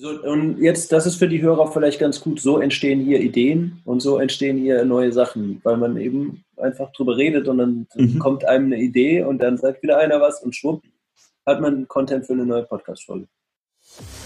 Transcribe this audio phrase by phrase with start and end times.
[0.00, 3.82] So, und jetzt, das ist für die Hörer vielleicht ganz gut, so entstehen hier Ideen
[3.84, 8.18] und so entstehen hier neue Sachen, weil man eben einfach drüber redet und dann mhm.
[8.18, 10.82] kommt einem eine Idee und dann sagt wieder einer was und schwupp,
[11.44, 13.26] hat man Content für eine neue Podcast-Folge.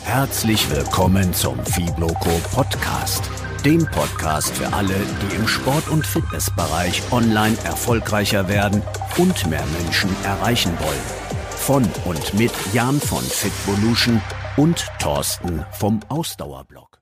[0.05, 3.29] Herzlich willkommen zum Fibloco Podcast,
[3.65, 8.81] dem Podcast für alle, die im Sport- und Fitnessbereich online erfolgreicher werden
[9.19, 11.25] und mehr Menschen erreichen wollen.
[11.57, 14.23] Von und mit Jan von Fitvolution
[14.57, 17.01] und Thorsten vom Ausdauerblog.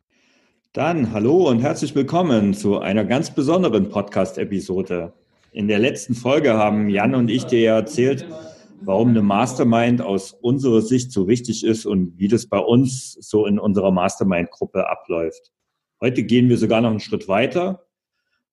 [0.72, 5.12] Dann hallo und herzlich willkommen zu einer ganz besonderen Podcast-Episode.
[5.52, 8.26] In der letzten Folge haben Jan und ich dir ja erzählt,
[8.80, 13.44] warum eine Mastermind aus unserer Sicht so wichtig ist und wie das bei uns so
[13.44, 15.52] in unserer Mastermind-Gruppe abläuft.
[16.00, 17.84] Heute gehen wir sogar noch einen Schritt weiter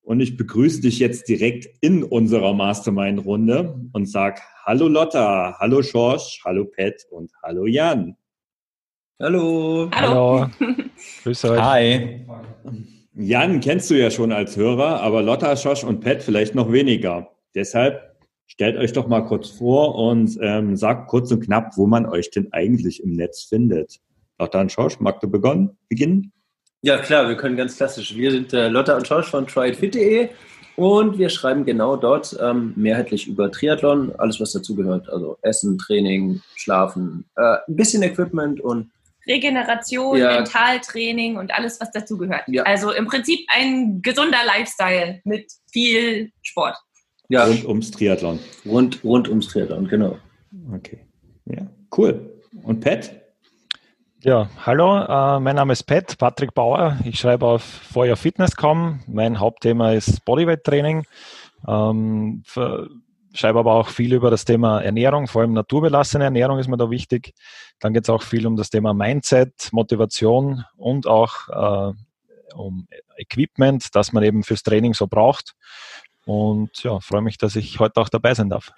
[0.02, 6.42] und ich begrüße dich jetzt direkt in unserer Mastermind-Runde und sag Hallo Lotta, hallo Schorsch,
[6.44, 8.18] hallo Pat und hallo Jan.
[9.22, 9.90] Hallo.
[9.94, 10.48] Hallo.
[11.24, 11.62] Grüß euch.
[11.62, 12.26] Hi.
[13.16, 17.30] Jan kennst du ja schon als Hörer, aber Lotta, Schosch und Pat vielleicht noch weniger.
[17.54, 18.16] Deshalb
[18.48, 22.32] stellt euch doch mal kurz vor und ähm, sagt kurz und knapp, wo man euch
[22.32, 24.00] denn eigentlich im Netz findet.
[24.40, 26.32] Lotta und Schosch, magst du begonnen, beginnen?
[26.82, 28.16] Ja, klar, wir können ganz klassisch.
[28.16, 30.30] Wir sind äh, Lotta und Schosch von tryitfit.de
[30.78, 35.10] und wir schreiben genau dort ähm, mehrheitlich über Triathlon, alles was dazugehört.
[35.10, 38.90] Also Essen, Training, Schlafen, äh, ein bisschen Equipment und
[39.28, 40.34] Regeneration, ja.
[40.36, 42.44] Mentaltraining und alles, was dazugehört.
[42.48, 42.64] Ja.
[42.64, 46.78] Also im Prinzip ein gesunder Lifestyle mit viel Sport.
[47.30, 47.46] Ja.
[47.46, 48.40] Rund ums Triathlon.
[48.66, 50.18] Rund, rund ums Triathlon, genau.
[50.74, 51.06] Okay.
[51.46, 52.42] Ja, cool.
[52.64, 53.12] Und Pat?
[54.22, 56.98] Ja, hallo, äh, mein Name ist Pat, Patrick Bauer.
[57.06, 59.00] Ich schreibe auf feuerfitness.com.
[59.08, 61.06] Mein Hauptthema ist Bodyweight Training.
[61.68, 62.44] Ähm,
[63.34, 66.90] schreibe aber auch viel über das Thema Ernährung, vor allem naturbelassene Ernährung ist mir da
[66.90, 67.34] wichtig.
[67.80, 71.94] Dann geht es auch viel um das Thema Mindset, Motivation und auch äh,
[72.56, 72.88] um
[73.18, 75.56] Equipment, das man eben fürs Training so braucht.
[76.26, 78.72] Und ja, freue mich, dass ich heute auch dabei sein darf.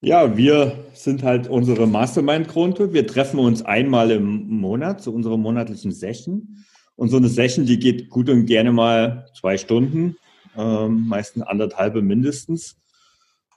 [0.00, 2.92] Ja, wir sind halt unsere Mastermind-Gruppe.
[2.92, 6.64] Wir treffen uns einmal im Monat zu unserer monatlichen Session.
[6.96, 10.16] Und so eine Session, die geht gut und gerne mal zwei Stunden,
[10.56, 12.76] ähm, meistens anderthalbe mindestens.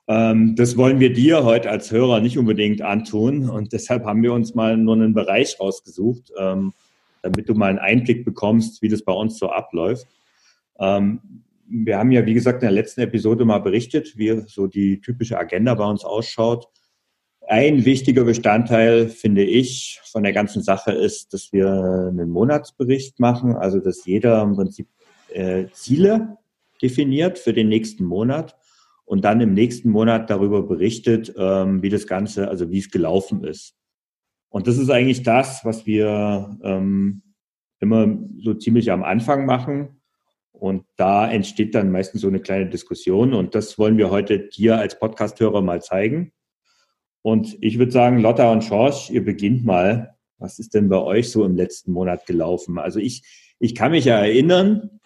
[0.08, 4.34] Ähm, das wollen wir dir heute als Hörer nicht unbedingt antun und deshalb haben wir
[4.34, 6.74] uns mal nur einen Bereich rausgesucht, ähm,
[7.22, 10.08] damit du mal einen Einblick bekommst, wie das bei uns so abläuft.
[10.80, 15.02] Ähm, wir haben ja, wie gesagt, in der letzten Episode mal berichtet, wie so die
[15.02, 16.70] typische Agenda bei uns ausschaut.
[17.46, 23.56] Ein wichtiger Bestandteil, finde ich, von der ganzen Sache ist, dass wir einen Monatsbericht machen,
[23.58, 24.88] also dass jeder im Prinzip
[25.34, 26.38] äh, Ziele
[26.82, 28.56] definiert für den nächsten Monat
[29.08, 33.46] und dann im nächsten Monat darüber berichtet, ähm, wie das Ganze, also wie es gelaufen
[33.46, 33.74] ist.
[34.50, 37.24] Und das ist eigentlich das, was wir ähm,
[37.80, 40.02] immer so ziemlich am Anfang machen.
[40.52, 43.34] Und da entsteht dann meistens so eine kleine Diskussion.
[43.34, 46.34] Und das wollen wir heute dir als Podcasthörer mal zeigen.
[47.22, 50.16] Und ich würde sagen, Lotta und Schorsch, ihr beginnt mal.
[50.38, 52.78] Was ist denn bei euch so im letzten Monat gelaufen?
[52.78, 53.24] Also ich,
[53.60, 54.97] ich kann mich ja erinnern,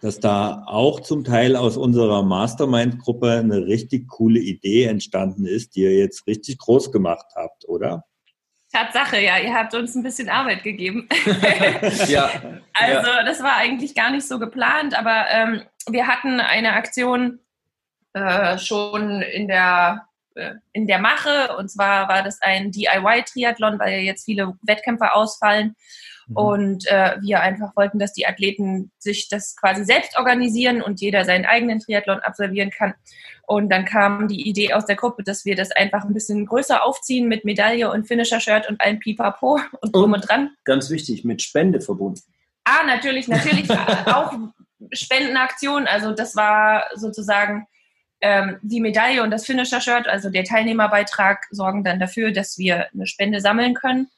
[0.00, 5.82] dass da auch zum Teil aus unserer Mastermind-Gruppe eine richtig coole Idee entstanden ist, die
[5.82, 8.04] ihr jetzt richtig groß gemacht habt, oder?
[8.72, 11.08] Tatsache, ja, ihr habt uns ein bisschen Arbeit gegeben.
[12.08, 12.30] ja.
[12.72, 13.24] Also ja.
[13.24, 17.40] das war eigentlich gar nicht so geplant, aber ähm, wir hatten eine Aktion
[18.14, 23.92] äh, schon in der äh, in der Mache und zwar war das ein DIY-Triathlon, weil
[23.92, 25.74] ja jetzt viele Wettkämpfe ausfallen
[26.30, 26.36] Mhm.
[26.36, 31.24] Und äh, wir einfach wollten, dass die Athleten sich das quasi selbst organisieren und jeder
[31.24, 32.94] seinen eigenen Triathlon absolvieren kann.
[33.46, 36.84] Und dann kam die Idee aus der Gruppe, dass wir das einfach ein bisschen größer
[36.84, 40.50] aufziehen mit Medaille und Finisher-Shirt und ein Pipapo und drum und dran.
[40.64, 42.22] Ganz wichtig, mit Spende verbunden.
[42.64, 43.68] Ah, natürlich, natürlich.
[44.06, 44.32] auch
[44.92, 45.86] Spendenaktion.
[45.86, 47.66] Also das war sozusagen
[48.20, 53.06] ähm, die Medaille und das Finisher-Shirt, also der Teilnehmerbeitrag, sorgen dann dafür, dass wir eine
[53.06, 54.08] Spende sammeln können.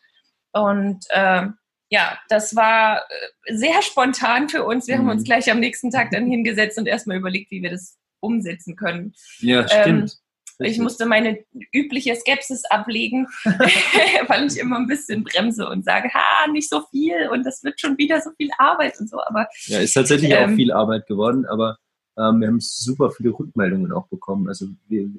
[0.52, 1.54] Und ähm,
[1.92, 3.02] ja, das war
[3.46, 4.88] äh, sehr spontan für uns.
[4.88, 5.00] Wir mhm.
[5.00, 5.26] haben uns mhm.
[5.26, 9.14] gleich am nächsten Tag dann hingesetzt und erstmal überlegt, wie wir das umsetzen können.
[9.40, 10.18] Ja, stimmt.
[10.58, 16.08] Ähm, ich musste meine übliche Skepsis ablegen, weil ich immer ein bisschen bremse und sage,
[16.14, 19.18] ha, nicht so viel und das wird schon wieder so viel Arbeit und so.
[19.26, 21.76] Aber ja, ist tatsächlich ähm, auch viel Arbeit geworden, aber
[22.16, 24.48] ähm, wir haben super viele Rückmeldungen auch bekommen.
[24.48, 25.10] Also wir,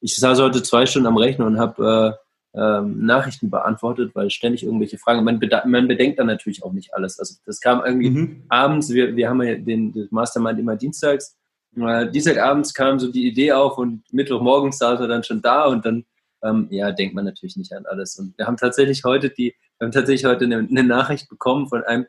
[0.00, 4.64] ich saß heute zwei Stunden am Rechner und habe äh, ähm, Nachrichten beantwortet, weil ständig
[4.64, 5.24] irgendwelche Fragen.
[5.24, 7.18] Man, man, bedenkt dann natürlich auch nicht alles.
[7.18, 8.44] Also das kam irgendwie mhm.
[8.48, 11.36] abends, wir, wir haben ja den, den Mastermind immer dienstags.
[11.76, 15.84] Äh, Dienstagabends kam so die Idee auf und Mittwochmorgens saß er dann schon da und
[15.84, 16.04] dann
[16.42, 18.18] ähm, ja, denkt man natürlich nicht an alles.
[18.18, 21.82] Und wir haben tatsächlich heute die, wir haben tatsächlich heute eine, eine Nachricht bekommen von
[21.84, 22.06] einem,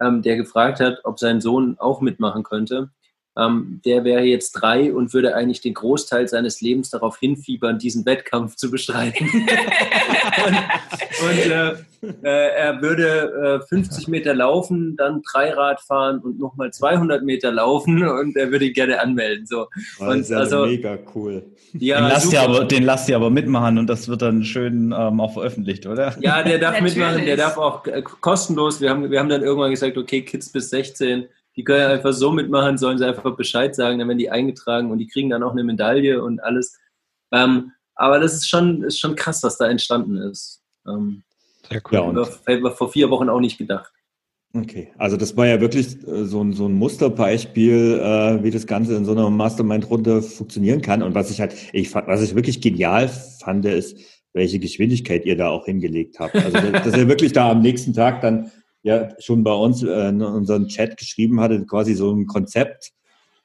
[0.00, 2.90] ähm, der gefragt hat, ob sein Sohn auch mitmachen könnte
[3.38, 8.04] ähm, der wäre jetzt drei und würde eigentlich den Großteil seines Lebens darauf hinfiebern, diesen
[8.04, 9.28] Wettkampf zu bestreiten.
[10.46, 10.56] und,
[11.28, 11.74] und äh,
[12.22, 18.06] äh, er würde äh, 50 Meter laufen, dann Dreirad fahren und nochmal 200 Meter laufen
[18.06, 19.46] und er würde ihn gerne anmelden.
[19.46, 19.66] So.
[19.98, 21.44] Und, das ist also, mega cool.
[21.74, 24.94] Ja, den, lasst ihr aber, den lasst ihr aber mitmachen und das wird dann schön
[24.96, 26.14] ähm, auch veröffentlicht, oder?
[26.20, 26.96] Ja, der darf Natürlich.
[26.96, 28.80] mitmachen, der darf auch äh, kostenlos.
[28.80, 31.26] Wir haben, wir haben dann irgendwann gesagt, okay, Kids bis 16
[31.58, 34.98] die können einfach so mitmachen, sollen sie einfach Bescheid sagen, dann werden die eingetragen und
[34.98, 36.78] die kriegen dann auch eine Medaille und alles.
[37.32, 40.62] Ähm, aber das ist schon, ist schon krass, was da entstanden ist.
[40.86, 41.24] Ähm,
[41.68, 42.14] Sehr cool.
[42.16, 43.92] Ja, hätte man vor vier Wochen auch nicht gedacht.
[44.54, 48.68] Okay, also das war ja wirklich äh, so ein, so ein Musterbeispiel, äh, wie das
[48.68, 51.02] Ganze in so einer Mastermind-Runde funktionieren kann.
[51.02, 53.98] Und was ich halt, ich was ich wirklich genial fand, ist,
[54.32, 56.36] welche Geschwindigkeit ihr da auch hingelegt habt.
[56.36, 58.52] Also dass ihr wirklich da am nächsten Tag dann
[58.82, 62.92] ja schon bei uns äh, in unserem Chat geschrieben hatte, quasi so ein Konzept.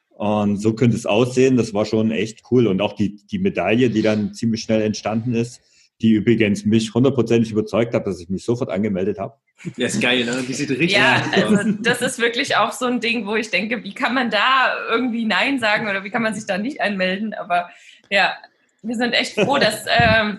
[0.10, 1.58] Und so könnte es aussehen.
[1.58, 2.68] Das war schon echt cool.
[2.68, 5.62] Und auch die, die Medaille, die dann ziemlich schnell entstanden ist,
[6.02, 9.36] die übrigens mich hundertprozentig überzeugt hat, dass ich mich sofort angemeldet habe.
[9.78, 10.44] Ja, ist geil, ne?
[10.48, 13.84] Die sieht richtig Ja, also das ist wirklich auch so ein Ding, wo ich denke,
[13.84, 17.34] wie kann man da irgendwie Nein sagen oder wie kann man sich da nicht anmelden?
[17.34, 17.70] Aber
[18.10, 18.34] ja,
[18.82, 20.38] wir sind echt froh, dass ähm,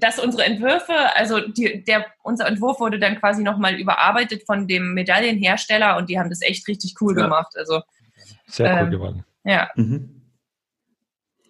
[0.00, 4.94] dass unsere Entwürfe, also die, der, unser Entwurf wurde dann quasi nochmal überarbeitet von dem
[4.94, 7.24] Medaillenhersteller und die haben das echt richtig cool ja.
[7.24, 7.54] gemacht.
[7.56, 7.82] Also,
[8.46, 9.24] Sehr cool ähm, geworden.
[9.44, 9.70] Ja.
[9.76, 10.16] Mhm.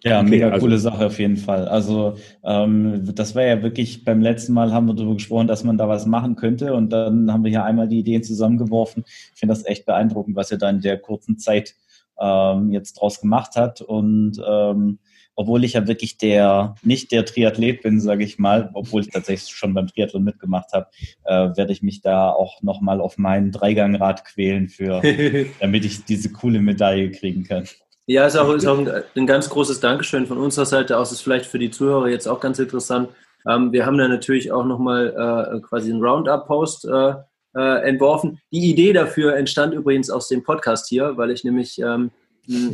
[0.03, 1.67] Ja, okay, mega also, coole Sache auf jeden Fall.
[1.67, 5.77] Also ähm, das war ja wirklich, beim letzten Mal haben wir darüber gesprochen, dass man
[5.77, 9.03] da was machen könnte und dann haben wir hier einmal die Ideen zusammengeworfen.
[9.07, 11.75] Ich finde das echt beeindruckend, was ihr da in der kurzen Zeit
[12.19, 14.99] ähm, jetzt draus gemacht hat und ähm,
[15.37, 19.55] obwohl ich ja wirklich der, nicht der Triathlet bin, sage ich mal, obwohl ich tatsächlich
[19.55, 20.87] schon beim Triathlon mitgemacht habe,
[21.25, 25.01] äh, werde ich mich da auch nochmal auf meinen Dreigangrad quälen für,
[25.61, 27.65] damit ich diese coole Medaille kriegen kann.
[28.07, 31.11] Ja, ist auch, ist auch ein, ein, ganz großes Dankeschön von unserer Seite aus.
[31.11, 33.09] Ist vielleicht für die Zuhörer jetzt auch ganz interessant.
[33.47, 37.13] Ähm, wir haben da natürlich auch nochmal äh, quasi einen Roundup-Post äh,
[37.55, 38.39] äh, entworfen.
[38.51, 42.09] Die Idee dafür entstand übrigens aus dem Podcast hier, weil ich nämlich ähm,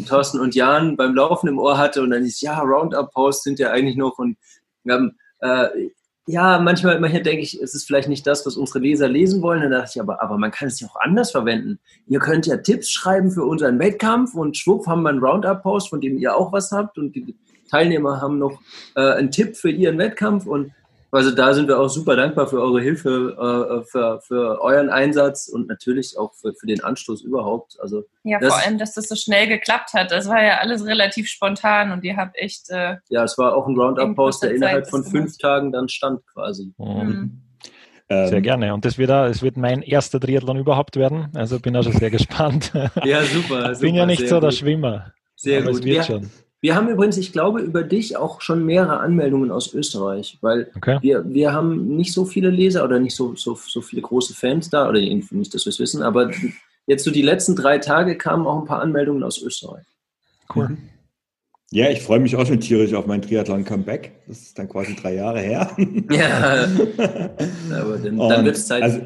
[0.07, 3.71] Thorsten und Jan beim Laufen im Ohr hatte und dann ist ja, Roundup-Posts sind ja
[3.71, 4.37] eigentlich noch und
[4.87, 5.67] ähm, äh,
[6.25, 9.61] ja, manchmal, manchmal denke ich, es ist vielleicht nicht das, was unsere Leser lesen wollen.
[9.61, 11.79] Dann dachte ich, aber, aber man kann es ja auch anders verwenden.
[12.07, 15.99] Ihr könnt ja Tipps schreiben für unseren Wettkampf und schwupp haben wir einen Roundup-Post, von
[15.99, 17.35] dem ihr auch was habt und die
[17.69, 18.61] Teilnehmer haben noch
[18.95, 20.71] äh, einen Tipp für ihren Wettkampf und
[21.13, 25.47] also da sind wir auch super dankbar für eure Hilfe, äh, für, für euren Einsatz
[25.47, 27.77] und natürlich auch für, für den Anstoß überhaupt.
[27.79, 30.11] Also ja, vor allem, dass das so schnell geklappt hat.
[30.11, 32.69] Das war ja alles relativ spontan und ihr habt echt.
[32.69, 36.73] Äh, ja, es war auch ein Roundup-Post, der innerhalb von fünf Tagen dann stand quasi.
[36.77, 36.85] Mhm.
[36.87, 37.39] mhm.
[38.09, 38.75] Sehr gerne.
[38.75, 41.29] Und das wird, auch, es wird mein erster Triathlon überhaupt werden.
[41.33, 42.71] Also bin auch schon sehr gespannt.
[43.03, 43.71] Ja, super.
[43.71, 45.13] Ich bin ja nicht so der Schwimmer.
[45.35, 45.71] Sehr gut.
[45.71, 46.03] Es wird ja.
[46.03, 46.29] schon.
[46.63, 50.97] Wir haben übrigens, ich glaube, über dich auch schon mehrere Anmeldungen aus Österreich, weil okay.
[51.01, 54.69] wir, wir haben nicht so viele Leser oder nicht so, so, so viele große Fans
[54.69, 56.31] da, oder nicht, dass wir es wissen, aber
[56.87, 59.83] jetzt so die letzten drei Tage kamen auch ein paar Anmeldungen aus Österreich.
[60.55, 60.69] Cool.
[60.69, 60.77] Mhm.
[61.71, 64.13] Ja, ich freue mich auch schon tierisch auf mein Triathlon-Comeback.
[64.29, 65.69] Das ist dann quasi drei Jahre her.
[66.09, 66.63] Ja,
[67.73, 68.83] aber dann, dann wird es Zeit.
[68.83, 69.01] Also,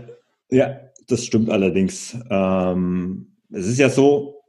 [0.51, 2.15] ja, das stimmt allerdings.
[2.29, 4.43] Ähm, es ist ja so,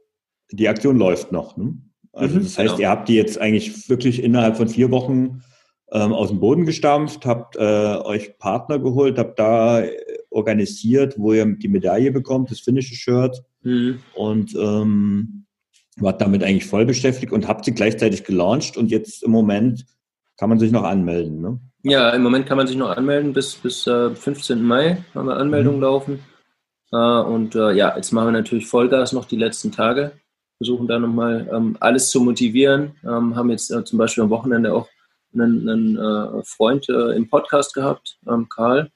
[0.51, 1.57] die Aktion läuft noch.
[1.57, 1.73] Ne?
[2.13, 2.79] Also mhm, das heißt, genau.
[2.79, 5.41] ihr habt die jetzt eigentlich wirklich innerhalb von vier Wochen
[5.91, 9.91] ähm, aus dem Boden gestampft, habt äh, euch Partner geholt, habt da äh,
[10.29, 13.99] organisiert, wo ihr die Medaille bekommt, das finnische Shirt mhm.
[14.15, 15.45] und ähm,
[15.97, 19.85] wart damit eigentlich voll beschäftigt und habt sie gleichzeitig gelauncht und jetzt im Moment
[20.37, 21.59] kann man sich noch anmelden, ne?
[21.83, 23.31] Ja, im Moment kann man sich noch anmelden.
[23.31, 24.61] Bis, bis äh, 15.
[24.61, 25.83] Mai haben wir Anmeldungen mhm.
[25.83, 26.19] laufen.
[26.91, 30.11] Äh, und äh, ja, jetzt machen wir natürlich Vollgas noch die letzten Tage
[30.59, 32.91] versuchen da nochmal ähm, alles zu motivieren.
[33.03, 34.87] Ähm, haben jetzt äh, zum Beispiel am Wochenende auch
[35.33, 38.91] einen, einen äh, Freund äh, im Podcast gehabt, ähm, Karl,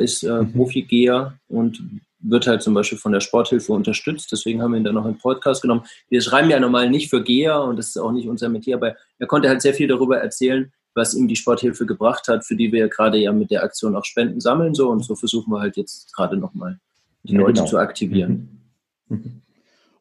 [0.00, 0.52] ist äh, mhm.
[0.52, 1.80] Profi-Geher und
[2.18, 4.32] wird halt zum Beispiel von der Sporthilfe unterstützt.
[4.32, 5.84] Deswegen haben wir ihn dann noch in Podcast genommen.
[6.08, 8.96] Wir schreiben ja normal nicht für Geher und das ist auch nicht unser Metier, aber
[9.18, 12.72] er konnte halt sehr viel darüber erzählen, was ihm die Sporthilfe gebracht hat, für die
[12.72, 15.76] wir gerade ja mit der Aktion auch Spenden sammeln so und so versuchen wir halt
[15.76, 16.80] jetzt gerade nochmal
[17.22, 17.66] die ja, Leute genau.
[17.66, 18.62] zu aktivieren.
[19.08, 19.16] Mhm.
[19.16, 19.42] Mhm.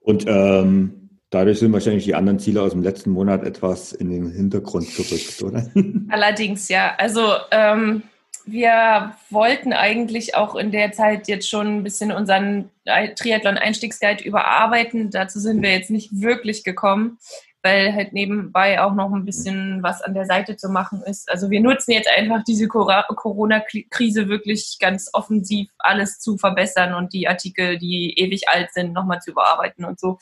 [0.05, 4.31] Und ähm, dadurch sind wahrscheinlich die anderen Ziele aus dem letzten Monat etwas in den
[4.31, 5.67] Hintergrund gerückt, oder?
[6.09, 6.93] Allerdings, ja.
[6.97, 7.21] Also
[7.51, 8.03] ähm,
[8.45, 15.09] wir wollten eigentlich auch in der Zeit jetzt schon ein bisschen unseren Triathlon-Einstiegsguide überarbeiten.
[15.09, 17.17] Dazu sind wir jetzt nicht wirklich gekommen.
[17.65, 21.31] Weil halt nebenbei auch noch ein bisschen was an der Seite zu machen ist.
[21.31, 27.27] Also wir nutzen jetzt einfach diese Corona-Krise wirklich ganz offensiv, alles zu verbessern und die
[27.27, 30.19] Artikel, die ewig alt sind, nochmal zu überarbeiten und so.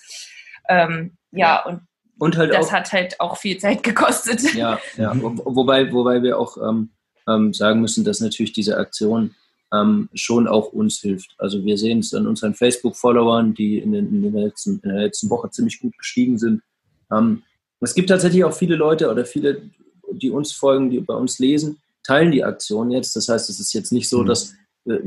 [0.69, 1.81] Ähm, ja, und,
[2.17, 4.41] und halt das auch, hat halt auch viel Zeit gekostet.
[4.55, 5.11] Ja, ja.
[5.21, 6.91] wobei, wobei wir auch ähm,
[7.27, 9.35] ähm, sagen müssen, dass natürlich diese Aktion
[9.73, 11.35] ähm, schon auch uns hilft.
[11.39, 15.01] Also wir sehen es an unseren Facebook-Followern, die in, den, in, der letzten, in, der
[15.01, 16.61] letzten, Woche ziemlich gut gestiegen sind.
[17.13, 17.43] Ähm,
[17.79, 19.61] es gibt tatsächlich auch viele Leute oder viele,
[20.11, 23.15] die uns folgen, die bei uns lesen, teilen die Aktion jetzt.
[23.15, 24.27] Das heißt, es ist jetzt nicht so, mhm.
[24.27, 24.53] dass
[24.85, 24.99] äh,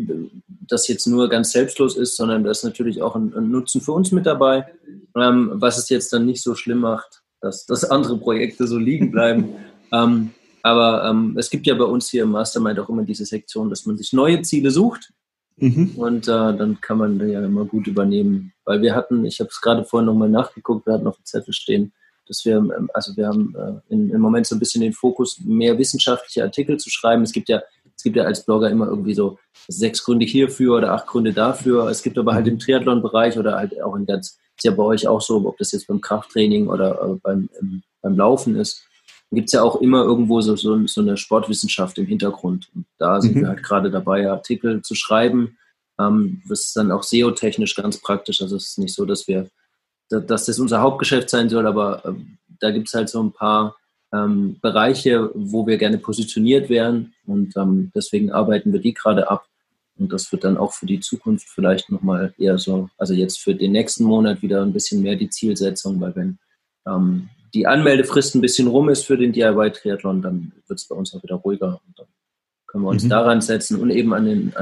[0.68, 3.92] das jetzt nur ganz selbstlos ist, sondern da ist natürlich auch ein, ein Nutzen für
[3.92, 4.66] uns mit dabei,
[5.16, 9.10] ähm, was es jetzt dann nicht so schlimm macht, dass, dass andere Projekte so liegen
[9.10, 9.54] bleiben.
[9.92, 10.30] ähm,
[10.62, 13.86] aber ähm, es gibt ja bei uns hier im Mastermind auch immer diese Sektion, dass
[13.86, 15.12] man sich neue Ziele sucht.
[15.56, 15.92] Mhm.
[15.96, 18.52] Und äh, dann kann man ja immer gut übernehmen.
[18.64, 21.54] Weil wir hatten, ich habe es gerade vorhin nochmal nachgeguckt, wir hatten auf dem Zettel
[21.54, 21.92] stehen,
[22.26, 25.40] dass wir, ähm, also wir haben äh, in, im Moment so ein bisschen den Fokus,
[25.44, 27.22] mehr wissenschaftliche Artikel zu schreiben.
[27.22, 27.62] Es gibt ja,
[27.96, 31.88] es gibt ja als Blogger immer irgendwie so sechs Gründe hierfür oder acht Gründe dafür.
[31.88, 35.08] Es gibt aber halt im Triathlon-Bereich oder halt auch in ganz, ist ja bei euch
[35.08, 38.86] auch so, ob das jetzt beim Krafttraining oder äh, beim, im, beim Laufen ist,
[39.33, 42.68] gibt es ja auch immer irgendwo so, so, so, eine Sportwissenschaft im Hintergrund.
[42.75, 43.40] Und da sind mhm.
[43.40, 45.59] wir halt gerade dabei, Artikel zu schreiben.
[45.99, 48.40] Ähm, das ist dann auch SEO-technisch ganz praktisch.
[48.40, 49.49] Also es ist nicht so, dass wir,
[50.09, 52.12] dass das unser Hauptgeschäft sein soll, aber äh,
[52.61, 53.76] da gibt es halt so ein paar
[54.12, 57.12] ähm, Bereiche, wo wir gerne positioniert wären.
[57.26, 59.47] Und ähm, deswegen arbeiten wir die gerade ab.
[59.99, 63.54] Und das wird dann auch für die Zukunft vielleicht nochmal eher so, also jetzt für
[63.54, 66.38] den nächsten Monat wieder ein bisschen mehr die Zielsetzung, weil wenn
[66.87, 71.14] ähm, die Anmeldefrist ein bisschen rum ist für den DIY-Triathlon, dann wird es bei uns
[71.14, 71.80] auch wieder ruhiger.
[71.86, 72.06] Und dann
[72.66, 73.08] können wir uns mhm.
[73.08, 74.52] daran setzen und eben an, den,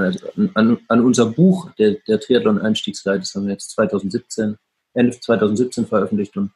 [0.55, 4.57] an, an unser Buch, der, der Triathlon-Einstiegsleiter, das haben wir jetzt 2017,
[4.93, 6.53] Ende 2017 veröffentlicht und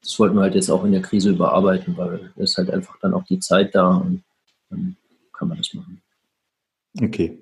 [0.00, 3.12] das wollten wir halt jetzt auch in der Krise überarbeiten, weil es halt einfach dann
[3.12, 4.24] auch die Zeit da und
[4.70, 4.96] dann
[5.34, 6.00] kann man das machen.
[7.02, 7.38] Okay.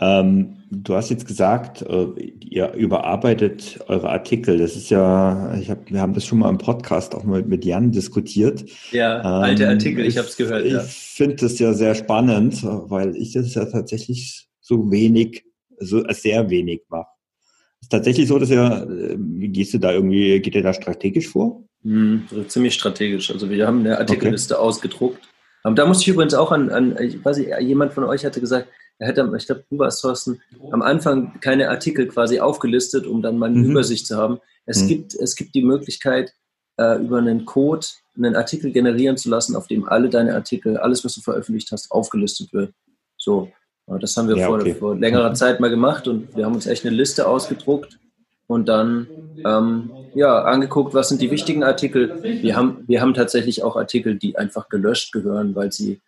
[0.00, 2.06] Ähm, du hast jetzt gesagt, äh,
[2.40, 4.58] ihr überarbeitet eure Artikel.
[4.58, 7.64] Das ist ja, ich hab, wir haben das schon mal im Podcast auch mal mit
[7.64, 8.64] Jan diskutiert.
[8.92, 10.64] Ja, alte ähm, Artikel, ich habe es gehört.
[10.64, 10.80] Ich ja.
[10.80, 15.44] finde das ja sehr spannend, weil ich das ja tatsächlich so wenig,
[15.78, 17.08] so sehr wenig mache.
[17.80, 18.86] Ist tatsächlich so, dass ihr,
[19.18, 21.64] wie gehst du da irgendwie, geht ihr da strategisch vor?
[21.82, 23.30] Hm, ziemlich strategisch.
[23.30, 24.62] Also wir haben eine Artikelliste okay.
[24.62, 25.28] ausgedruckt.
[25.62, 28.40] Aber da muss ich übrigens auch an, an ich weiß nicht, jemand von euch hatte
[28.40, 30.40] gesagt, er hätte, ich glaube, du warst Thorsten,
[30.70, 33.70] am Anfang keine Artikel quasi aufgelistet, um dann mal eine mhm.
[33.70, 34.40] Übersicht zu haben.
[34.66, 34.88] Es, mhm.
[34.88, 36.34] gibt, es gibt die Möglichkeit,
[36.78, 37.86] äh, über einen Code
[38.16, 41.90] einen Artikel generieren zu lassen, auf dem alle deine Artikel, alles, was du veröffentlicht hast,
[41.92, 42.72] aufgelistet wird.
[43.16, 43.52] So,
[44.00, 44.74] das haben wir ja, vor, okay.
[44.74, 47.98] vor, längerer Zeit mal gemacht und wir haben uns echt eine Liste ausgedruckt
[48.46, 49.06] und dann
[49.44, 52.22] ähm, ja, angeguckt, was sind die wichtigen Artikel.
[52.22, 56.00] Wir haben, wir haben tatsächlich auch Artikel, die einfach gelöscht gehören, weil sie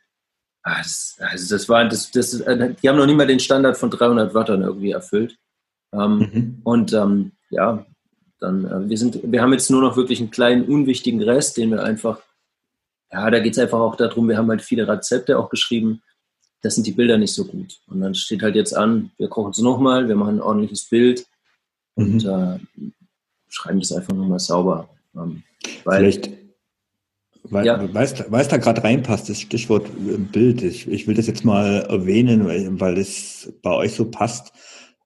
[0.63, 3.77] Ah, das, also das war, das, das, äh, die haben noch nie mal den Standard
[3.77, 5.37] von 300 Wörtern irgendwie erfüllt.
[5.93, 6.61] Ähm, mhm.
[6.65, 7.87] Und ähm, ja,
[8.39, 11.71] dann, äh, wir sind, wir haben jetzt nur noch wirklich einen kleinen, unwichtigen Rest, den
[11.71, 12.21] wir einfach,
[13.11, 16.03] ja, da geht es einfach auch darum, wir haben halt viele Rezepte auch geschrieben,
[16.63, 17.81] das sind die Bilder nicht so gut.
[17.87, 21.27] Und dann steht halt jetzt an, wir kochen es nochmal, wir machen ein ordentliches Bild
[21.95, 22.31] und mhm.
[22.31, 22.93] äh,
[23.49, 24.89] schreiben das einfach nochmal sauber.
[25.17, 25.43] Ähm,
[25.83, 26.31] Vielleicht
[27.51, 27.95] weil, ja.
[27.95, 30.63] Weißt weiß da gerade reinpasst, das Stichwort äh, Bild.
[30.63, 34.53] Ich, ich will das jetzt mal erwähnen, weil, weil es bei euch so passt.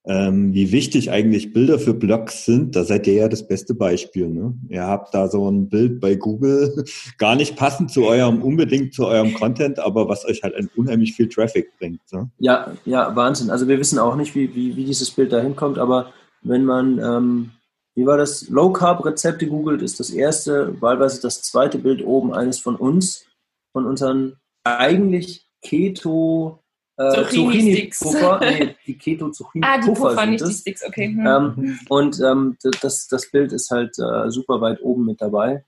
[0.06, 4.28] Ähm, wie wichtig eigentlich Bilder für Blogs sind, da seid ihr ja das beste Beispiel.
[4.28, 4.54] Ne?
[4.68, 6.84] Ihr habt da so ein Bild bei Google,
[7.18, 11.14] gar nicht passend zu eurem, unbedingt zu eurem Content, aber was euch halt ein unheimlich
[11.14, 12.00] viel Traffic bringt.
[12.12, 12.30] Ne?
[12.38, 13.48] Ja, ja, Wahnsinn.
[13.48, 16.98] Also wir wissen auch nicht, wie, wie, wie dieses Bild da hinkommt, aber wenn man
[16.98, 17.50] ähm,
[17.94, 18.48] wie war das?
[18.48, 23.26] Low Carb Rezepte googelt ist das erste, wahlweise das zweite Bild oben eines von uns,
[23.72, 26.60] von unseren eigentlich Keto
[26.96, 31.06] äh, Zucchini Puffer, nee, die Keto Zucchini ah, die Puffer, nicht die Sticks, okay.
[31.06, 31.26] Hm.
[31.26, 35.64] Ähm, und ähm, das, das Bild ist halt äh, super weit oben mit dabei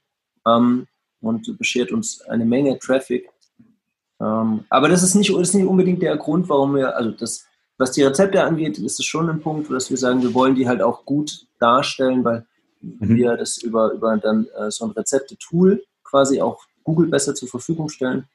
[0.46, 0.86] ähm,
[1.20, 3.28] und beschert uns eine Menge Traffic.
[4.20, 7.46] Ähm, aber das ist nicht, ist nicht unbedingt der Grund, warum wir, also das
[7.78, 10.68] was die Rezepte angeht, ist es schon ein Punkt, dass wir sagen, wir wollen die
[10.68, 12.46] halt auch gut darstellen, weil
[12.80, 13.16] mhm.
[13.16, 17.88] wir das über, über dann äh, so ein Rezepte-Tool quasi auch Google besser zur Verfügung
[17.88, 18.26] stellen.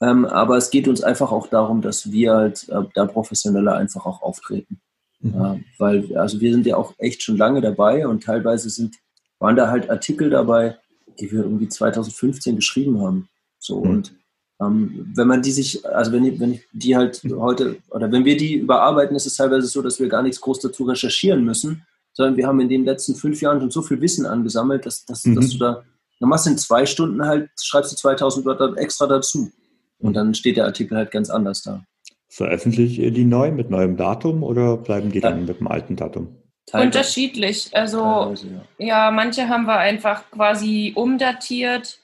[0.00, 4.06] Ähm, aber es geht uns einfach auch darum, dass wir halt äh, da professioneller einfach
[4.06, 4.80] auch auftreten.
[5.20, 5.34] Mhm.
[5.34, 8.96] Äh, weil, also wir sind ja auch echt schon lange dabei und teilweise sind,
[9.38, 10.78] waren da halt Artikel dabei,
[11.18, 13.28] die wir irgendwie 2015 geschrieben haben.
[13.58, 13.90] So mhm.
[13.90, 14.19] und
[14.68, 18.56] wenn man die sich, also wenn, wenn ich die halt heute, oder wenn wir die
[18.56, 22.46] überarbeiten, ist es teilweise so, dass wir gar nichts groß dazu recherchieren müssen, sondern wir
[22.46, 25.36] haben in den letzten fünf Jahren schon so viel Wissen angesammelt, dass, dass, mhm.
[25.36, 25.82] dass du da
[26.20, 29.50] dann machst du in zwei Stunden halt, schreibst du 2000 Wörter extra dazu.
[29.98, 31.82] Und dann steht der Artikel halt ganz anders da.
[32.28, 36.36] Veröffentlichen ihr die neu mit neuem Datum oder bleiben die dann mit dem alten Datum?
[36.66, 36.86] Teilweise.
[36.86, 37.70] Unterschiedlich.
[37.72, 38.34] Also
[38.78, 38.86] ja.
[38.86, 41.98] ja, manche haben wir einfach quasi umdatiert,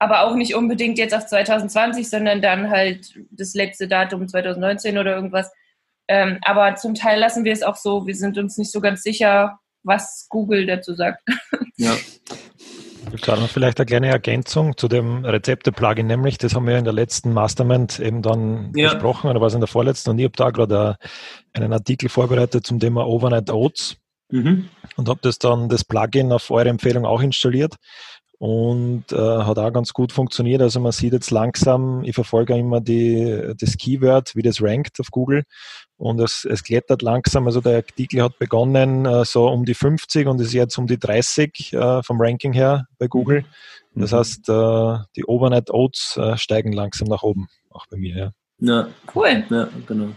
[0.00, 5.14] aber auch nicht unbedingt jetzt auf 2020, sondern dann halt das letzte Datum 2019 oder
[5.14, 5.52] irgendwas.
[6.08, 8.06] Ähm, aber zum Teil lassen wir es auch so.
[8.06, 11.22] Wir sind uns nicht so ganz sicher, was Google dazu sagt.
[11.76, 11.96] Ja.
[13.22, 17.32] Klar, vielleicht eine kleine Ergänzung zu dem Rezepte-Plugin, nämlich, das haben wir in der letzten
[17.32, 18.92] Mastermind eben dann ja.
[18.92, 20.98] besprochen, oder war es in der vorletzten, und ich habe da gerade
[21.54, 23.96] einen Artikel vorbereitet zum Thema Overnight Oats
[24.28, 24.68] mhm.
[24.96, 27.76] und habe das dann, das Plugin auf eure Empfehlung auch installiert
[28.40, 30.62] und äh, hat auch ganz gut funktioniert.
[30.62, 35.10] Also man sieht jetzt langsam, ich verfolge immer die, das Keyword, wie das rankt auf
[35.10, 35.44] Google
[35.98, 37.44] und es, es klettert langsam.
[37.44, 40.98] Also der Artikel hat begonnen äh, so um die 50 und ist jetzt um die
[40.98, 43.44] 30 äh, vom Ranking her bei Google.
[43.92, 44.00] Mhm.
[44.00, 48.16] Das heißt, äh, die Overnight Oats äh, steigen langsam nach oben, auch bei mir.
[48.16, 49.44] Ja, ja cool.
[49.50, 50.08] Ja, genau.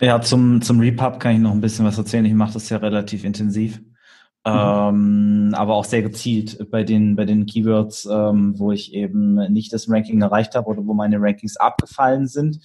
[0.00, 2.24] Ja, zum, zum Repub kann ich noch ein bisschen was erzählen.
[2.24, 3.80] Ich mache das ja relativ intensiv.
[4.44, 4.52] Mhm.
[4.52, 9.72] Ähm, aber auch sehr gezielt bei den, bei den Keywords, ähm, wo ich eben nicht
[9.72, 12.58] das Ranking erreicht habe oder wo meine Rankings abgefallen sind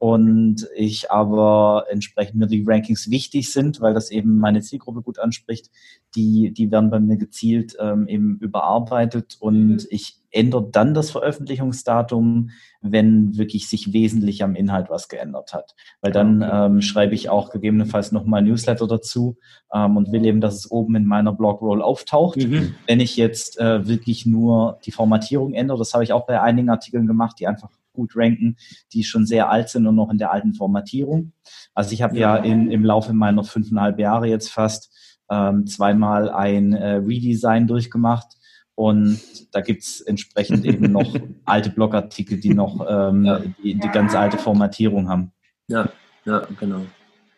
[0.00, 5.18] und ich aber entsprechend mir die Rankings wichtig sind, weil das eben meine Zielgruppe gut
[5.18, 5.70] anspricht,
[6.14, 12.48] die, die werden bei mir gezielt ähm, eben überarbeitet und ich ändere dann das Veröffentlichungsdatum,
[12.80, 15.74] wenn wirklich sich wesentlich am Inhalt was geändert hat.
[16.00, 19.36] Weil dann ähm, schreibe ich auch gegebenenfalls nochmal Newsletter dazu
[19.70, 22.38] ähm, und will eben, dass es oben in meiner Blogroll auftaucht.
[22.38, 22.74] Mhm.
[22.86, 26.70] Wenn ich jetzt äh, wirklich nur die Formatierung ändere, das habe ich auch bei einigen
[26.70, 28.56] Artikeln gemacht, die einfach gut ranken,
[28.92, 31.32] die schon sehr alt sind und noch in der alten Formatierung.
[31.74, 34.90] Also ich habe ja, ja in, im Laufe meiner fünfeinhalb Jahre jetzt fast
[35.30, 38.26] ähm, zweimal ein äh, Redesign durchgemacht.
[38.74, 39.20] Und
[39.52, 43.40] da gibt's entsprechend eben noch alte Blogartikel, die noch ähm, ja.
[43.62, 45.32] die, die ganz alte Formatierung haben.
[45.68, 45.88] Ja,
[46.24, 46.82] ja, genau.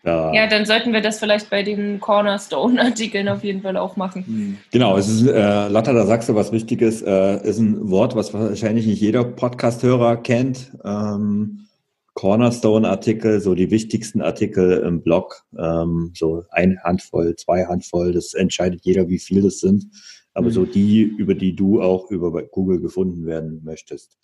[0.04, 0.32] Ja.
[0.34, 4.24] ja, dann sollten wir das vielleicht bei den Cornerstone-Artikeln auf jeden Fall auch machen.
[4.26, 4.58] Hm.
[4.72, 8.34] Genau, es ist, äh, Lotta, da sagst du was Wichtiges, äh, ist ein Wort, was
[8.34, 10.72] wahrscheinlich nicht jeder Podcast-Hörer kennt.
[10.84, 11.68] Ähm,
[12.14, 18.84] Cornerstone-Artikel, so die wichtigsten Artikel im Blog, ähm, so eine Handvoll, zwei Handvoll, das entscheidet
[18.84, 19.86] jeder, wie viel das sind.
[20.34, 20.52] Aber mhm.
[20.52, 24.18] so die, über die du auch über Google gefunden werden möchtest.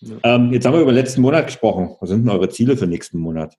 [0.00, 0.16] Ja.
[0.24, 1.96] Ähm, jetzt haben wir über letzten Monat gesprochen.
[2.00, 3.56] Was sind denn eure Ziele für nächsten Monat?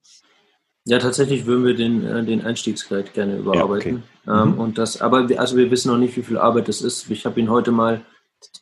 [0.86, 4.02] Ja, tatsächlich würden wir den, äh, den Einstiegsguide gerne überarbeiten.
[4.26, 4.42] Ja, okay.
[4.42, 4.60] ähm, mhm.
[4.60, 7.10] und das, aber wir, also wir wissen noch nicht, wie viel Arbeit das ist.
[7.10, 8.02] Ich habe ihn heute mal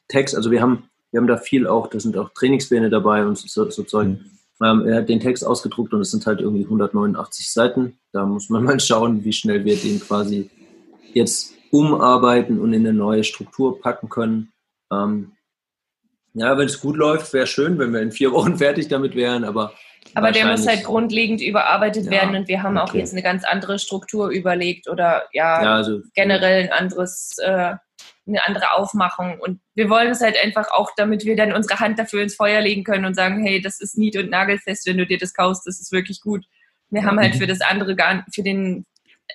[0.08, 3.37] Text, also wir haben, wir haben da viel auch, da sind auch Trainingspläne dabei und
[3.37, 4.08] so, so Zeug.
[4.08, 4.20] Mhm.
[4.62, 7.98] Ähm, er hat den Text ausgedruckt und es sind halt irgendwie 189 Seiten.
[8.12, 10.48] Da muss man mal schauen, wie schnell wir den quasi
[11.12, 14.52] jetzt umarbeiten und in eine neue Struktur packen können.
[14.92, 15.32] Ähm,
[16.35, 19.42] ja, wenn es gut läuft, wäre schön, wenn wir in vier Wochen fertig damit wären,
[19.42, 19.72] aber
[20.14, 22.90] aber der muss halt grundlegend überarbeitet ja, werden und wir haben okay.
[22.90, 27.75] auch jetzt eine ganz andere Struktur überlegt oder ja, ja also, generell ein anderes, äh,
[28.27, 29.38] eine andere Aufmachung.
[29.40, 32.61] Und wir wollen es halt einfach auch, damit wir dann unsere Hand dafür ins Feuer
[32.61, 35.66] legen können und sagen, hey, das ist nied- und nagelfest, wenn du dir das kaufst,
[35.66, 36.44] das ist wirklich gut.
[36.90, 37.38] Wir haben halt mhm.
[37.38, 37.96] für das andere,
[38.33, 38.85] für den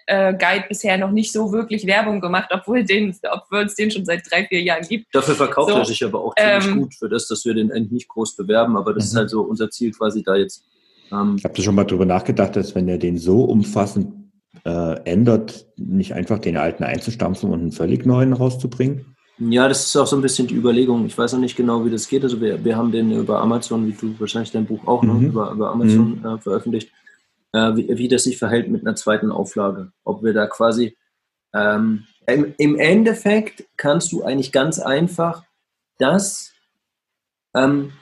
[0.06, 4.06] äh, Guide bisher noch nicht so wirklich Werbung gemacht, obwohl, den, obwohl es den schon
[4.06, 5.08] seit drei, vier Jahren gibt.
[5.14, 7.72] Dafür verkauft so, er sich aber auch ziemlich ähm, gut für das, dass wir den
[7.72, 9.08] eigentlich nicht groß bewerben, aber das mhm.
[9.08, 10.64] ist halt so unser Ziel quasi da jetzt.
[11.12, 14.14] Ähm, ich habe schon mal drüber nachgedacht, dass wenn er den so umfassend
[14.66, 19.16] äh, ändert, nicht einfach den alten einzustampfen und einen völlig neuen rauszubringen?
[19.40, 21.06] Ja, das ist auch so ein bisschen die Überlegung.
[21.06, 22.24] Ich weiß noch nicht genau, wie das geht.
[22.24, 25.28] Also wir, wir haben den über Amazon, wie du wahrscheinlich dein Buch auch noch mhm.
[25.28, 26.26] über, über Amazon mhm.
[26.26, 26.90] äh, veröffentlicht
[27.54, 29.92] wie, wie, das sich verhält mit einer zweiten Auflage.
[30.04, 30.98] Ob wir da quasi
[31.54, 35.44] ähm, im, im, Endeffekt kannst du eigentlich ganz einfach
[35.98, 36.52] das,
[37.56, 37.94] ähm,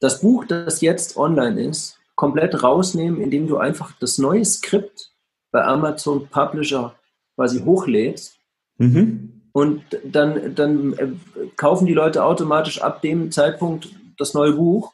[0.00, 5.12] das Buch, das jetzt online ist, komplett rausnehmen, indem du einfach das neue Skript
[5.52, 6.94] bei Amazon Publisher
[7.36, 8.38] quasi hochlädst.
[8.78, 9.42] Mhm.
[9.52, 11.08] Und dann, dann äh,
[11.56, 14.92] kaufen die Leute automatisch ab dem Zeitpunkt das neue Buch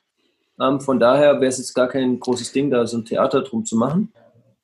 [0.61, 3.65] ähm, von daher wäre es jetzt gar kein großes Ding, da so ein Theater drum
[3.65, 4.13] zu machen.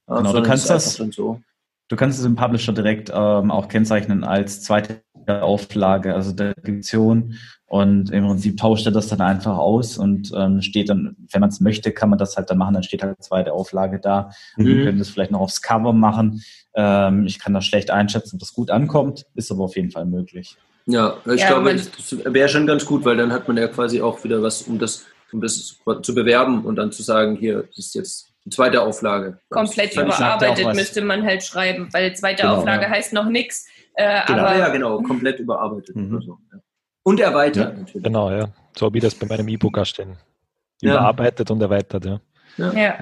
[0.08, 0.94] Ähm, genau, du kannst das.
[0.94, 1.40] So.
[1.88, 7.34] Du kannst es im Publisher direkt ähm, auch kennzeichnen als zweite Auflage, also der Edition.
[7.66, 11.48] Und im Prinzip tauscht er das dann einfach aus und ähm, steht dann, wenn man
[11.48, 14.30] es möchte, kann man das halt dann machen, dann steht halt zweite Auflage da.
[14.56, 14.66] Mhm.
[14.66, 16.42] Wir können das vielleicht noch aufs Cover machen.
[16.74, 20.04] Ähm, ich kann das schlecht einschätzen, ob das gut ankommt, ist aber auf jeden Fall
[20.04, 20.56] möglich.
[20.84, 24.02] Ja, ich ja, glaube, das wäre schon ganz gut, weil dann hat man ja quasi
[24.02, 27.78] auch wieder was, um das um das zu bewerben und dann zu sagen, hier, das
[27.78, 29.38] ist jetzt die zweite Auflage.
[29.50, 32.90] Komplett überarbeitet müsste man halt schreiben, weil zweite genau, Auflage ja.
[32.90, 33.66] heißt noch nichts.
[33.94, 35.94] Äh, genau, aber, ja, genau, komplett überarbeitet.
[35.94, 36.20] Mhm.
[36.22, 36.58] So, ja.
[37.04, 38.04] Und erweitert ja, natürlich.
[38.04, 38.48] Genau, ja.
[38.76, 40.16] So wie das bei meinem E-Book auch stehen.
[40.80, 42.20] Überarbeitet und erweitert, ja.
[42.56, 42.72] Ja.
[42.72, 42.98] ja.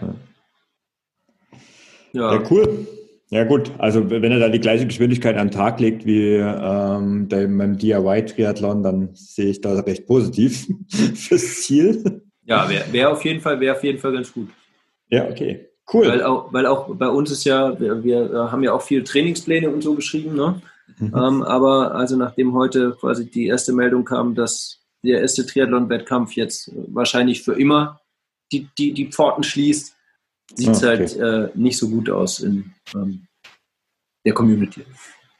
[2.12, 2.42] Ja.
[2.50, 2.86] cool.
[3.32, 7.28] Ja gut, also wenn er da die gleiche Geschwindigkeit an den Tag legt wie ähm,
[7.28, 10.66] beim DIY-Triathlon, dann sehe ich da recht positiv
[11.14, 12.22] fürs Ziel.
[12.44, 14.48] Ja, wäre wär auf jeden Fall, wäre auf jeden Fall ganz gut.
[15.10, 15.68] Ja, okay.
[15.92, 16.08] Cool.
[16.08, 19.70] Weil auch, weil auch bei uns ist ja, wir, wir haben ja auch viele Trainingspläne
[19.70, 20.60] und so geschrieben, ne?
[20.98, 21.14] Mhm.
[21.16, 26.72] Ähm, aber also nachdem heute quasi die erste Meldung kam, dass der erste Triathlon-Wettkampf jetzt
[26.88, 28.00] wahrscheinlich für immer
[28.52, 29.96] die, die, die Pforten schließt,
[30.54, 30.98] sieht es ah, okay.
[30.98, 33.26] halt äh, nicht so gut aus in ähm,
[34.24, 34.84] der Community.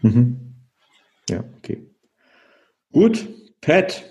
[0.01, 0.55] Mhm.
[1.29, 1.87] Ja, okay.
[2.93, 3.29] Gut,
[3.61, 4.03] Pat,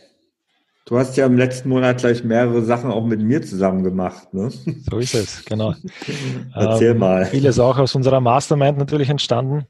[0.85, 4.33] du hast ja im letzten Monat gleich mehrere Sachen auch mit mir zusammen gemacht.
[4.33, 4.49] Ne?
[4.89, 5.73] So ist es, genau.
[6.55, 7.25] Erzähl ähm, mal.
[7.25, 9.65] Vieles auch aus unserer Mastermind natürlich entstanden.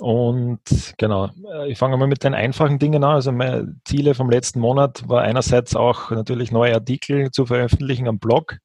[0.00, 1.28] Und genau,
[1.66, 3.16] ich fange mal mit den einfachen Dingen an.
[3.16, 8.18] Also meine Ziele vom letzten Monat war einerseits auch natürlich neue Artikel zu veröffentlichen am
[8.18, 8.58] Blog.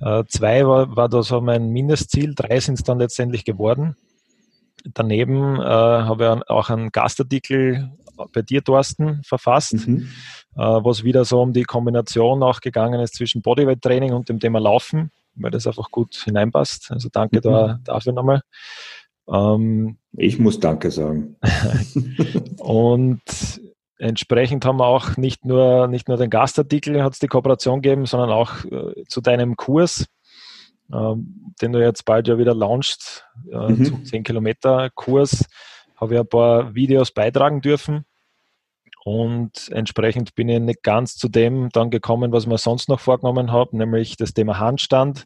[0.00, 3.96] Äh, zwei war, war da so mein Mindestziel, drei sind es dann letztendlich geworden.
[4.94, 7.90] Daneben äh, habe ich auch einen Gastartikel
[8.32, 10.08] bei dir, Thorsten, verfasst, mhm.
[10.56, 14.58] äh, was wieder so um die Kombination auch gegangen ist zwischen Bodyweight-Training und dem Thema
[14.58, 16.90] Laufen, weil das einfach gut hineinpasst.
[16.90, 17.42] Also danke mhm.
[17.42, 18.42] da, dafür nochmal.
[19.28, 21.36] Ähm, ich muss Danke sagen.
[22.58, 23.22] und
[24.00, 28.06] entsprechend haben wir auch nicht nur, nicht nur den Gastartikel, hat es die Kooperation gegeben,
[28.06, 30.06] sondern auch äh, zu deinem Kurs,
[30.92, 31.14] äh,
[31.60, 33.84] den du jetzt bald ja wieder launchst, äh, mhm.
[33.84, 35.44] zum 10 Kilometer Kurs,
[35.96, 38.04] habe ich ein paar Videos beitragen dürfen.
[39.02, 43.50] Und entsprechend bin ich nicht ganz zu dem dann gekommen, was mir sonst noch vorgenommen
[43.50, 45.24] habe, nämlich das Thema Handstand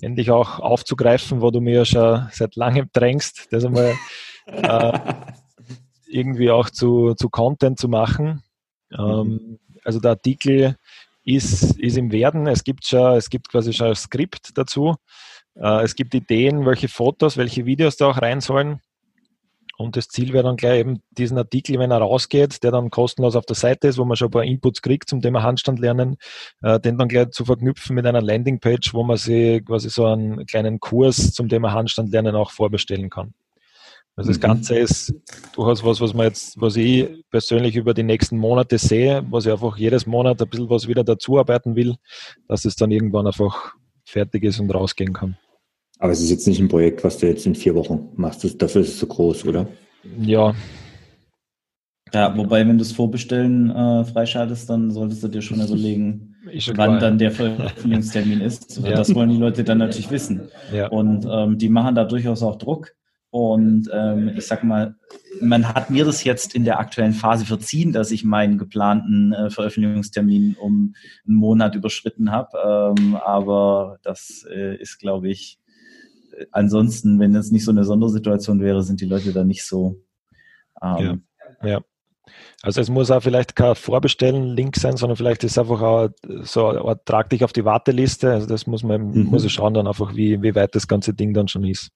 [0.00, 3.94] endlich auch aufzugreifen, wo du mir ja schon seit langem drängst, das einmal
[4.46, 4.98] äh,
[6.10, 8.42] irgendwie auch zu, zu Content zu machen.
[8.96, 9.58] Ähm, mhm.
[9.84, 10.76] also der Artikel
[11.24, 12.46] ist, ist im Werden.
[12.46, 14.96] Es gibt schon, es gibt quasi schon ein Skript dazu.
[15.54, 18.80] Äh, es gibt Ideen, welche Fotos, welche Videos da auch rein sollen.
[19.80, 23.34] Und das Ziel wäre dann gleich eben diesen Artikel, wenn er rausgeht, der dann kostenlos
[23.34, 26.18] auf der Seite ist, wo man schon ein paar Inputs kriegt zum Thema Handstand lernen,
[26.60, 30.44] äh, den dann gleich zu verknüpfen mit einer Landingpage, wo man sich quasi so einen
[30.44, 33.32] kleinen Kurs zum Thema Handstand lernen auch vorbestellen kann.
[34.16, 34.42] Also das mhm.
[34.42, 35.14] Ganze ist
[35.54, 39.52] durchaus was, was man jetzt, was ich persönlich über die nächsten Monate sehe, was ich
[39.52, 41.96] einfach jedes Monat ein bisschen was wieder dazuarbeiten will,
[42.48, 45.36] dass es dann irgendwann einfach fertig ist und rausgehen kann.
[45.98, 48.60] Aber es ist jetzt nicht ein Projekt, was du jetzt in vier Wochen machst.
[48.60, 49.68] dafür ist es zu groß, oder?
[50.18, 50.54] Ja.
[52.12, 56.76] Ja, wobei, wenn du es vorbestellen äh, freischaltest, dann solltest du dir schon überlegen, schon
[56.76, 58.80] wann dann der Veröffentlichungstermin ist.
[58.82, 58.92] Ja.
[58.92, 60.48] Das wollen die Leute dann natürlich wissen.
[60.72, 60.88] Ja.
[60.88, 62.94] Und ähm, die machen da durchaus auch Druck.
[63.30, 64.96] Und ähm, ich sag mal,
[65.40, 69.50] man hat mir das jetzt in der aktuellen Phase verziehen, dass ich meinen geplanten äh,
[69.50, 70.94] Veröffentlichungstermin um
[71.26, 72.94] einen Monat überschritten habe.
[72.98, 75.60] Ähm, aber das äh, ist, glaube ich,
[76.50, 80.02] ansonsten, wenn es nicht so eine Sondersituation wäre, sind die Leute da nicht so.
[80.82, 81.22] Ähm,
[81.62, 81.68] ja.
[81.68, 81.80] ja.
[82.62, 86.08] Also es muss auch vielleicht kein Vorbestellen-Link sein, sondern vielleicht ist es einfach auch
[86.42, 88.32] so, trag dich auf die Warteliste.
[88.32, 89.24] Also das muss man, mhm.
[89.26, 91.90] muss ich schauen dann einfach, wie, wie weit das ganze Ding dann schon ist.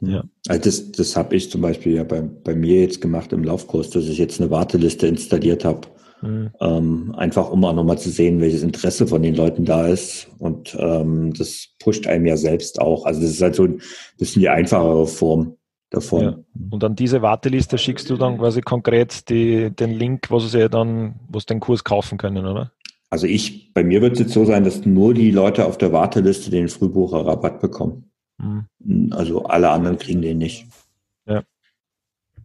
[0.00, 0.24] Ja.
[0.46, 3.90] Also das, das habe ich zum Beispiel ja bei, bei mir jetzt gemacht im Laufkurs,
[3.90, 5.88] dass ich jetzt eine Warteliste installiert habe
[6.22, 6.50] Mhm.
[6.60, 10.28] Ähm, einfach um auch nochmal zu sehen, welches Interesse von den Leuten da ist.
[10.38, 13.04] Und ähm, das pusht einem ja selbst auch.
[13.04, 13.80] Also das ist halt so ein
[14.18, 15.56] bisschen die einfachere Form
[15.90, 16.22] davon.
[16.22, 16.38] Ja.
[16.70, 21.20] Und an diese Warteliste schickst du dann quasi konkret die, den Link, wo sie dann,
[21.28, 22.72] wo sie den Kurs kaufen können, oder?
[23.10, 25.92] Also ich, bei mir wird es jetzt so sein, dass nur die Leute auf der
[25.92, 28.07] Warteliste den Frühbucherrabatt bekommen.
[28.38, 29.12] Mhm.
[29.12, 30.66] Also alle anderen kriegen den nicht.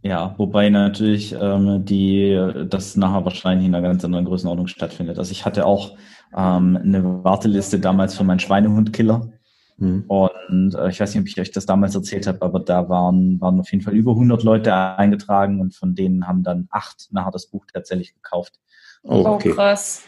[0.05, 2.37] Ja, wobei natürlich ähm, die
[2.69, 5.17] das nachher wahrscheinlich in einer ganz anderen Größenordnung stattfindet.
[5.17, 5.95] Also ich hatte auch
[6.35, 9.31] ähm, eine Warteliste damals für meinen Schweinehundkiller.
[9.77, 10.03] Mhm.
[10.07, 13.39] Und äh, ich weiß nicht, ob ich euch das damals erzählt habe, aber da waren,
[13.39, 17.31] waren auf jeden Fall über 100 Leute eingetragen und von denen haben dann acht nachher
[17.31, 18.59] das Buch tatsächlich gekauft.
[19.03, 19.51] Oh, okay.
[19.51, 20.03] oh krass.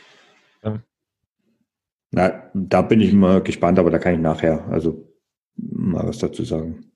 [2.11, 5.05] Na, da bin ich mal gespannt, aber da kann ich nachher also
[5.57, 6.91] mal was dazu sagen.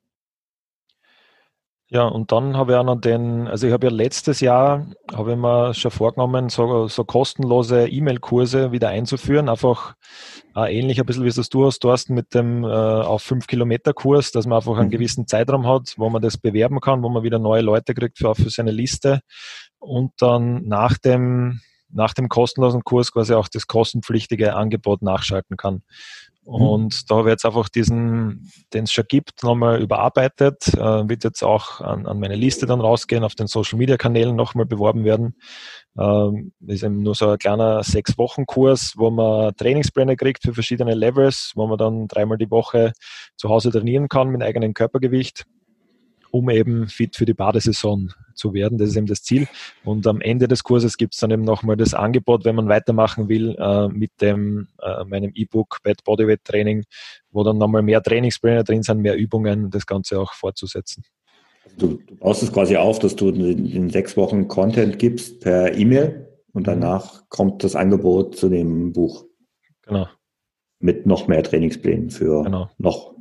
[1.92, 5.32] Ja, und dann habe ich auch noch den, also ich habe ja letztes Jahr, habe
[5.32, 9.96] ich mir schon vorgenommen, so, so kostenlose E-Mail-Kurse wieder einzuführen, einfach
[10.54, 13.92] äh, ähnlich ein bisschen wie das du hast, Thorsten, mit dem äh, auf 5 Kilometer
[13.92, 14.92] Kurs, dass man einfach einen mhm.
[14.92, 18.36] gewissen Zeitraum hat, wo man das bewerben kann, wo man wieder neue Leute kriegt für,
[18.36, 19.20] für seine Liste
[19.80, 21.60] und dann nach dem
[21.92, 25.82] nach dem kostenlosen Kurs quasi auch das kostenpflichtige Angebot nachschalten kann.
[26.46, 26.52] Mhm.
[26.54, 31.24] Und da habe ich jetzt einfach diesen, den es schon gibt, nochmal überarbeitet, äh, wird
[31.24, 35.04] jetzt auch an, an meine Liste dann rausgehen, auf den Social Media Kanälen nochmal beworben
[35.04, 35.36] werden.
[35.98, 40.54] Ähm, ist eben nur so ein kleiner sechs Wochen Kurs, wo man Trainingspläne kriegt für
[40.54, 42.92] verschiedene Levels, wo man dann dreimal die Woche
[43.36, 45.44] zu Hause trainieren kann mit eigenem Körpergewicht
[46.30, 48.78] um eben fit für die Badesaison zu werden.
[48.78, 49.46] Das ist eben das Ziel.
[49.84, 53.28] Und am Ende des Kurses gibt es dann eben nochmal das Angebot, wenn man weitermachen
[53.28, 56.84] will, äh, mit dem, äh, meinem E-Book Bad Bodyweight Training,
[57.30, 61.04] wo dann nochmal mehr Trainingspläne drin sind, mehr Übungen, das Ganze auch fortzusetzen.
[61.76, 66.28] Du, du baust es quasi auf, dass du in sechs Wochen Content gibst per E-Mail
[66.52, 69.26] und danach kommt das Angebot zu dem Buch.
[69.82, 70.08] Genau.
[70.78, 72.70] Mit noch mehr Trainingsplänen für genau.
[72.78, 73.14] noch.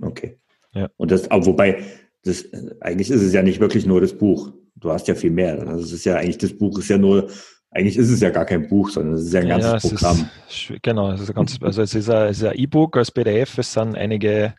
[0.00, 0.38] Okay.
[0.74, 0.88] Ja.
[0.96, 1.82] Und das, aber wobei,
[2.24, 2.44] das,
[2.80, 4.52] eigentlich ist es ja nicht wirklich nur das Buch.
[4.76, 5.58] Du hast ja viel mehr.
[5.66, 7.28] Also es ist ja eigentlich, das Buch ist ja nur,
[7.74, 10.28] eigentlich ist es ja gar kein Buch, sondern es ist ja ein ganzes ja, Programm.
[10.48, 13.96] Ist, genau, es ist ein ganzes, also es ist ein E-Book als PDF, es sind
[13.96, 14.54] einige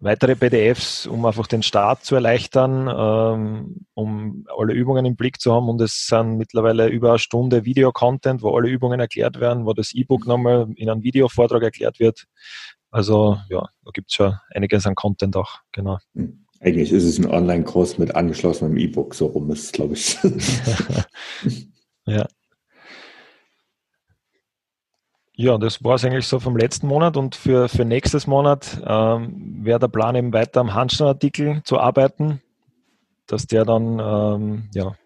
[0.00, 5.52] weitere PDFs, um einfach den Start zu erleichtern, ähm, um alle Übungen im Blick zu
[5.52, 9.72] haben und es sind mittlerweile über eine Stunde Video-Content, wo alle Übungen erklärt werden, wo
[9.72, 12.24] das E-Book nochmal in einem Videovortrag erklärt wird.
[12.90, 15.98] Also ja, da gibt es schon einiges an Content auch, genau.
[16.14, 16.44] Hm.
[16.60, 20.18] Eigentlich ist es ein Online-Kurs mit angeschlossenem E-Book, so rum ist es, glaube ich.
[22.06, 22.26] ja.
[25.34, 29.64] Ja, das war es eigentlich so vom letzten Monat und für, für nächstes Monat ähm,
[29.64, 32.42] wäre der Plan eben weiter am Handstandardartikel zu arbeiten,
[33.28, 34.96] dass der dann ähm, ja,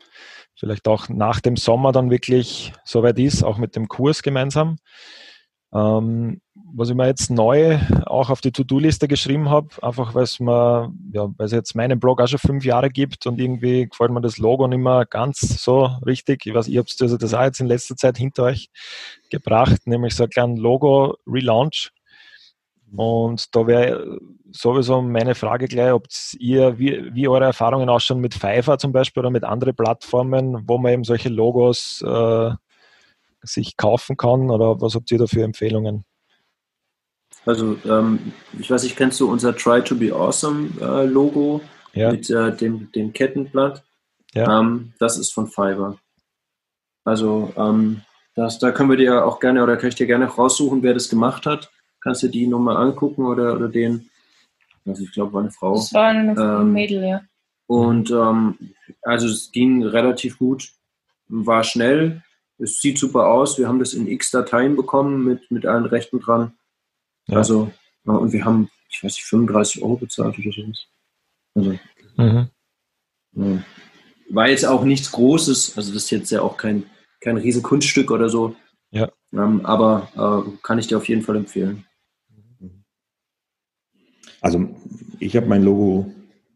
[0.55, 4.79] vielleicht auch nach dem Sommer dann wirklich soweit ist, auch mit dem Kurs gemeinsam.
[5.75, 6.41] Ähm,
[6.75, 10.93] was ich mir jetzt neu auch auf die To-Do-Liste geschrieben habe, einfach weil es mir,
[11.13, 14.21] ja, weil es jetzt meinen Blog auch schon fünf Jahre gibt und irgendwie gefällt mir
[14.21, 16.47] das Logo nicht mehr ganz so richtig.
[16.47, 18.71] Ich weiß, ihr habt also das auch jetzt in letzter Zeit hinter euch
[19.31, 21.91] gebracht, nämlich so ein kleinen Logo-Relaunch.
[22.95, 24.19] Und da wäre
[24.51, 26.07] sowieso meine Frage gleich, ob
[26.39, 30.77] ihr, wie, wie eure Erfahrungen ausschauen mit Fiverr zum Beispiel oder mit anderen Plattformen, wo
[30.79, 32.51] man eben solche Logos äh,
[33.43, 36.05] sich kaufen kann oder was habt ihr da für Empfehlungen?
[37.45, 41.61] Also, ähm, ich weiß nicht, kennst du unser Try to be Awesome äh, Logo
[41.93, 42.13] ja.
[42.13, 43.83] mit äh, dem, dem Kettenblatt?
[44.35, 44.61] Ja.
[44.61, 45.99] Ähm, das ist von Fiverr.
[47.05, 48.03] Also, ähm,
[48.35, 51.09] das, da können wir dir auch gerne oder kann ich dir gerne raussuchen, wer das
[51.09, 51.71] gemacht hat.
[52.01, 54.09] Kannst du die Nummer angucken oder, oder den?
[54.87, 55.75] Also, ich glaube, war eine Frau.
[55.75, 57.23] Das war eine ähm, Mädel, ja.
[57.67, 58.57] Und ähm,
[59.03, 60.69] also, es ging relativ gut,
[61.29, 62.23] war schnell
[62.63, 63.59] es sieht super aus.
[63.59, 66.53] Wir haben das in x Dateien bekommen mit, mit allen Rechten dran.
[67.27, 67.39] Ja.
[67.39, 67.71] Also,
[68.07, 70.87] ja, und wir haben, ich weiß nicht, 35 Euro bezahlt oder sowas.
[71.55, 71.79] Also,
[72.17, 72.49] mhm.
[73.35, 73.65] ja.
[74.31, 75.77] war jetzt auch nichts Großes.
[75.77, 76.85] Also, das ist jetzt ja auch kein,
[77.21, 78.57] kein riesen Kunststück oder so.
[78.91, 79.11] Ja.
[79.33, 81.87] Ähm, aber äh, kann ich dir auf jeden Fall empfehlen.
[84.41, 84.69] Also,
[85.21, 86.13] ich habe mein Logo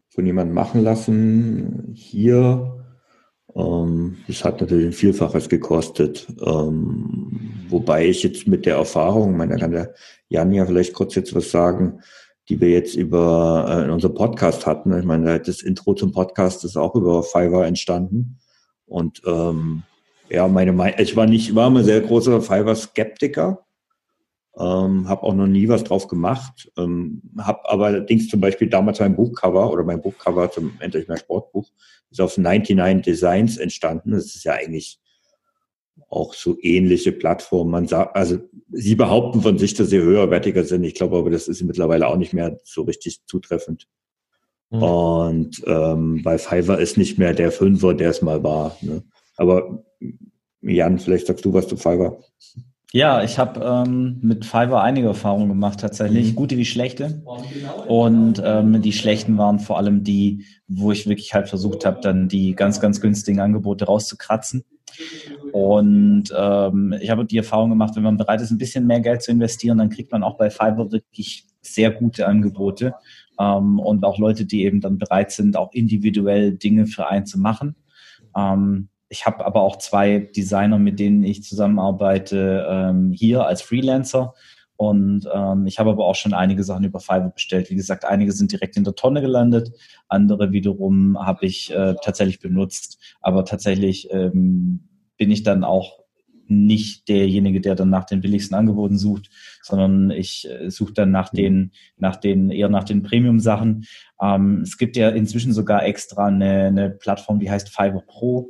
[0.09, 1.93] von jemandem machen lassen.
[1.95, 2.77] Hier
[3.57, 6.27] ähm, das hat natürlich ein Vielfaches gekostet.
[6.45, 9.93] Ähm, wobei ich jetzt mit der Erfahrung, meiner kann der
[10.29, 12.01] Jan ja vielleicht kurz jetzt was sagen,
[12.49, 14.97] die wir jetzt über äh, in unserem Podcast hatten.
[14.97, 18.39] Ich meine, das Intro zum Podcast ist auch über Fiverr entstanden.
[18.85, 19.83] Und ähm,
[20.29, 23.65] ja, meine Meinung, ich war nicht, war immer sehr großer Fiverr-Skeptiker.
[24.57, 26.71] Ähm, habe auch noch nie was drauf gemacht.
[26.77, 31.69] Ähm, habe allerdings zum Beispiel damals mein Buchcover oder mein Buchcover zum Endlich mehr Sportbuch
[32.09, 34.11] ist auf 99 Designs entstanden.
[34.11, 34.99] Das ist ja eigentlich
[36.09, 37.71] auch so ähnliche Plattformen.
[37.71, 38.37] Man sagt, also
[38.71, 40.83] sie behaupten von sich, dass sie höherwertiger sind.
[40.83, 43.87] Ich glaube aber, das ist mittlerweile auch nicht mehr so richtig zutreffend.
[44.69, 44.83] Mhm.
[44.83, 48.77] Und ähm, bei Fiverr ist nicht mehr der Fünfer, der es mal war.
[48.81, 49.03] Ne?
[49.37, 49.83] Aber
[50.61, 52.17] Jan, vielleicht sagst du was zu Fiverr.
[52.93, 56.35] Ja, ich habe ähm, mit Fiverr einige Erfahrungen gemacht, tatsächlich, mhm.
[56.35, 57.21] gute wie schlechte.
[57.87, 62.29] Und ähm, die schlechten waren vor allem die, wo ich wirklich halt versucht habe, dann
[62.29, 64.63] die ganz, ganz günstigen Angebote rauszukratzen.
[65.57, 69.23] Und ähm, ich habe die Erfahrung gemacht, wenn man bereit ist, ein bisschen mehr Geld
[69.23, 72.93] zu investieren, dann kriegt man auch bei Fiverr wirklich sehr gute Angebote
[73.39, 77.39] ähm, und auch Leute, die eben dann bereit sind, auch individuell Dinge für einen zu
[77.39, 77.75] machen.
[78.35, 84.35] Ähm, ich habe aber auch zwei Designer, mit denen ich zusammenarbeite, ähm, hier als Freelancer.
[84.75, 87.71] Und ähm, ich habe aber auch schon einige Sachen über Fiverr bestellt.
[87.71, 89.71] Wie gesagt, einige sind direkt in der Tonne gelandet,
[90.07, 92.99] andere wiederum habe ich äh, tatsächlich benutzt.
[93.21, 94.86] Aber tatsächlich ähm,
[95.17, 95.99] bin ich dann auch
[96.49, 99.29] nicht derjenige, der dann nach den billigsten Angeboten sucht,
[99.61, 103.85] sondern ich äh, suche dann nach den, nach den, eher nach den Premium-Sachen.
[104.21, 108.49] Ähm, es gibt ja inzwischen sogar extra eine, eine Plattform, die heißt Fiverr Pro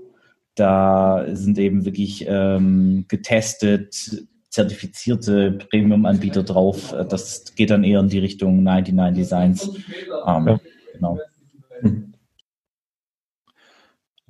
[0.58, 6.95] da sind eben wirklich ähm, getestet, zertifizierte Premium-Anbieter drauf.
[7.10, 9.67] Das geht dann eher in die Richtung 99 Designs.
[10.25, 10.60] Ähm, ja.
[10.93, 11.19] Genau.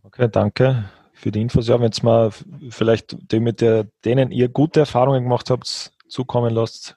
[0.04, 1.68] Okay, danke für die Infos.
[1.68, 2.32] Ja, wenn jetzt mal
[2.70, 6.96] vielleicht dem, mit der, denen ihr gute Erfahrungen gemacht habt, zukommen lasst,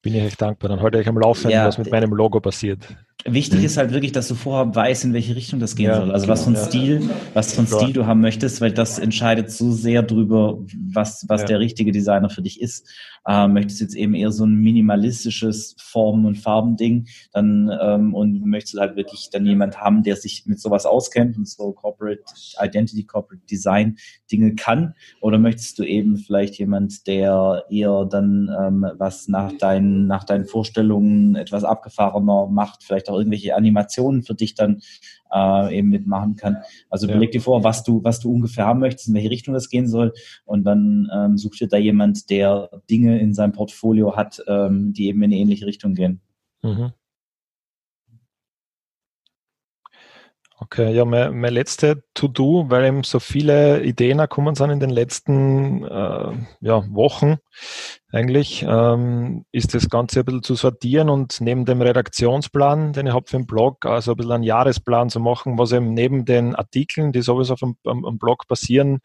[0.00, 0.68] bin ich euch dankbar.
[0.70, 2.86] Dann halte ich am Laufenden, ja, was mit meinem Logo passiert.
[3.24, 3.64] Wichtig mhm.
[3.66, 6.10] ist halt wirklich, dass du vorher weißt, in welche Richtung das gehen ja, soll.
[6.10, 6.66] Also was von genau.
[6.66, 10.58] Stil, was von Stil du haben möchtest, weil das entscheidet so sehr drüber,
[10.92, 11.46] was, was ja.
[11.48, 12.88] der richtige Designer für dich ist.
[13.26, 18.44] Ähm, möchtest du jetzt eben eher so ein minimalistisches Formen- und Farbending, dann ähm, und
[18.44, 22.22] möchtest du halt wirklich dann jemand haben, der sich mit sowas auskennt und so Corporate
[22.60, 23.96] Identity, Corporate Design
[24.30, 30.08] Dinge kann, oder möchtest du eben vielleicht jemand, der eher dann ähm, was nach deinen
[30.08, 34.80] nach deinen Vorstellungen etwas abgefahrener macht, vielleicht auch irgendwelche Animationen für dich dann
[35.32, 36.58] äh, eben mitmachen kann.
[36.90, 37.12] Also ja.
[37.12, 39.88] überleg dir vor, was du, was du ungefähr haben möchtest, in welche Richtung das gehen
[39.88, 40.12] soll.
[40.44, 45.06] Und dann ähm, such dir da jemand, der Dinge in seinem Portfolio hat, ähm, die
[45.08, 46.20] eben in eine ähnliche Richtung gehen.
[46.62, 46.92] Mhm.
[50.58, 54.90] Okay, ja, mein, mein letzte To-Do, weil eben so viele Ideen gekommen sind in den
[54.90, 57.38] letzten äh, ja, Wochen
[58.12, 63.12] eigentlich, ähm, ist das Ganze ein bisschen zu sortieren und neben dem Redaktionsplan, den ich
[63.12, 66.54] habe für den Blog, also ein bisschen einen Jahresplan zu machen, was eben neben den
[66.54, 69.00] Artikeln, die sowieso auf dem, am, Blog passieren,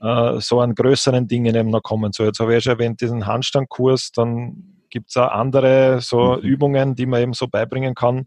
[0.00, 2.28] äh, so an größeren Dingen eben noch kommen soll.
[2.28, 6.38] Jetzt habe ich ja schon erwähnt, diesen Handstandkurs, dann gibt es auch andere so mhm.
[6.38, 8.26] Übungen, die man eben so beibringen kann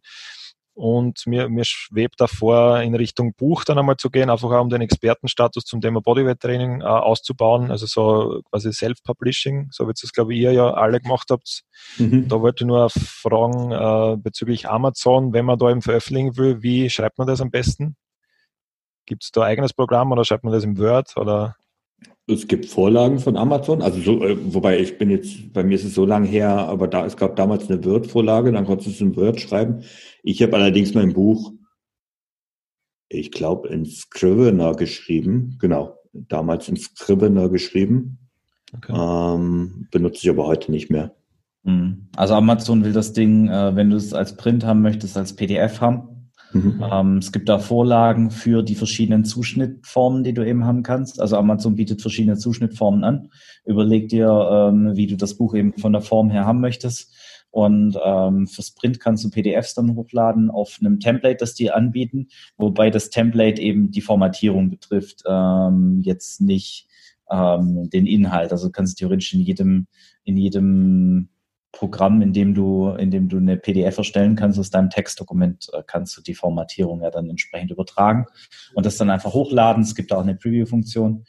[0.78, 4.70] und mir, mir schwebt davor, in Richtung Buch dann einmal zu gehen, einfach auch um
[4.70, 10.14] den Expertenstatus zum Thema Bodyweight-Training äh, auszubauen, also so quasi Self-Publishing, so wie es das,
[10.14, 11.64] glaube ich, ihr ja alle gemacht habt.
[11.98, 12.28] Mhm.
[12.28, 16.92] Da wollte ich nur fragen äh, bezüglich Amazon, wenn man da eben veröffentlichen will, wie
[16.92, 17.96] schreibt man das am besten?
[19.08, 21.56] Gibt es da ein eigenes Programm oder schreibt man das im Word oder?
[22.30, 25.86] Es gibt Vorlagen von Amazon, also so, äh, wobei ich bin jetzt, bei mir ist
[25.86, 29.02] es so lange her, aber da, es gab damals eine Word-Vorlage, dann konntest du es
[29.02, 29.84] in Word schreiben.
[30.24, 31.54] Ich habe allerdings mein Buch,
[33.08, 38.20] ich glaube, in Scrivener geschrieben, genau, damals in Scrivener geschrieben.
[38.76, 38.94] Okay.
[38.94, 41.16] Ähm, benutze ich aber heute nicht mehr.
[41.64, 42.10] Hm.
[42.18, 45.80] Also Amazon will das Ding, äh, wenn du es als Print haben möchtest, als PDF
[45.80, 46.17] haben.
[46.54, 46.84] Mhm.
[46.92, 51.20] Ähm, es gibt da Vorlagen für die verschiedenen Zuschnittformen, die du eben haben kannst.
[51.20, 53.30] Also Amazon bietet verschiedene Zuschnittformen an.
[53.66, 57.14] Überleg dir, ähm, wie du das Buch eben von der Form her haben möchtest.
[57.50, 62.28] Und ähm, fürs Print kannst du PDFs dann hochladen auf einem Template, das die anbieten,
[62.58, 66.88] wobei das Template eben die Formatierung betrifft, ähm, jetzt nicht
[67.32, 68.52] ähm, den Inhalt.
[68.52, 69.88] Also kannst du theoretisch in jedem,
[70.24, 71.30] in jedem
[71.78, 75.84] Programm, in dem du, in dem du eine PDF erstellen kannst aus deinem Textdokument, äh,
[75.86, 78.26] kannst du die Formatierung ja dann entsprechend übertragen
[78.74, 79.84] und das dann einfach hochladen.
[79.84, 81.24] Es gibt auch eine Preview-Funktion.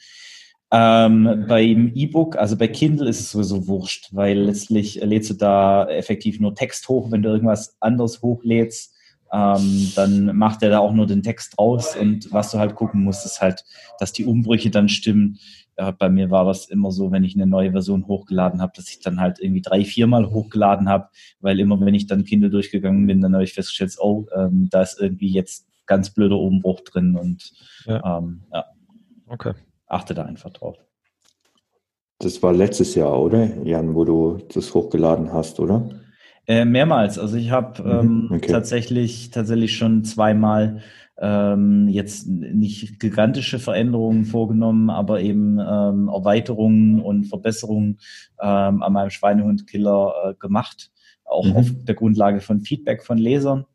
[0.71, 5.87] Ähm, beim E-Book, also bei Kindle ist es sowieso wurscht, weil letztlich lädst du da
[5.87, 7.11] effektiv nur Text hoch.
[7.11, 8.95] Wenn du irgendwas anderes hochlädst,
[9.33, 13.05] ähm, dann macht er da auch nur den Text raus und was du halt gucken
[13.05, 13.65] musst, ist halt,
[13.99, 15.39] dass die Umbrüche dann stimmen,
[15.79, 18.91] äh, bei mir war das immer so, wenn ich eine neue Version hochgeladen habe, dass
[18.91, 21.09] ich dann halt irgendwie drei, viermal hochgeladen habe,
[21.41, 24.83] weil immer, wenn ich dann Kindle durchgegangen bin, dann habe ich festgestellt, oh, ähm, da
[24.83, 27.53] ist irgendwie jetzt ganz blöder Umbruch drin und
[27.87, 28.19] ja.
[28.19, 28.65] Ähm, ja.
[29.29, 29.53] Okay.
[29.87, 30.77] Achte da einfach drauf.
[32.19, 35.89] Das war letztes Jahr, oder, Jan, wo du das hochgeladen hast, oder?
[36.49, 37.19] Äh, mehrmals.
[37.19, 37.91] Also ich habe mhm.
[37.91, 38.51] ähm, okay.
[38.51, 40.81] tatsächlich tatsächlich schon zweimal
[41.21, 47.99] ähm, jetzt nicht gigantische Veränderungen vorgenommen, aber eben ähm, Erweiterungen und Verbesserungen
[48.41, 50.91] ähm, an meinem Schweinehundkiller äh, gemacht,
[51.25, 51.57] auch mhm.
[51.57, 53.67] auf der Grundlage von Feedback von Lesern.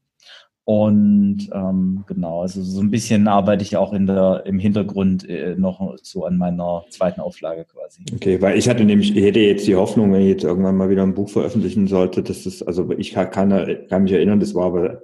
[0.66, 5.56] Und ähm, genau, also so ein bisschen arbeite ich auch in der, im Hintergrund äh,
[5.58, 8.06] noch so an meiner zweiten Auflage quasi.
[8.16, 10.90] Okay, weil ich hatte nämlich, ich hätte jetzt die Hoffnung, wenn ich jetzt irgendwann mal
[10.90, 14.68] wieder ein Buch veröffentlichen sollte, dass das, also ich kann, kann mich erinnern, das war
[14.68, 15.02] aber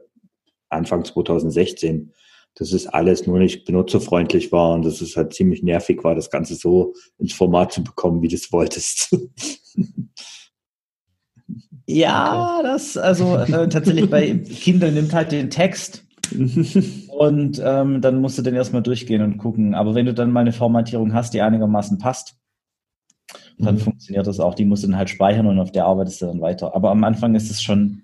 [0.70, 2.14] Anfang 2016
[2.60, 6.30] dass es alles nur nicht benutzerfreundlich war und dass es halt ziemlich nervig war, das
[6.30, 9.16] Ganze so ins Format zu bekommen, wie du es wolltest.
[11.92, 16.06] Ja, das, also äh, tatsächlich bei Kindle nimmt halt den Text
[17.18, 19.74] und ähm, dann musst du den erstmal durchgehen und gucken.
[19.74, 22.36] Aber wenn du dann mal eine Formatierung hast, die einigermaßen passt,
[23.58, 23.80] dann mhm.
[23.80, 24.54] funktioniert das auch.
[24.54, 26.76] Die musst du dann halt speichern und auf der arbeitest du dann weiter.
[26.76, 28.04] Aber am Anfang ist es schon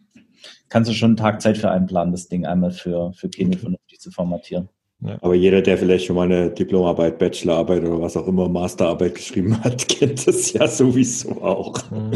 [0.69, 3.99] kannst du schon einen Tag Zeit für einplanen, das Ding einmal für, für Kinder vernünftig
[3.99, 4.69] zu formatieren.
[5.01, 5.17] Ja.
[5.21, 9.61] Aber jeder, der vielleicht schon mal eine Diplomarbeit, Bachelorarbeit oder was auch immer, Masterarbeit geschrieben
[9.63, 11.79] hat, kennt das ja sowieso auch.
[11.91, 12.13] Mhm.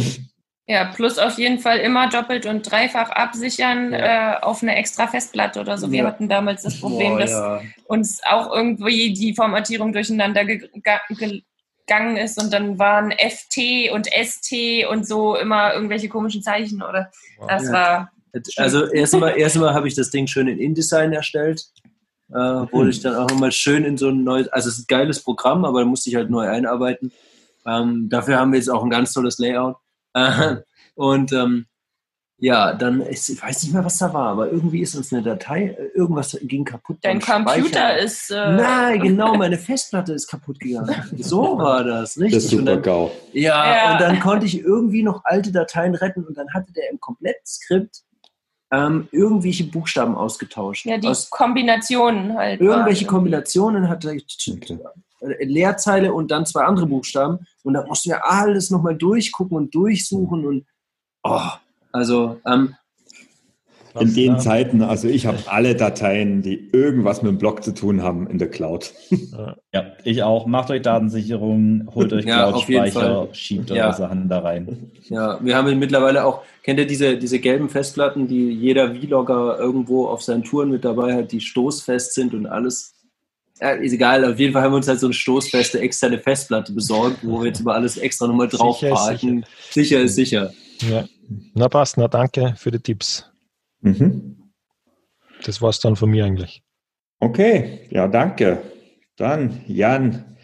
[0.65, 4.35] Ja, plus auf jeden Fall immer doppelt und dreifach absichern ja.
[4.35, 5.91] äh, auf eine extra Festplatte oder so.
[5.91, 6.05] Wir ja.
[6.05, 7.61] hatten damals das Problem, Boah, dass ja.
[7.85, 11.41] uns auch irgendwie die Formatierung durcheinander ge ge
[11.89, 14.53] gegangen ist und dann waren FT und ST
[14.91, 17.09] und so immer irgendwelche komischen Zeichen oder
[17.39, 17.47] wow.
[17.47, 18.11] das war.
[18.57, 21.65] Also erstmal erstmal habe ich das Ding schön in InDesign erstellt.
[22.29, 22.89] Äh, wurde mhm.
[22.89, 25.65] ich dann auch nochmal schön in so ein neues, also es ist ein geiles Programm,
[25.65, 27.11] aber da musste ich halt neu einarbeiten.
[27.65, 29.77] Ähm, dafür haben wir jetzt auch ein ganz tolles Layout.
[30.13, 30.57] Äh,
[30.95, 31.65] und ähm,
[32.41, 35.75] ja, dann, ich weiß nicht mehr, was da war, aber irgendwie ist uns eine Datei,
[35.93, 36.97] irgendwas ging kaputt.
[37.01, 37.97] Dein Computer Speicher.
[37.97, 38.31] ist.
[38.31, 40.95] Äh Nein, genau, meine Festplatte ist kaputt gegangen.
[41.17, 42.35] So war das, richtig.
[42.35, 43.11] Das ist super dann, GAU.
[43.33, 46.89] Ja, ja, und dann konnte ich irgendwie noch alte Dateien retten und dann hatte der
[46.89, 48.03] im Komplettskript
[48.71, 50.85] ähm, irgendwelche Buchstaben ausgetauscht.
[50.85, 52.61] Ja, die aus Kombinationen halt.
[52.61, 54.25] Irgendwelche Kombinationen hatte ich.
[54.61, 54.79] Okay.
[55.21, 57.45] Leerzeile und dann zwei andere Buchstaben.
[57.63, 60.65] Und da mussten wir alles nochmal durchgucken und durchsuchen und
[61.23, 61.49] oh,
[61.91, 62.75] also ähm,
[63.99, 64.37] in den ja.
[64.37, 68.37] Zeiten, also ich habe alle Dateien, die irgendwas mit dem Blog zu tun haben, in
[68.37, 68.93] der Cloud.
[69.73, 70.47] Ja, ich auch.
[70.47, 73.93] Macht euch Datensicherung, holt euch ja, Cloud-Speicher, schiebt eure ja.
[73.93, 74.91] Sachen da rein.
[75.09, 80.07] Ja, wir haben mittlerweile auch, kennt ihr diese, diese gelben Festplatten, die jeder Vlogger irgendwo
[80.07, 82.95] auf seinen Touren mit dabei hat, die stoßfest sind und alles?
[83.61, 86.71] Ja, ist egal, auf jeden Fall haben wir uns halt so eine stoßfeste externe Festplatte
[86.71, 89.45] besorgt, wo wir jetzt über alles extra nochmal drauf sicher parken.
[89.69, 89.99] Sicher.
[89.99, 90.53] sicher ist sicher.
[90.89, 91.05] Ja.
[91.53, 93.29] Na passt, na danke für die Tipps.
[93.81, 94.51] Mhm.
[95.43, 96.63] Das war es dann von mir eigentlich.
[97.19, 98.61] Okay, ja, danke.
[99.15, 100.37] Dann, Jan,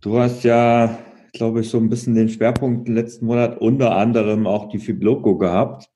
[0.00, 0.98] du hast ja,
[1.32, 5.88] glaube ich, so ein bisschen den Schwerpunkt letzten Monat unter anderem auch die Fibloco gehabt,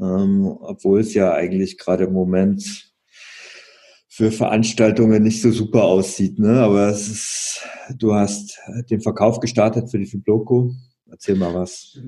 [0.00, 2.92] ähm, obwohl es ja eigentlich gerade im Moment
[4.08, 6.60] für Veranstaltungen nicht so super aussieht, ne?
[6.60, 7.66] Aber es ist,
[7.98, 8.58] du hast
[8.90, 10.72] den Verkauf gestartet für die Fibloco.
[11.10, 11.98] Erzähl mal was.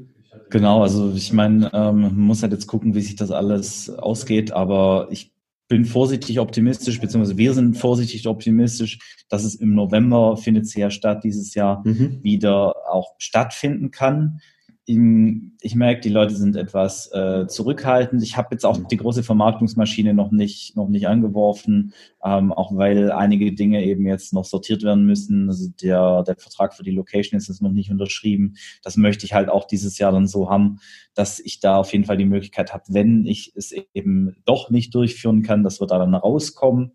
[0.50, 4.52] Genau, also ich meine, ähm, man muss halt jetzt gucken, wie sich das alles ausgeht,
[4.52, 5.32] aber ich
[5.68, 10.90] bin vorsichtig optimistisch, beziehungsweise wir sind vorsichtig optimistisch, dass es im November findet es ja
[10.90, 12.20] statt, dieses Jahr mhm.
[12.22, 14.40] wieder auch stattfinden kann
[14.90, 18.22] ich merke, die Leute sind etwas äh, zurückhaltend.
[18.22, 21.92] Ich habe jetzt auch die große Vermarktungsmaschine noch nicht, noch nicht angeworfen,
[22.24, 25.48] ähm, auch weil einige Dinge eben jetzt noch sortiert werden müssen.
[25.48, 28.54] Also der, der Vertrag für die Location ist jetzt noch nicht unterschrieben.
[28.82, 30.78] Das möchte ich halt auch dieses Jahr dann so haben,
[31.14, 34.94] dass ich da auf jeden Fall die Möglichkeit habe, wenn ich es eben doch nicht
[34.94, 36.92] durchführen kann, dass wir da dann rauskommen.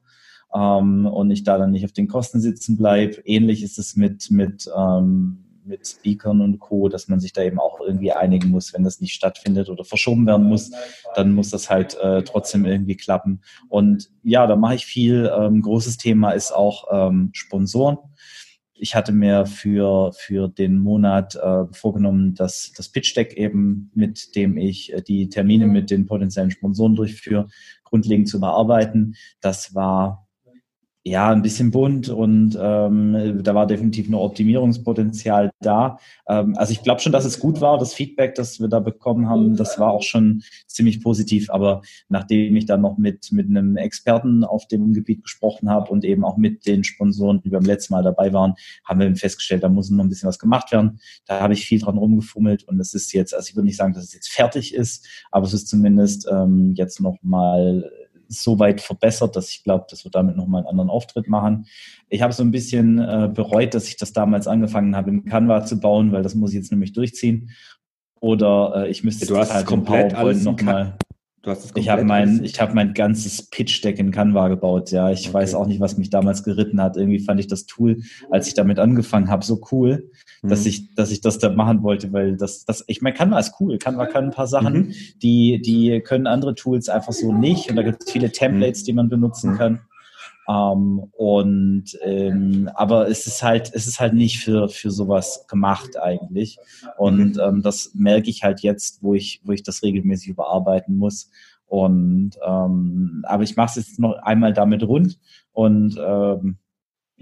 [0.52, 3.22] Ähm, und ich da dann nicht auf den Kosten sitzen bleibe.
[3.24, 7.59] Ähnlich ist es mit, mit ähm, mit Speakern und Co., dass man sich da eben
[7.59, 10.72] auch irgendwie einigen muss, wenn das nicht stattfindet oder verschoben werden muss,
[11.16, 13.41] dann muss das halt äh, trotzdem irgendwie klappen.
[13.70, 15.32] Und ja, da mache ich viel.
[15.38, 17.97] Ähm, großes Thema ist auch ähm, Sponsoren.
[18.76, 24.36] Ich hatte mir für, für den Monat äh, vorgenommen, dass das Pitch Deck eben, mit
[24.36, 27.47] dem ich äh, die Termine mit den potenziellen Sponsoren durchführe,
[27.84, 29.16] grundlegend zu bearbeiten.
[29.39, 30.22] Das war
[31.06, 35.99] ja, ein bisschen bunt und ähm, da war definitiv noch Optimierungspotenzial da.
[36.30, 37.78] Ähm, also ich glaube schon, dass es gut war.
[37.78, 41.49] Das Feedback, das wir da bekommen haben, das war auch schon ziemlich positiv.
[41.49, 46.06] Aber nachdem ich dann noch mit, mit einem Experten auf dem Gebiet gesprochen habe und
[46.06, 48.54] eben auch mit den Sponsoren, die beim letzten Mal dabei waren,
[48.86, 51.01] haben wir festgestellt, da muss noch ein bisschen was gemacht werden.
[51.26, 53.93] Da habe ich viel dran rumgefummelt und es ist jetzt, also ich würde nicht sagen,
[53.93, 57.91] dass es jetzt fertig ist, aber es ist zumindest ähm, jetzt noch mal
[58.34, 61.65] so weit verbessert, dass ich glaube, dass wir damit nochmal einen anderen Auftritt machen.
[62.09, 65.65] Ich habe so ein bisschen äh, bereut, dass ich das damals angefangen habe, in Canva
[65.65, 67.51] zu bauen, weil das muss ich jetzt nämlich durchziehen.
[68.19, 70.97] Oder äh, ich müsste du hast halt komplett alles nochmal.
[71.44, 74.91] Du hast es ich habe mein, ich habe mein ganzes Pitch-Deck in Canva gebaut.
[74.91, 75.34] Ja, ich okay.
[75.34, 76.96] weiß auch nicht, was mich damals geritten hat.
[76.96, 80.10] Irgendwie fand ich das Tool, als ich damit angefangen habe, so cool,
[80.41, 80.48] mhm.
[80.48, 83.56] dass ich, dass ich das da machen wollte, weil das, das, ich meine, Canva ist
[83.60, 83.78] cool.
[83.78, 84.94] Canva kann ein paar Sachen, mhm.
[85.22, 87.70] die, die können andere Tools einfach so nicht.
[87.70, 88.86] Und da gibt es viele Templates, mhm.
[88.86, 89.58] die man benutzen mhm.
[89.58, 89.80] kann.
[90.50, 95.98] Ähm, und ähm, aber es ist halt, es ist halt nicht für für sowas gemacht
[95.98, 96.58] eigentlich.
[96.98, 97.41] Und mhm.
[97.41, 101.30] ähm, das merke ich halt jetzt, wo ich wo ich das regelmäßig überarbeiten muss.
[101.66, 105.18] Und ähm, aber ich mache es jetzt noch einmal damit rund
[105.54, 106.58] und ähm,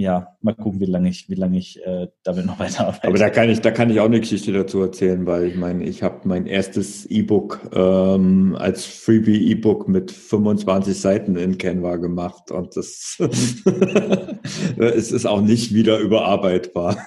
[0.01, 3.07] ja, mal gucken, wie lange ich, wie lange ich äh, damit noch weiterarbeite.
[3.07, 5.83] Aber da kann ich, da kann ich auch eine Geschichte dazu erzählen, weil ich meine,
[5.83, 12.75] ich habe mein erstes E-Book ähm, als Freebie-E-Book mit 25 Seiten in Canva gemacht und
[12.75, 13.17] das
[14.77, 16.97] es ist auch nicht wieder überarbeitbar.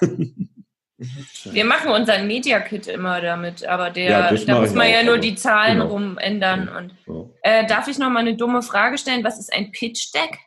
[1.43, 5.17] Wir machen unseren Media Kit immer damit, aber der, ja, da muss man ja nur
[5.17, 5.91] die Zahlen genau.
[5.91, 6.69] rumändern.
[7.05, 9.23] Und, äh, darf ich noch mal eine dumme Frage stellen?
[9.23, 10.39] Was ist ein Pitch Deck?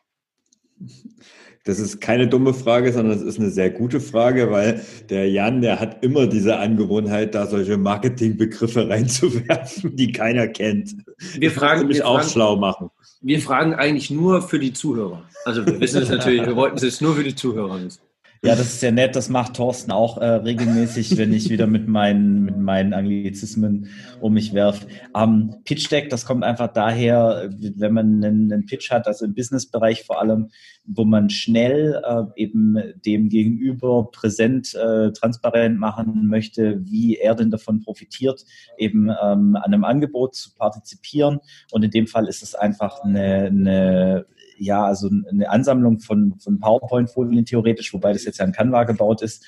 [1.65, 5.61] Das ist keine dumme Frage, sondern es ist eine sehr gute Frage, weil der Jan,
[5.61, 10.95] der hat immer diese Angewohnheit, da solche Marketingbegriffe reinzuwerfen, die keiner kennt.
[11.37, 12.89] Wir fragen mich auch fragen, schlau machen.
[13.21, 15.23] Wir fragen eigentlich nur für die Zuhörer.
[15.45, 17.99] Also wir wissen es natürlich, wir wollten es jetzt nur für die Zuhörer wissen.
[18.41, 19.17] Ja, das ist ja nett.
[19.17, 23.89] Das macht Thorsten auch äh, regelmäßig, wenn ich wieder mit meinen, mit meinen Anglizismen
[24.21, 24.87] um mich werf.
[25.13, 29.33] Ähm, Pitch Deck, das kommt einfach daher, wenn man einen, einen Pitch hat, also im
[29.33, 30.51] Businessbereich vor allem,
[30.85, 37.51] wo man schnell äh, eben dem Gegenüber präsent, äh, transparent machen möchte, wie er denn
[37.51, 38.45] davon profitiert,
[38.77, 41.39] eben ähm, an einem Angebot zu partizipieren.
[41.71, 44.25] Und in dem Fall ist es einfach eine, eine
[44.59, 49.21] ja, also eine Ansammlung von, von PowerPoint-Folien theoretisch, wobei das jetzt ja in Canva gebaut
[49.21, 49.45] ist.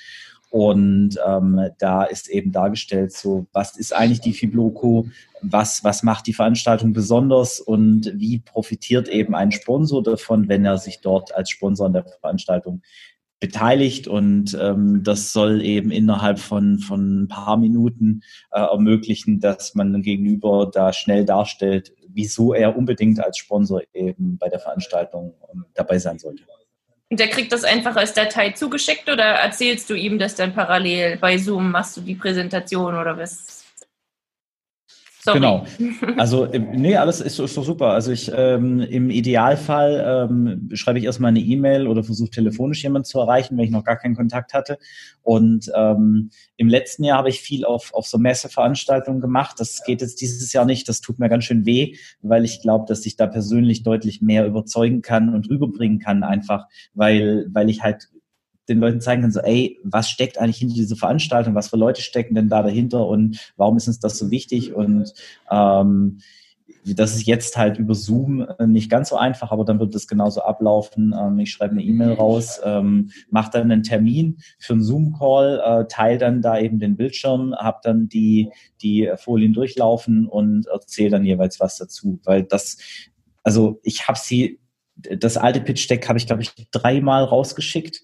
[0.50, 5.06] Und ähm, da ist eben dargestellt, so was ist eigentlich die Fibloco,
[5.40, 10.76] was, was macht die Veranstaltung besonders und wie profitiert eben ein Sponsor davon, wenn er
[10.76, 12.82] sich dort als Sponsor an der Veranstaltung
[13.42, 18.22] beteiligt und ähm, das soll eben innerhalb von, von ein paar Minuten
[18.52, 24.48] äh, ermöglichen, dass man gegenüber da schnell darstellt, wieso er unbedingt als Sponsor eben bei
[24.48, 26.44] der Veranstaltung ähm, dabei sein sollte.
[27.10, 31.16] Und der kriegt das einfach als Datei zugeschickt oder erzählst du ihm das dann parallel
[31.16, 31.72] bei Zoom?
[31.72, 33.61] Machst du die Präsentation oder was?
[35.24, 35.38] Sorry.
[35.38, 35.64] Genau.
[36.18, 37.88] Also, nee, alles ist, ist doch super.
[37.88, 43.04] Also ich ähm, im Idealfall ähm, schreibe ich erstmal eine E-Mail oder versuche telefonisch jemanden
[43.04, 44.78] zu erreichen, wenn ich noch gar keinen Kontakt hatte.
[45.22, 49.56] Und ähm, im letzten Jahr habe ich viel auf, auf so Messeveranstaltungen gemacht.
[49.58, 50.88] Das geht jetzt dieses Jahr nicht.
[50.88, 54.44] Das tut mir ganz schön weh, weil ich glaube, dass ich da persönlich deutlich mehr
[54.46, 58.08] überzeugen kann und rüberbringen kann, einfach weil, weil ich halt
[58.68, 62.02] den Leuten zeigen kann, so, ey, was steckt eigentlich hinter dieser Veranstaltung, was für Leute
[62.02, 63.06] stecken denn da dahinter?
[63.06, 64.74] Und warum ist uns das so wichtig?
[64.74, 65.12] Und
[65.50, 66.18] ähm,
[66.84, 70.08] das ist jetzt halt über Zoom äh, nicht ganz so einfach, aber dann wird es
[70.08, 71.14] genauso ablaufen.
[71.18, 75.86] Ähm, ich schreibe eine E-Mail raus, ähm, mache dann einen Termin für einen Zoom-Call, äh,
[75.86, 78.50] teile dann da eben den Bildschirm, habe dann die,
[78.80, 82.78] die Folien durchlaufen und erzähle dann jeweils was dazu, weil das,
[83.44, 84.58] also ich habe sie,
[84.96, 88.02] das alte Pitch-Deck habe ich, glaube ich, dreimal rausgeschickt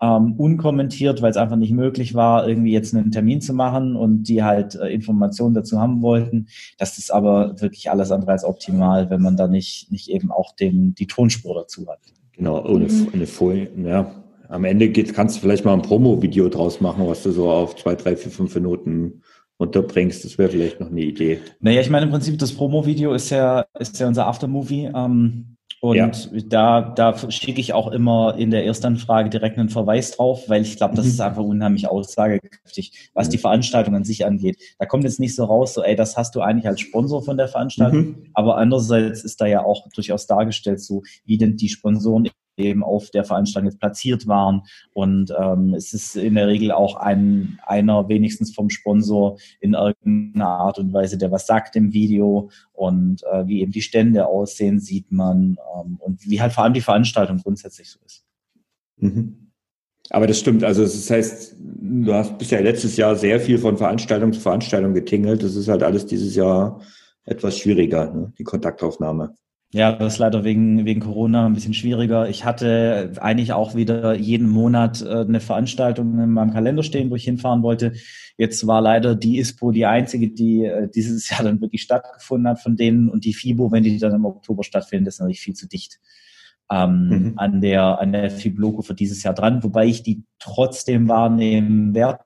[0.00, 4.24] ähm, unkommentiert, weil es einfach nicht möglich war, irgendwie jetzt einen Termin zu machen und
[4.24, 6.46] die halt äh, Informationen dazu haben wollten.
[6.78, 10.54] Das ist aber wirklich alles andere als optimal, wenn man da nicht, nicht eben auch
[10.54, 12.00] den, die Tonspur dazu hat.
[12.32, 14.10] Genau, ohne eine Folie, ja.
[14.48, 17.76] Am Ende geht, kannst du vielleicht mal ein Promo-Video draus machen, was du so auf
[17.76, 19.22] zwei, drei, vier, fünf Minuten
[19.58, 20.24] unterbringst.
[20.24, 21.40] Das wäre vielleicht noch eine Idee.
[21.60, 24.90] Naja, ich meine, im Prinzip das Promo-Video ist ja, ist ja unser Aftermovie.
[24.94, 26.10] Ähm, und ja.
[26.48, 30.76] da, da schicke ich auch immer in der Erstanfrage direkt einen Verweis drauf, weil ich
[30.76, 31.10] glaube, das mhm.
[31.12, 34.58] ist einfach unheimlich aussagekräftig, was die Veranstaltung an sich angeht.
[34.78, 37.36] Da kommt jetzt nicht so raus, so, ey, das hast du eigentlich als Sponsor von
[37.36, 38.00] der Veranstaltung.
[38.00, 38.26] Mhm.
[38.34, 43.10] Aber andererseits ist da ja auch durchaus dargestellt, so wie denn die Sponsoren eben auf
[43.10, 44.62] der Veranstaltung jetzt platziert waren.
[44.92, 50.48] Und ähm, es ist in der Regel auch ein, einer wenigstens vom Sponsor in irgendeiner
[50.48, 54.80] Art und Weise, der was sagt im Video und äh, wie eben die Stände aussehen,
[54.80, 58.24] sieht man ähm, und wie halt vor allem die Veranstaltung grundsätzlich so ist.
[58.96, 59.48] Mhm.
[60.10, 60.64] Aber das stimmt.
[60.64, 65.42] Also das heißt, du hast bisher letztes Jahr sehr viel von Veranstaltung zu Veranstaltung getingelt.
[65.42, 66.80] Das ist halt alles dieses Jahr
[67.24, 68.32] etwas schwieriger, ne?
[68.38, 69.34] die Kontaktaufnahme.
[69.70, 72.26] Ja, das ist leider wegen, wegen Corona ein bisschen schwieriger.
[72.28, 77.16] Ich hatte eigentlich auch wieder jeden Monat äh, eine Veranstaltung in meinem Kalender stehen, wo
[77.16, 77.92] ich hinfahren wollte.
[78.38, 82.60] Jetzt war leider die ISPO die einzige, die äh, dieses Jahr dann wirklich stattgefunden hat
[82.60, 85.68] von denen und die FIBO, wenn die dann im Oktober stattfinden, ist natürlich viel zu
[85.68, 86.00] dicht
[86.70, 87.32] ähm, mhm.
[87.36, 92.20] an der an der FIB-Logo für dieses Jahr dran, wobei ich die trotzdem wahrnehmen werde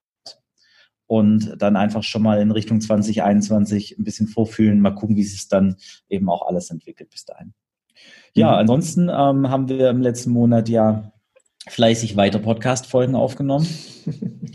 [1.13, 5.47] und dann einfach schon mal in Richtung 2021 ein bisschen vorfühlen, mal gucken, wie sich
[5.47, 5.77] dann
[6.09, 7.53] eben auch alles entwickelt bis dahin.
[8.33, 8.59] Ja, mhm.
[8.61, 11.13] ansonsten ähm, haben wir im letzten Monat ja
[11.69, 13.67] fleißig weiter Podcast-Folgen aufgenommen.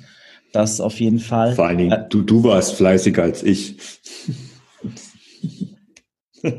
[0.54, 1.54] Das auf jeden Fall.
[1.54, 3.78] Vor allen Dingen, äh, du, du warst fleißiger als ich.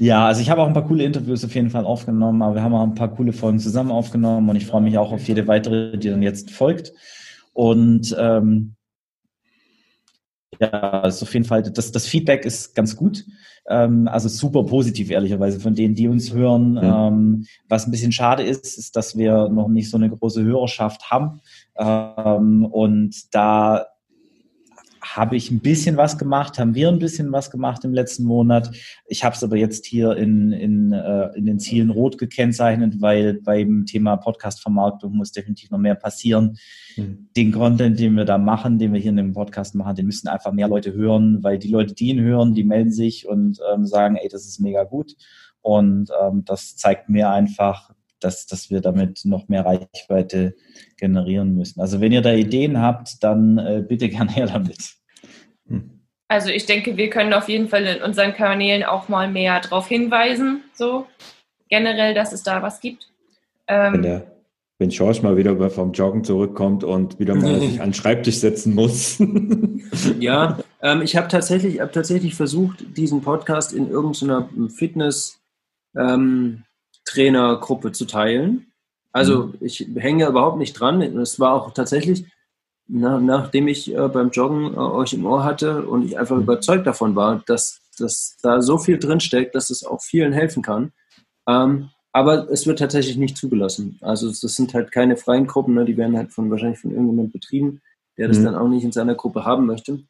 [0.00, 2.62] Ja, also ich habe auch ein paar coole Interviews auf jeden Fall aufgenommen, aber wir
[2.62, 5.46] haben auch ein paar coole Folgen zusammen aufgenommen und ich freue mich auch auf jede
[5.48, 6.92] weitere, die dann jetzt folgt.
[7.52, 8.76] Und ähm,
[10.60, 13.24] ja, also auf jeden Fall, das, das Feedback ist ganz gut.
[13.68, 16.76] Ähm, also super positiv, ehrlicherweise, von denen, die uns hören.
[16.76, 17.08] Ja.
[17.08, 21.10] Ähm, was ein bisschen schade ist, ist, dass wir noch nicht so eine große Hörerschaft
[21.10, 21.40] haben.
[21.76, 23.86] Ähm, und da
[25.16, 28.70] habe ich ein bisschen was gemacht, haben wir ein bisschen was gemacht im letzten Monat.
[29.06, 33.34] Ich habe es aber jetzt hier in, in, äh, in den Zielen rot gekennzeichnet, weil
[33.34, 36.58] beim Thema Podcast-Vermarktung muss definitiv noch mehr passieren.
[36.96, 37.28] Mhm.
[37.36, 40.28] Den Content, den wir da machen, den wir hier in dem Podcast machen, den müssen
[40.28, 43.86] einfach mehr Leute hören, weil die Leute, die ihn hören, die melden sich und ähm,
[43.86, 45.14] sagen, ey, das ist mega gut.
[45.60, 47.90] Und ähm, das zeigt mir einfach,
[48.20, 50.54] dass, dass wir damit noch mehr Reichweite
[50.96, 51.80] generieren müssen.
[51.80, 54.94] Also wenn ihr da Ideen habt, dann äh, bitte gerne her damit.
[55.66, 55.98] Hm.
[56.28, 59.88] Also ich denke, wir können auf jeden Fall in unseren Kanälen auch mal mehr darauf
[59.88, 61.06] hinweisen, so
[61.70, 63.10] generell, dass es da was gibt.
[63.66, 64.26] Ähm, wenn, der,
[64.78, 68.74] wenn George mal wieder vom Joggen zurückkommt und wieder mal sich an den Schreibtisch setzen
[68.74, 69.18] muss.
[70.20, 76.64] ja, ähm, ich habe tatsächlich, hab tatsächlich versucht, diesen Podcast in irgendeiner Fitness-Trainer-Gruppe ähm,
[77.92, 78.66] zu teilen.
[79.12, 79.54] Also mhm.
[79.60, 81.02] ich hänge überhaupt nicht dran.
[81.02, 82.26] Es war auch tatsächlich
[82.88, 86.42] na, nachdem ich äh, beim Joggen äh, euch im Ohr hatte und ich einfach mhm.
[86.42, 90.92] überzeugt davon war, dass, dass da so viel drinsteckt, dass es auch vielen helfen kann.
[91.46, 93.98] Ähm, aber es wird tatsächlich nicht zugelassen.
[94.00, 95.84] Also das sind halt keine freien Gruppen, ne?
[95.84, 97.82] die werden halt von wahrscheinlich von irgendjemandem betrieben,
[98.16, 98.44] der das mhm.
[98.44, 100.00] dann auch nicht in seiner Gruppe haben möchte.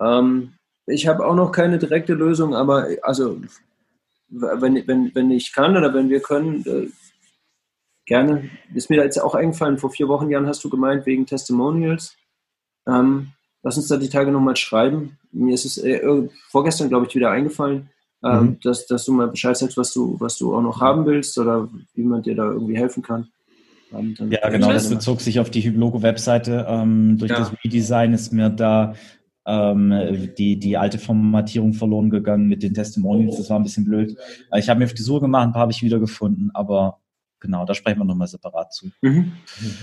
[0.00, 0.54] Ähm,
[0.86, 3.40] ich habe auch noch keine direkte Lösung, aber also
[4.32, 6.88] wenn, wenn, wenn ich kann oder wenn wir können, äh,
[8.06, 8.50] Gerne.
[8.74, 12.16] Ist mir jetzt auch eingefallen, vor vier Wochen, Jan, hast du gemeint, wegen Testimonials.
[12.86, 13.28] Ähm,
[13.62, 15.18] lass uns da die Tage nochmal schreiben.
[15.30, 17.90] Mir ist es äh, vorgestern, glaube ich, wieder eingefallen,
[18.24, 18.60] ähm, mhm.
[18.62, 21.68] dass, dass du mal Bescheid sagst, was du, was du auch noch haben willst oder
[21.94, 23.28] wie man dir da irgendwie helfen kann.
[23.94, 26.66] Ähm, ja, genau, das bezog sich auf die Hyblogo-Webseite.
[26.68, 27.38] Ähm, durch ja.
[27.38, 28.94] das Redesign ist mir da
[29.46, 33.36] ähm, die, die alte Formatierung verloren gegangen mit den Testimonials.
[33.36, 34.16] Das war ein bisschen blöd.
[34.56, 37.00] Ich habe mir auf die Suche gemacht, ein paar habe ich wieder gefunden, aber
[37.40, 38.90] genau, da sprechen wir nochmal separat zu.
[39.02, 39.32] Mhm.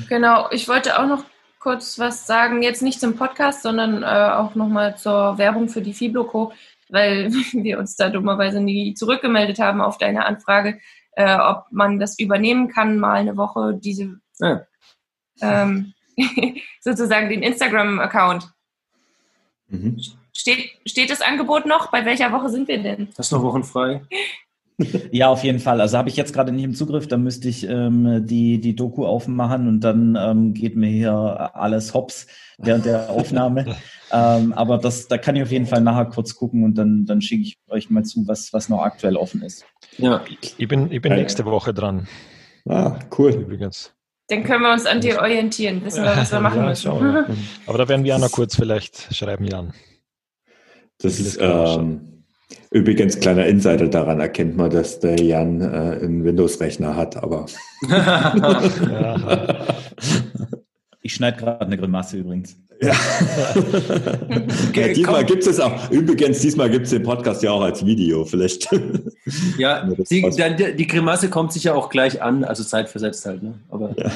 [0.08, 1.24] Genau, ich wollte auch noch
[1.60, 5.94] kurz was sagen, jetzt nicht zum Podcast, sondern äh, auch nochmal zur Werbung für die
[5.94, 6.54] Fibloco,
[6.90, 10.80] weil wir uns da dummerweise nie zurückgemeldet haben auf deine Anfrage,
[11.12, 14.62] äh, ob man das übernehmen kann, mal eine Woche, diese ja.
[15.42, 15.94] ähm,
[16.80, 18.50] sozusagen den Instagram-Account.
[19.70, 20.00] Mhm.
[20.36, 21.92] Steht, steht das Angebot noch?
[21.92, 23.10] Bei welcher Woche sind wir denn?
[23.18, 24.02] Hast du noch Wochen frei?
[25.12, 25.82] Ja, auf jeden Fall.
[25.82, 29.06] Also habe ich jetzt gerade nicht im Zugriff, da müsste ich ähm, die, die Doku
[29.06, 33.76] aufmachen und dann ähm, geht mir hier alles hops während der Aufnahme.
[34.12, 37.22] ähm, aber das, da kann ich auf jeden Fall nachher kurz gucken und dann, dann
[37.22, 39.66] schicke ich euch mal zu, was, was noch aktuell offen ist.
[39.98, 40.24] Ja,
[40.58, 42.08] ich bin, ich bin nächste Woche dran.
[42.66, 43.32] Ah, cool.
[43.32, 43.94] Übrigens.
[44.30, 46.90] Dann können wir uns an dir orientieren, wissen wir, was wir machen ja, müssen.
[47.66, 49.74] Aber da werden wir auch noch kurz vielleicht schreiben, Jan.
[51.02, 52.10] Das ist, ähm,
[52.72, 57.48] Übrigens, kleiner Insider, daran erkennt man, dass der Jan äh, einen Windows-Rechner hat, aber.
[61.10, 62.56] ich schneide gerade eine Grimasse übrigens.
[62.82, 62.94] Ja.
[64.76, 65.90] ja diesmal gibt es auch.
[65.90, 68.70] Übrigens, diesmal gibt es den Podcast ja auch als Video, vielleicht.
[69.58, 73.56] ja, die, die, die, Grimasse kommt sicher auch gleich an, also zeitversetzt halt, ne?
[73.70, 73.96] Aber.
[73.98, 74.12] Ja.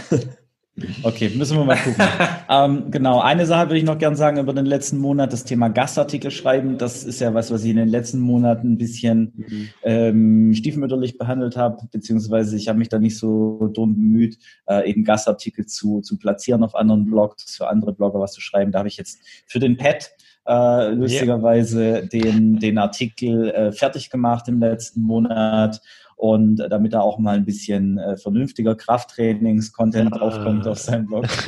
[1.03, 2.03] Okay, müssen wir mal gucken.
[2.49, 5.67] ähm, genau, eine Sache würde ich noch gern sagen über den letzten Monat, das Thema
[5.67, 6.79] Gastartikel schreiben.
[6.79, 9.69] Das ist ja was, was ich in den letzten Monaten ein bisschen mhm.
[9.83, 15.03] ähm, stiefmütterlich behandelt habe, beziehungsweise ich habe mich da nicht so dumm bemüht, äh, eben
[15.03, 18.71] Gastartikel zu, zu platzieren auf anderen Blogs, für andere Blogger was zu schreiben.
[18.71, 20.11] Da habe ich jetzt für den Pad
[20.45, 22.01] äh, lustigerweise yeah.
[22.01, 25.81] den, den Artikel äh, fertig gemacht im letzten Monat
[26.15, 30.17] und äh, damit da auch mal ein bisschen äh, vernünftiger Krafttrainings-Content ja.
[30.17, 31.25] draufkommt auf seinem Blog.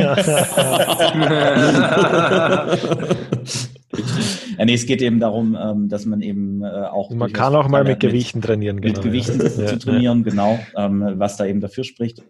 [4.58, 7.10] ja, nee, es geht eben darum, ähm, dass man eben äh, auch.
[7.12, 8.96] Man kann auch mal mit Gewichten mit, trainieren, genau.
[8.96, 9.68] Mit Gewichten ja.
[9.68, 12.24] zu trainieren, genau, ähm, was da eben dafür spricht.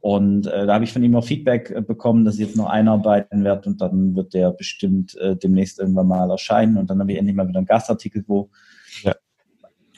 [0.00, 2.66] Und äh, da habe ich von ihm auch Feedback äh, bekommen, dass ich jetzt noch
[2.66, 7.12] einarbeiten werde und dann wird der bestimmt äh, demnächst irgendwann mal erscheinen und dann habe
[7.12, 8.50] ich endlich mal wieder einen Gastartikel, wo
[9.04, 9.14] ja.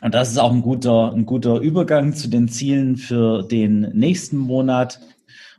[0.05, 4.37] Und das ist auch ein guter, ein guter Übergang zu den Zielen für den nächsten
[4.37, 5.01] Monat.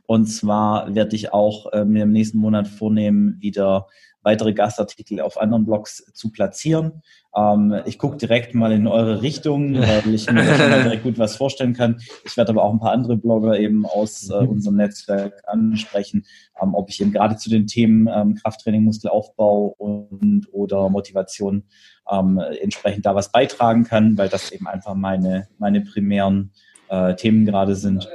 [0.06, 3.88] Und zwar werde ich auch äh, mir im nächsten Monat vornehmen, wieder
[4.26, 7.00] weitere Gastartikel auf anderen Blogs zu platzieren.
[7.34, 11.74] Ähm, ich gucke direkt mal in eure Richtung, weil ich mir direkt gut was vorstellen
[11.74, 12.00] kann.
[12.24, 14.48] Ich werde aber auch ein paar andere Blogger eben aus äh, mhm.
[14.48, 16.26] unserem Netzwerk ansprechen,
[16.60, 21.62] ähm, ob ich eben gerade zu den Themen ähm, Krafttraining, Muskelaufbau und oder Motivation
[22.10, 26.50] ähm, entsprechend da was beitragen kann, weil das eben einfach meine, meine primären
[26.88, 28.08] äh, Themen gerade sind.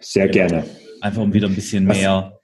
[0.00, 0.48] Sehr genau.
[0.48, 0.64] gerne.
[1.02, 2.39] Einfach um wieder ein bisschen mehr,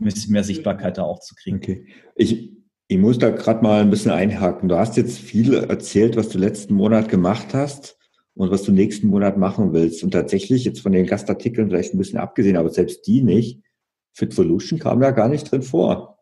[0.00, 1.56] ein mehr Sichtbarkeit da auch zu kriegen.
[1.56, 1.86] Okay.
[2.14, 2.52] Ich,
[2.88, 4.68] ich muss da gerade mal ein bisschen einhaken.
[4.68, 7.98] Du hast jetzt viel erzählt, was du letzten Monat gemacht hast
[8.34, 10.04] und was du nächsten Monat machen willst.
[10.04, 13.62] Und tatsächlich, jetzt von den Gastartikeln vielleicht ein bisschen abgesehen, aber selbst die nicht,
[14.12, 16.18] Fitvolution kam da gar nicht drin vor.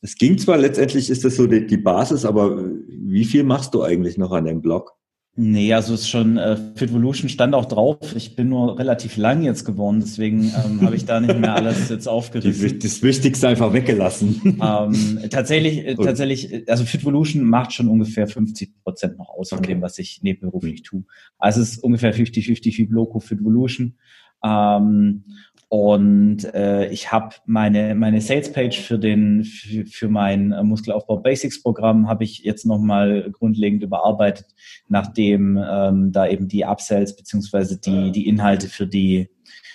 [0.00, 3.82] Es ging zwar letztendlich, ist das so die, die Basis, aber wie viel machst du
[3.82, 4.97] eigentlich noch an dem Blog?
[5.40, 8.16] Nee, also es ist schon, äh, Fitvolution stand auch drauf.
[8.16, 11.88] Ich bin nur relativ lang jetzt geworden, deswegen ähm, habe ich da nicht mehr alles
[11.90, 12.80] jetzt aufgerissen.
[12.80, 14.58] das Wichtigste einfach weggelassen.
[14.60, 19.74] Ähm, tatsächlich, äh, tatsächlich, also Fitvolution macht schon ungefähr 50 Prozent noch aus von okay.
[19.74, 21.04] dem, was ich nebenberuflich tue.
[21.38, 23.94] Also es ist ungefähr 50-50 wie Bloco Fitvolution.
[24.42, 25.24] Ähm,
[25.68, 32.08] und äh, ich habe meine, meine Sales-Page für, den, für, für mein äh, Muskelaufbau Basics-Programm
[32.08, 34.46] habe ich jetzt nochmal grundlegend überarbeitet,
[34.88, 39.28] nachdem ähm, da eben die Upsells beziehungsweise die, die Inhalte für die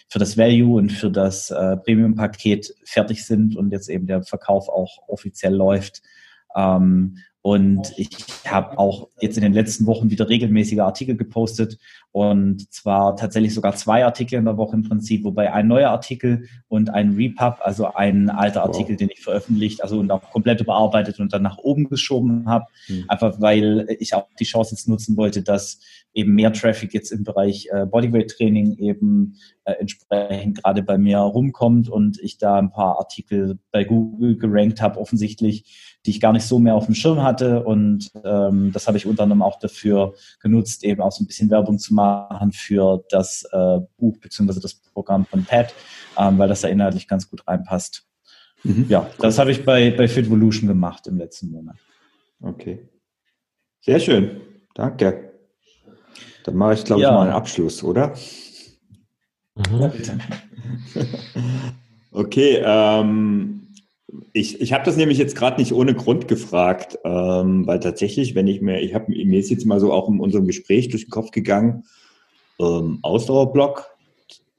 [0.10, 4.70] für das Value und für das äh, Premium-Paket fertig sind und jetzt eben der Verkauf
[4.70, 6.04] auch offiziell läuft.
[6.56, 8.10] Ähm, und ich
[8.46, 11.78] habe auch jetzt in den letzten Wochen wieder regelmäßige Artikel gepostet
[12.14, 16.48] und zwar tatsächlich sogar zwei Artikel in der Woche im Prinzip, wobei ein neuer Artikel
[16.70, 18.98] und ein Repub, also ein alter Artikel, wow.
[18.98, 23.06] den ich veröffentlicht, also und auch komplett überarbeitet und dann nach oben geschoben habe, mhm.
[23.10, 25.82] einfach weil ich auch die Chance jetzt nutzen wollte, dass
[26.14, 29.36] eben mehr Traffic jetzt im Bereich äh, Bodyweight-Training eben
[29.66, 34.82] äh, entsprechend gerade bei mir rumkommt und ich da ein paar Artikel bei Google gerankt
[34.82, 37.64] habe, offensichtlich, die ich gar nicht so mehr auf dem Schirm hatte.
[37.64, 41.49] Und ähm, das habe ich unter anderem auch dafür genutzt, eben auch so ein bisschen
[41.49, 45.74] Werbung zu machen für das äh, Buch beziehungsweise das Programm von Pat,
[46.18, 48.06] ähm, weil das da inhaltlich ganz gut reinpasst.
[48.64, 48.86] Mhm.
[48.89, 49.10] Ja, cool.
[49.20, 51.76] das habe ich bei, bei Fitvolution gemacht im letzten Monat.
[52.41, 52.89] Okay.
[53.82, 54.41] Sehr schön.
[54.74, 55.34] Danke.
[56.43, 57.10] Dann mache ich, glaube ja.
[57.10, 58.14] ich, mal einen Abschluss, oder?
[59.56, 59.80] Mhm.
[59.80, 60.18] Ja, bitte.
[62.12, 63.62] okay, ähm,
[64.34, 68.47] ich, ich habe das nämlich jetzt gerade nicht ohne Grund gefragt, ähm, weil tatsächlich, wenn
[68.47, 71.11] ich mir, ich habe mir ist jetzt mal so auch in unserem Gespräch durch den
[71.11, 71.84] Kopf gegangen,
[72.59, 73.89] ähm, Ausdauerblock,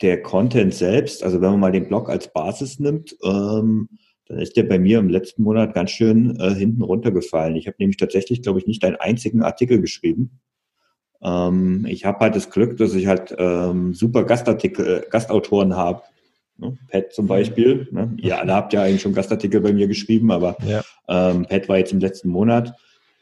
[0.02, 3.88] der Content selbst, also wenn man mal den Blog als Basis nimmt, ähm,
[4.26, 7.56] dann ist der bei mir im letzten Monat ganz schön äh, hinten runtergefallen.
[7.56, 10.40] Ich habe nämlich tatsächlich, glaube ich, nicht einen einzigen Artikel geschrieben.
[11.22, 16.02] Ähm, ich habe halt das Glück, dass ich halt ähm, super Gastartikel, Gastautoren habe,
[16.56, 16.76] Ne?
[16.90, 17.88] Pat zum Beispiel.
[17.90, 18.14] Ne?
[18.18, 20.82] Ihr alle habt ja eigentlich schon Gastartikel bei mir geschrieben, aber ja.
[21.08, 22.74] ähm, Pat war jetzt im letzten Monat.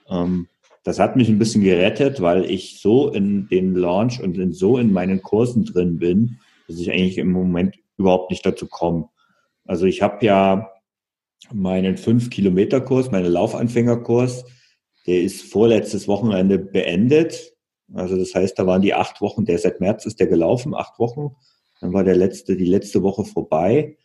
[0.09, 0.49] Ähm,
[0.85, 4.79] das hat mich ein bisschen gerettet, weil ich so in den Launch und in, so
[4.79, 9.09] in meinen Kursen drin bin, dass ich eigentlich im Moment überhaupt nicht dazu komme.
[9.65, 10.71] Also ich habe ja
[11.53, 14.45] meinen 5-Kilometer-Kurs, meinen Laufanfängerkurs,
[15.07, 17.55] der ist vorletztes Wochenende beendet.
[17.95, 20.99] Also das heißt, da waren die acht Wochen, der seit März ist der gelaufen, acht
[20.99, 21.37] Wochen.
[21.83, 23.97] Dann war der letzte, die letzte Woche vorbei.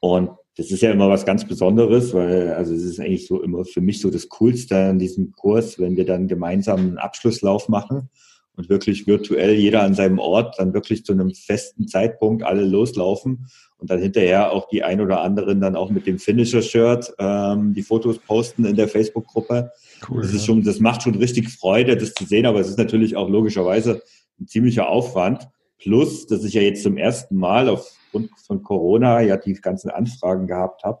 [0.00, 3.64] Und das ist ja immer was ganz Besonderes, weil, also es ist eigentlich so immer
[3.64, 8.08] für mich so das Coolste an diesem Kurs, wenn wir dann gemeinsam einen Abschlusslauf machen
[8.56, 13.46] und wirklich virtuell jeder an seinem Ort dann wirklich zu einem festen Zeitpunkt alle loslaufen
[13.76, 17.82] und dann hinterher auch die ein oder anderen dann auch mit dem Finisher-Shirt ähm, die
[17.82, 19.70] Fotos posten in der Facebook-Gruppe.
[20.08, 22.78] Cool, das ist schon, das macht schon richtig Freude, das zu sehen, aber es ist
[22.78, 24.02] natürlich auch logischerweise
[24.40, 25.46] ein ziemlicher Aufwand.
[25.80, 30.46] Plus, dass ich ja jetzt zum ersten Mal aufgrund von Corona ja die ganzen Anfragen
[30.46, 31.00] gehabt habe,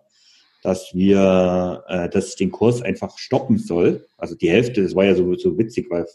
[0.62, 4.06] dass wir, äh, dass ich den Kurs einfach stoppen soll.
[4.16, 6.06] Also die Hälfte, das war ja so, so witzig, weil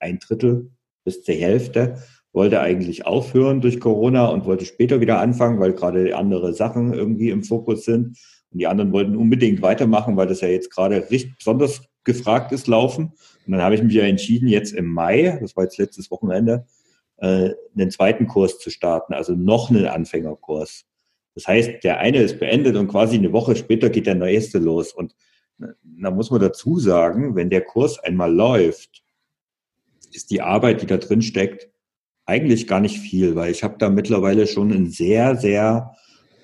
[0.00, 0.70] ein Drittel
[1.04, 6.14] bis zur Hälfte wollte eigentlich aufhören durch Corona und wollte später wieder anfangen, weil gerade
[6.14, 8.18] andere Sachen irgendwie im Fokus sind.
[8.50, 12.66] Und die anderen wollten unbedingt weitermachen, weil das ja jetzt gerade richtig besonders gefragt ist,
[12.66, 13.12] laufen.
[13.46, 16.66] Und dann habe ich mich ja entschieden, jetzt im Mai, das war jetzt letztes Wochenende,
[17.18, 20.84] äh, einen zweiten Kurs zu starten, also noch einen Anfängerkurs.
[21.34, 24.92] Das heißt, der eine ist beendet und quasi eine Woche später geht der nächste los.
[24.92, 25.14] Und
[25.60, 29.02] äh, da muss man dazu sagen, wenn der Kurs einmal läuft,
[30.12, 31.68] ist die Arbeit, die da drin steckt,
[32.24, 35.94] eigentlich gar nicht viel, weil ich habe da mittlerweile schon einen sehr, sehr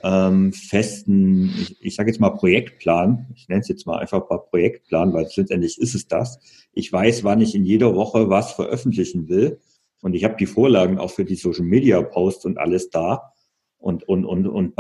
[0.05, 3.27] ähm, festen, ich, ich sage jetzt mal Projektplan.
[3.35, 6.39] Ich nenne es jetzt mal einfach mal Projektplan, weil letztendlich ist es das.
[6.73, 9.61] Ich weiß, wann ich in jeder Woche was veröffentlichen will.
[10.03, 13.33] Und ich habe die Vorlagen auch für die Social Media Posts und alles da
[13.79, 14.75] und, und, und, und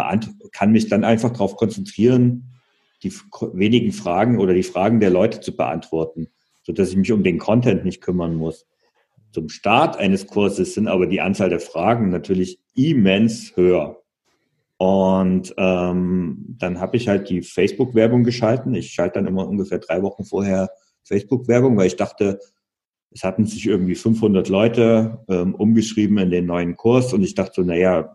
[0.52, 2.52] kann mich dann einfach darauf konzentrieren,
[3.02, 3.12] die
[3.52, 6.28] wenigen Fragen oder die Fragen der Leute zu beantworten,
[6.62, 8.66] so dass ich mich um den Content nicht kümmern muss.
[9.32, 14.02] Zum Start eines Kurses sind aber die Anzahl der Fragen natürlich immens höher.
[14.76, 18.74] Und ähm, dann habe ich halt die Facebook-Werbung geschalten.
[18.74, 20.70] Ich schalte dann immer ungefähr drei Wochen vorher
[21.04, 22.40] Facebook-Werbung, weil ich dachte,
[23.14, 27.52] es hatten sich irgendwie 500 Leute ähm, umgeschrieben in den neuen Kurs und ich dachte
[27.56, 28.14] so, naja,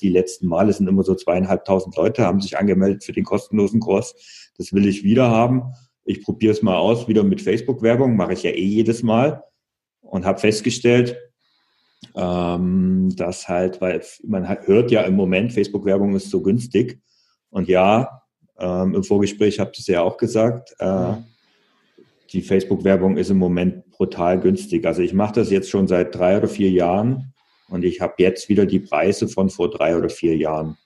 [0.00, 4.50] die letzten Male sind immer so zweieinhalbtausend Leute, haben sich angemeldet für den kostenlosen Kurs.
[4.58, 5.72] Das will ich wieder haben.
[6.04, 9.42] Ich probiere es mal aus, wieder mit Facebook-Werbung, mache ich ja eh jedes Mal
[10.00, 11.16] und habe festgestellt,
[12.14, 17.00] ähm, dass halt, weil man hört ja im Moment, Facebook-Werbung ist so günstig.
[17.50, 18.22] Und ja,
[18.58, 21.14] ähm, im Vorgespräch habt ihr es ja auch gesagt, äh,
[22.32, 24.86] die Facebook-Werbung ist im Moment brutal günstig.
[24.86, 27.32] Also ich mache das jetzt schon seit drei oder vier Jahren
[27.68, 30.76] und ich habe jetzt wieder die Preise von vor drei oder vier Jahren.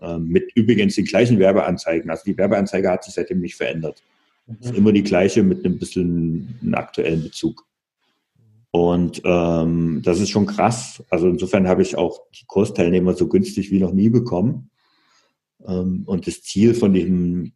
[0.00, 2.10] Ähm, mit übrigens den gleichen Werbeanzeigen.
[2.10, 4.02] Also die Werbeanzeige hat sich seitdem nicht verändert.
[4.46, 4.56] Mhm.
[4.60, 7.64] Ist immer die gleiche mit einem bisschen einem aktuellen Bezug.
[8.70, 11.02] Und ähm, das ist schon krass.
[11.08, 14.70] Also insofern habe ich auch die Kursteilnehmer so günstig wie noch nie bekommen.
[15.64, 17.52] Ähm, und das Ziel von dem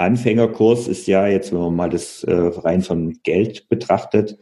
[0.00, 4.38] Anfängerkurs ist ja jetzt, wenn man mal das äh, rein von Geld betrachtet,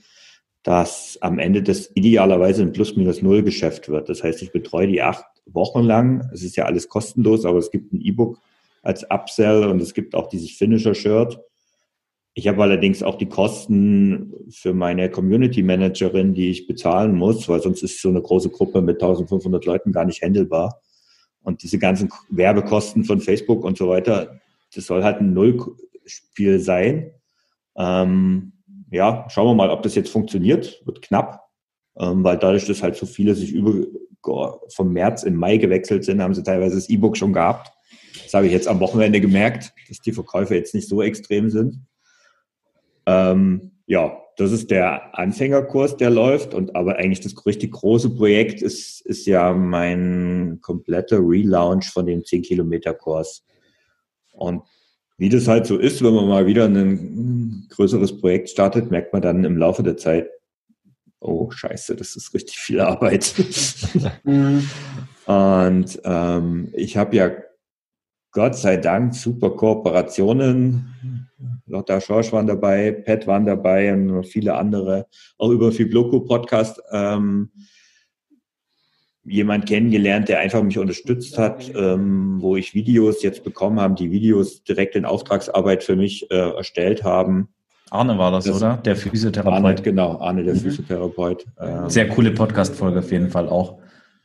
[0.63, 4.09] dass am Ende das idealerweise ein Plus-Minus-Null-Geschäft wird.
[4.09, 6.29] Das heißt, ich betreue die acht Wochen lang.
[6.33, 8.39] Es ist ja alles kostenlos, aber es gibt ein E-Book
[8.83, 11.41] als Upsell und es gibt auch dieses Finisher-Shirt.
[12.35, 17.61] Ich habe allerdings auch die Kosten für meine Community Managerin, die ich bezahlen muss, weil
[17.61, 20.81] sonst ist so eine große Gruppe mit 1500 Leuten gar nicht handelbar.
[21.43, 24.39] Und diese ganzen Werbekosten von Facebook und so weiter,
[24.75, 27.13] das soll halt ein Nullspiel sein.
[27.77, 28.53] Ähm,
[28.91, 30.83] ja, schauen wir mal, ob das jetzt funktioniert.
[30.85, 31.49] Wird knapp,
[31.99, 33.87] ähm, weil dadurch, dass halt so viele sich über
[34.75, 37.73] vom März in Mai gewechselt sind, haben sie teilweise das E-Book schon gehabt.
[38.25, 41.81] Das habe ich jetzt am Wochenende gemerkt, dass die Verkäufe jetzt nicht so extrem sind.
[43.07, 46.53] Ähm, ja, das ist der Anfängerkurs, der läuft.
[46.53, 52.21] Und aber eigentlich das richtig große Projekt ist, ist ja mein kompletter Relaunch von dem
[52.21, 53.47] 10-Kilometer-Kurs.
[54.39, 54.63] Und
[55.17, 59.23] wie das halt so ist, wenn man mal wieder ein größeres Projekt startet, merkt man
[59.23, 60.31] dann im Laufe der Zeit,
[61.21, 63.35] oh scheiße, das ist richtig viel Arbeit.
[65.27, 67.31] Und ähm, ich habe ja
[68.31, 71.29] Gott sei Dank super Kooperationen
[71.67, 77.51] Lotta Schorsch waren dabei, Pat waren dabei und viele andere, auch über Fibloco Podcast ähm,
[79.29, 84.11] jemand kennengelernt, der einfach mich unterstützt hat, ähm, wo ich Videos jetzt bekommen habe, die
[84.11, 87.49] Videos direkt in Auftragsarbeit für mich äh, erstellt haben.
[87.91, 88.79] Arne war das, das oder?
[88.85, 89.65] Der Physiotherapeut.
[89.65, 90.61] Arne, genau, Arne, der mhm.
[90.61, 91.47] Physiotherapeut.
[91.61, 93.79] Ähm, Sehr coole Podcast-Folge auf jeden Fall auch.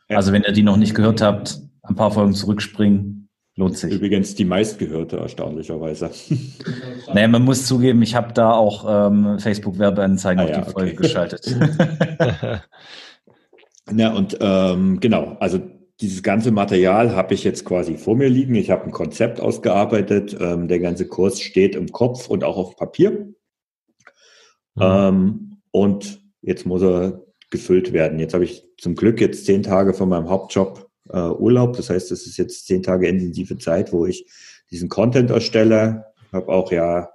[0.10, 0.18] Ja.
[0.18, 3.24] Also wenn ihr die noch nicht gehört habt, ein paar Folgen zurückspringen,
[3.56, 3.94] Lohnt sich.
[3.94, 6.10] Übrigens die meistgehörte, erstaunlicherweise.
[7.14, 10.92] naja, man muss zugeben, ich habe da auch ähm, Facebook-Werbeanzeigen ah, auf ja, die Folge
[10.94, 11.02] okay.
[11.04, 11.56] geschaltet.
[13.92, 15.60] Na und ähm, genau, also
[16.02, 18.56] dieses ganze Material habe ich jetzt quasi vor mir liegen.
[18.56, 20.36] Ich habe ein Konzept ausgearbeitet.
[20.40, 23.34] Ähm, der ganze Kurs steht im Kopf und auch auf Papier.
[24.76, 24.82] Mhm.
[24.82, 28.20] Ähm, und jetzt muss er gefüllt werden.
[28.20, 31.78] Jetzt habe ich zum Glück jetzt zehn Tage von meinem Hauptjob äh, Urlaub.
[31.78, 34.26] Das heißt, das ist jetzt zehn Tage intensive Zeit, wo ich
[34.72, 36.06] diesen Content erstelle.
[36.32, 37.12] Habe auch ja,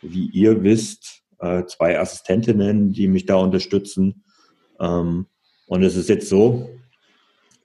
[0.00, 4.24] wie ihr wisst, äh, zwei Assistentinnen, die mich da unterstützen.
[4.80, 5.26] Ähm,
[5.66, 6.70] und es ist jetzt so,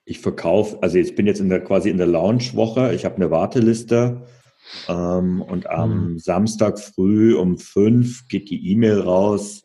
[0.06, 3.32] ich verkaufe, also jetzt bin jetzt in der quasi in der Launch-Woche, ich habe eine
[3.32, 4.26] Warteliste
[4.88, 6.20] ähm, und am mhm.
[6.20, 9.64] Samstag früh um fünf geht die E-Mail raus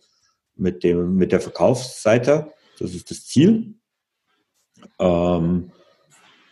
[0.55, 2.53] mit dem mit der Verkaufsseite.
[2.79, 3.75] Das ist das Ziel.
[4.99, 5.71] Ähm,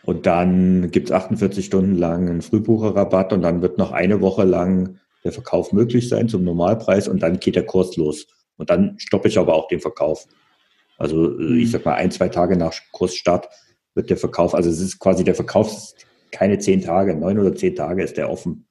[0.03, 4.43] und dann gibt es 48 Stunden lang einen Frühbucherrabatt und dann wird noch eine Woche
[4.43, 8.27] lang der Verkauf möglich sein zum Normalpreis und dann geht der Kurs los.
[8.57, 10.27] Und dann stoppe ich aber auch den Verkauf.
[10.97, 11.71] Also äh, ich mhm.
[11.71, 13.49] sag mal, ein, zwei Tage nach Kursstart
[13.93, 15.93] wird der Verkauf, also es ist quasi der Verkauf
[16.31, 18.67] keine zehn Tage, neun oder zehn Tage ist der offen.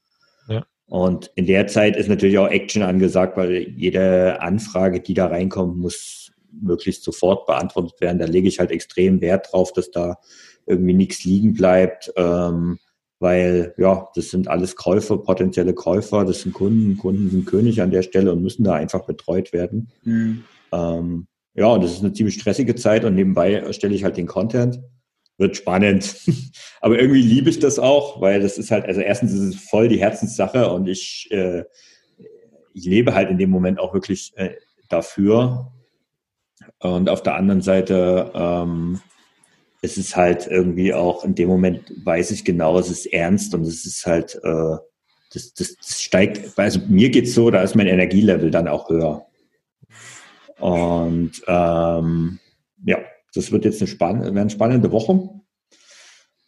[0.48, 0.66] Ja.
[0.86, 5.78] Und in der Zeit ist natürlich auch Action angesagt, weil jede Anfrage, die da reinkommt,
[5.78, 8.18] muss möglichst sofort beantwortet werden.
[8.18, 10.18] Da lege ich halt extrem Wert drauf, dass da
[10.66, 12.78] irgendwie nichts liegen bleibt, ähm,
[13.18, 17.90] weil ja, das sind alles Käufer, potenzielle Käufer, das sind Kunden, Kunden sind König an
[17.90, 19.90] der Stelle und müssen da einfach betreut werden.
[20.02, 20.44] Mhm.
[20.72, 24.26] Ähm, ja, und das ist eine ziemlich stressige Zeit und nebenbei erstelle ich halt den
[24.26, 24.80] Content.
[25.36, 26.16] Wird spannend.
[26.80, 29.88] Aber irgendwie liebe ich das auch, weil das ist halt, also erstens ist es voll
[29.88, 31.64] die Herzenssache und ich, äh,
[32.72, 34.50] ich lebe halt in dem Moment auch wirklich äh,
[34.88, 35.72] dafür.
[36.78, 39.00] Und auf der anderen Seite ähm,
[39.84, 43.62] es ist halt irgendwie auch in dem Moment weiß ich genau, es ist ernst und
[43.62, 44.76] es ist halt, äh,
[45.32, 49.26] das, das, das steigt, also mir geht's so, da ist mein Energielevel dann auch höher.
[50.58, 52.38] Und ähm,
[52.84, 52.98] ja,
[53.34, 55.28] das wird jetzt eine, spann eine spannende Woche.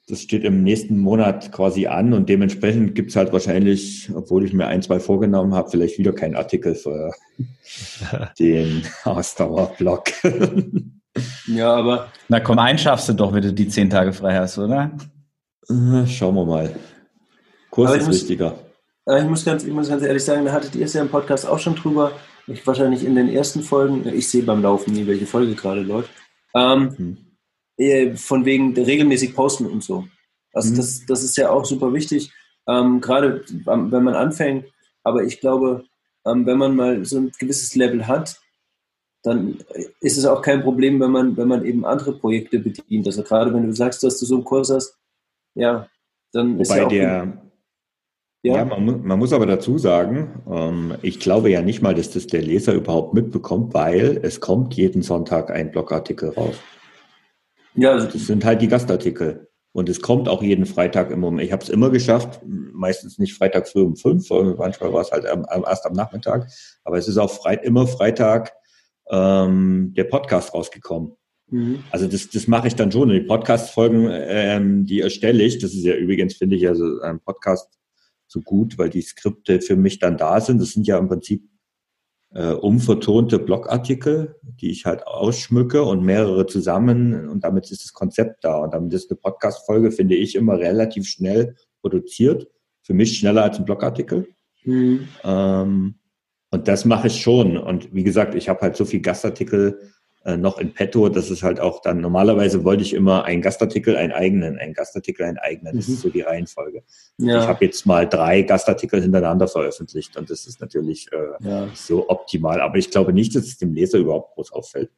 [0.09, 4.53] Das steht im nächsten Monat quasi an und dementsprechend gibt es halt wahrscheinlich, obwohl ich
[4.53, 7.13] mir ein, zwei vorgenommen habe, vielleicht wieder keinen Artikel für
[8.39, 10.05] den Ausdauerblock.
[11.47, 12.13] Ja, aber.
[12.29, 14.93] Na komm, einen schaffst du doch, wenn du die zehn Tage frei hast, oder?
[15.69, 16.75] Äh, schauen wir mal.
[17.71, 18.55] Kurs ist muss, wichtiger.
[19.07, 21.47] Ich muss, ganz, ich muss ganz ehrlich sagen, da hattet ihr es ja im Podcast
[21.47, 22.13] auch schon drüber.
[22.47, 26.11] Ich wahrscheinlich in den ersten Folgen, ich sehe beim Laufen nie, welche Folge gerade läuft.
[26.55, 27.19] Ähm,
[27.79, 28.17] hm.
[28.17, 30.07] Von wegen regelmäßig posten und so.
[30.53, 30.77] Also hm.
[30.77, 32.33] das, das ist ja auch super wichtig,
[32.67, 34.67] ähm, gerade wenn man anfängt.
[35.03, 35.85] Aber ich glaube,
[36.25, 38.41] ähm, wenn man mal so ein gewisses Level hat,
[39.23, 39.59] dann
[40.01, 43.07] ist es auch kein Problem, wenn man, wenn man eben andere Projekte bedient.
[43.07, 44.97] Also gerade wenn du sagst, dass du so einen Kurs hast,
[45.55, 45.89] ja,
[46.33, 47.46] dann Wobei ist ja auch der,
[48.47, 52.11] ja, ja man, man, muss aber dazu sagen, ähm, ich glaube ja nicht mal, dass
[52.11, 56.57] das der Leser überhaupt mitbekommt, weil es kommt jeden Sonntag ein Blogartikel raus.
[57.75, 59.49] Ja, also das sind halt die Gastartikel.
[59.73, 61.43] Und es kommt auch jeden Freitag im Moment.
[61.43, 65.25] Ich habe es immer geschafft, meistens nicht Freitag früh um fünf, manchmal war es halt
[65.27, 66.49] erst am Nachmittag.
[66.85, 68.55] Aber es ist auch frei, immer Freitag
[69.11, 71.13] ähm, der Podcast rausgekommen.
[71.51, 71.85] Mhm.
[71.91, 73.11] Also das, das mache ich dann schon.
[73.11, 75.59] Die Podcast-Folgen, ähm, die erstelle ich.
[75.59, 77.69] Das ist ja übrigens, finde ich, also ein Podcast
[78.27, 80.61] so gut, weil die Skripte für mich dann da sind.
[80.61, 81.49] Das sind ja im Prinzip
[82.35, 88.45] äh, umvertonte Blogartikel, die ich halt ausschmücke und mehrere zusammen und damit ist das Konzept
[88.45, 88.59] da.
[88.59, 92.49] Und damit ist eine Podcast-Folge, finde ich, immer relativ schnell produziert.
[92.83, 94.29] Für mich schneller als ein Blogartikel.
[94.65, 95.09] Mhm.
[95.25, 95.95] Ähm,
[96.51, 97.57] und das mache ich schon.
[97.57, 99.93] Und wie gesagt, ich habe halt so viel Gastartikel
[100.37, 101.09] noch in petto.
[101.09, 105.25] Das ist halt auch dann, normalerweise wollte ich immer einen Gastartikel, einen eigenen, einen Gastartikel,
[105.25, 105.77] einen eigenen.
[105.77, 105.95] Das mhm.
[105.95, 106.83] ist so die Reihenfolge.
[107.19, 107.43] Ja.
[107.43, 111.69] Ich habe jetzt mal drei Gastartikel hintereinander veröffentlicht und das ist natürlich äh, ja.
[111.75, 112.61] so optimal.
[112.61, 114.91] Aber ich glaube nicht, dass es dem Leser überhaupt groß auffällt.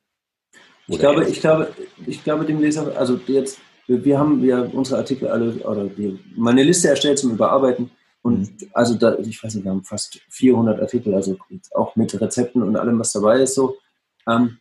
[0.87, 1.68] ich glaube, ich glaube,
[2.07, 6.18] ich glaube dem Leser, also jetzt, wir, wir haben ja unsere Artikel alle, oder die,
[6.37, 7.91] meine Liste erstellt zum Überarbeiten.
[8.22, 8.68] Und mhm.
[8.72, 11.37] also da, ich weiß nicht, wir haben fast 400 Artikel, also
[11.74, 13.76] auch mit Rezepten und allem, was dabei ist, so.
[14.26, 14.59] Ähm,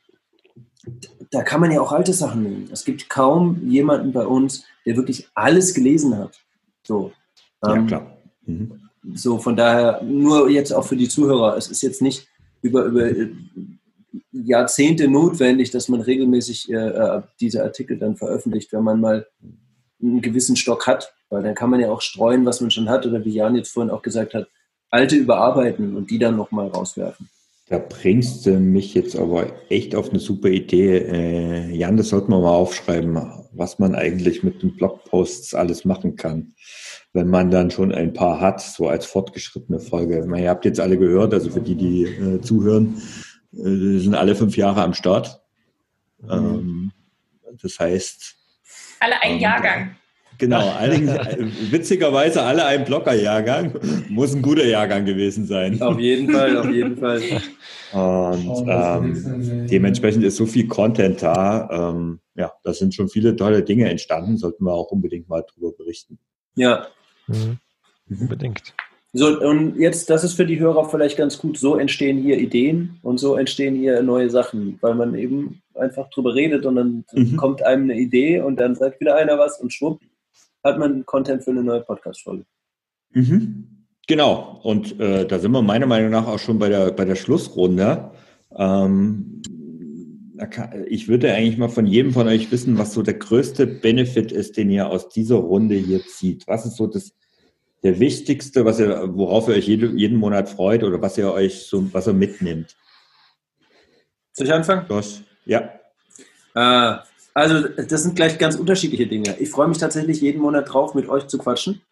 [1.31, 2.69] da kann man ja auch alte Sachen nehmen.
[2.71, 6.39] Es gibt kaum jemanden bei uns, der wirklich alles gelesen hat.
[6.83, 7.11] So,
[7.65, 8.17] ähm, ja, klar.
[8.45, 8.79] Mhm.
[9.13, 12.27] So, von daher, nur jetzt auch für die Zuhörer, es ist jetzt nicht
[12.61, 13.31] über, über äh,
[14.31, 19.27] Jahrzehnte notwendig, dass man regelmäßig äh, äh, diese Artikel dann veröffentlicht, wenn man mal
[20.01, 23.05] einen gewissen Stock hat, weil dann kann man ja auch streuen, was man schon hat,
[23.05, 24.47] oder wie Jan jetzt vorhin auch gesagt hat,
[24.89, 27.29] alte überarbeiten und die dann nochmal rauswerfen.
[27.70, 30.99] Da bringst du mich jetzt aber echt auf eine super Idee.
[30.99, 33.15] Äh, Jan, das sollten wir mal aufschreiben,
[33.51, 36.53] was man eigentlich mit den Blogposts alles machen kann,
[37.11, 40.26] wenn man dann schon ein paar hat, so als fortgeschrittene Folge.
[40.28, 43.01] meine, ihr habt jetzt alle gehört, also für die, die äh, zuhören,
[43.51, 45.41] äh, sind alle fünf Jahre am Start.
[46.20, 46.30] Mhm.
[46.32, 46.91] Ähm,
[47.61, 48.36] das heißt.
[49.01, 49.95] Alle ein ähm, Jahrgang.
[50.38, 50.97] Genau, alle,
[51.71, 53.73] witzigerweise alle ein Blocker-Jahrgang.
[54.09, 55.81] Muss ein guter Jahrgang gewesen sein.
[55.81, 57.21] Auf jeden Fall, auf jeden Fall.
[57.93, 61.69] Und oh, ähm, dementsprechend ist so viel Content da.
[61.71, 64.38] Ähm, ja, da sind schon viele tolle Dinge entstanden.
[64.38, 66.19] Sollten wir auch unbedingt mal drüber berichten.
[66.55, 66.88] Ja.
[67.27, 67.57] Mhm.
[68.09, 68.73] Unbedingt.
[69.13, 71.57] So, und jetzt, das ist für die Hörer vielleicht ganz gut.
[71.57, 76.35] So entstehen hier Ideen und so entstehen hier neue Sachen, weil man eben einfach drüber
[76.35, 77.38] redet und dann mhm.
[77.38, 80.01] kommt einem eine Idee und dann sagt wieder einer was und schwupp,
[80.64, 82.45] hat man Content für eine neue Podcast-Folge.
[83.12, 83.86] Mhm.
[84.08, 87.16] Genau, und äh, da sind wir meiner Meinung nach auch schon bei der, bei der
[87.16, 88.12] Schlussrunde.
[88.55, 89.41] Ähm,
[90.88, 94.55] ich würde eigentlich mal von jedem von euch wissen, was so der größte Benefit ist,
[94.55, 96.47] den ihr aus dieser Runde hier zieht.
[96.47, 97.14] Was ist so das,
[97.84, 101.66] der wichtigste, was ihr, worauf ihr euch jede, jeden Monat freut oder was ihr euch
[101.66, 102.78] so, was ihr mitnimmt?
[104.34, 104.86] Soll ich anfangen?
[104.88, 105.72] Josh, ja.
[106.55, 106.97] Äh,
[107.38, 109.35] also, das sind gleich ganz unterschiedliche Dinge.
[109.39, 111.83] Ich freue mich tatsächlich jeden Monat drauf, mit euch zu quatschen.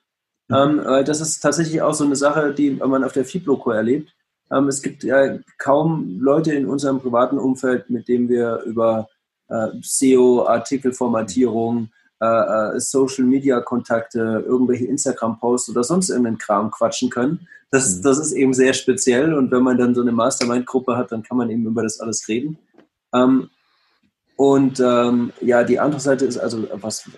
[0.47, 0.55] Mhm.
[0.55, 4.11] Ähm, weil das ist tatsächlich auch so eine Sache, die man auf der Fibloco erlebt.
[4.51, 9.07] Ähm, es gibt ja kaum Leute in unserem privaten Umfeld, mit denen wir über
[9.47, 11.89] äh, SEO, Artikelformatierung,
[12.19, 17.47] äh, äh, Social-Media-Kontakte, irgendwelche Instagram-Posts oder sonst irgendeinen Kram quatschen können.
[17.69, 18.01] Das, mhm.
[18.01, 21.37] das ist eben sehr speziell und wenn man dann so eine Mastermind-Gruppe hat, dann kann
[21.37, 22.57] man eben über das alles reden.
[23.13, 23.51] Ähm,
[24.35, 27.09] und ähm, ja, die andere Seite ist also, was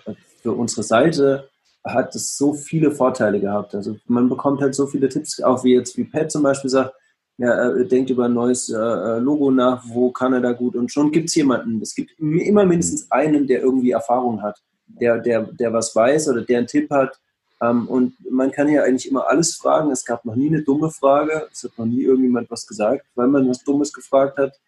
[0.42, 1.48] für unsere Seite
[1.84, 3.74] hat es so viele Vorteile gehabt.
[3.74, 6.94] Also man bekommt halt so viele Tipps, auch wie jetzt wie Pat zum Beispiel sagt,
[7.38, 11.12] ja, denkt über ein neues äh, Logo nach, wo kann er da gut und schon
[11.12, 11.80] gibt es jemanden.
[11.80, 16.42] Es gibt immer mindestens einen, der irgendwie Erfahrung hat, der, der, der was weiß oder
[16.42, 17.18] der einen Tipp hat.
[17.60, 19.92] Ähm, und man kann ja eigentlich immer alles fragen.
[19.92, 21.46] Es gab noch nie eine dumme Frage.
[21.52, 24.58] Es hat noch nie irgendjemand was gesagt, weil man was Dummes gefragt hat.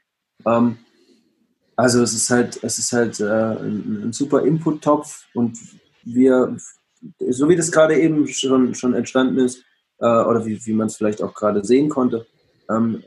[0.46, 0.78] Ähm,
[1.80, 5.58] also es ist halt, es ist halt äh, ein, ein, super Input-Topf und
[6.04, 6.56] wir,
[7.30, 9.64] so wie das gerade eben schon, schon entstanden ist,
[9.98, 12.26] äh, oder wie, wie man es vielleicht auch gerade sehen konnte,
[12.68, 13.02] ähm,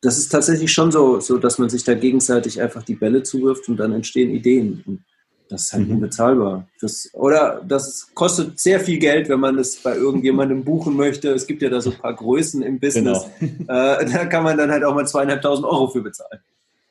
[0.00, 3.68] das ist tatsächlich schon so, so, dass man sich da gegenseitig einfach die Bälle zuwirft
[3.68, 4.82] und dann entstehen Ideen.
[4.86, 5.04] Und
[5.50, 5.96] das ist halt mhm.
[5.96, 6.68] unbezahlbar.
[6.80, 11.32] Das, oder das kostet sehr viel Geld, wenn man es bei irgendjemandem buchen möchte.
[11.32, 13.26] Es gibt ja da so ein paar Größen im Business.
[13.40, 13.72] Genau.
[13.72, 16.40] Äh, da kann man dann halt auch mal zweieinhalbtausend Euro für bezahlen.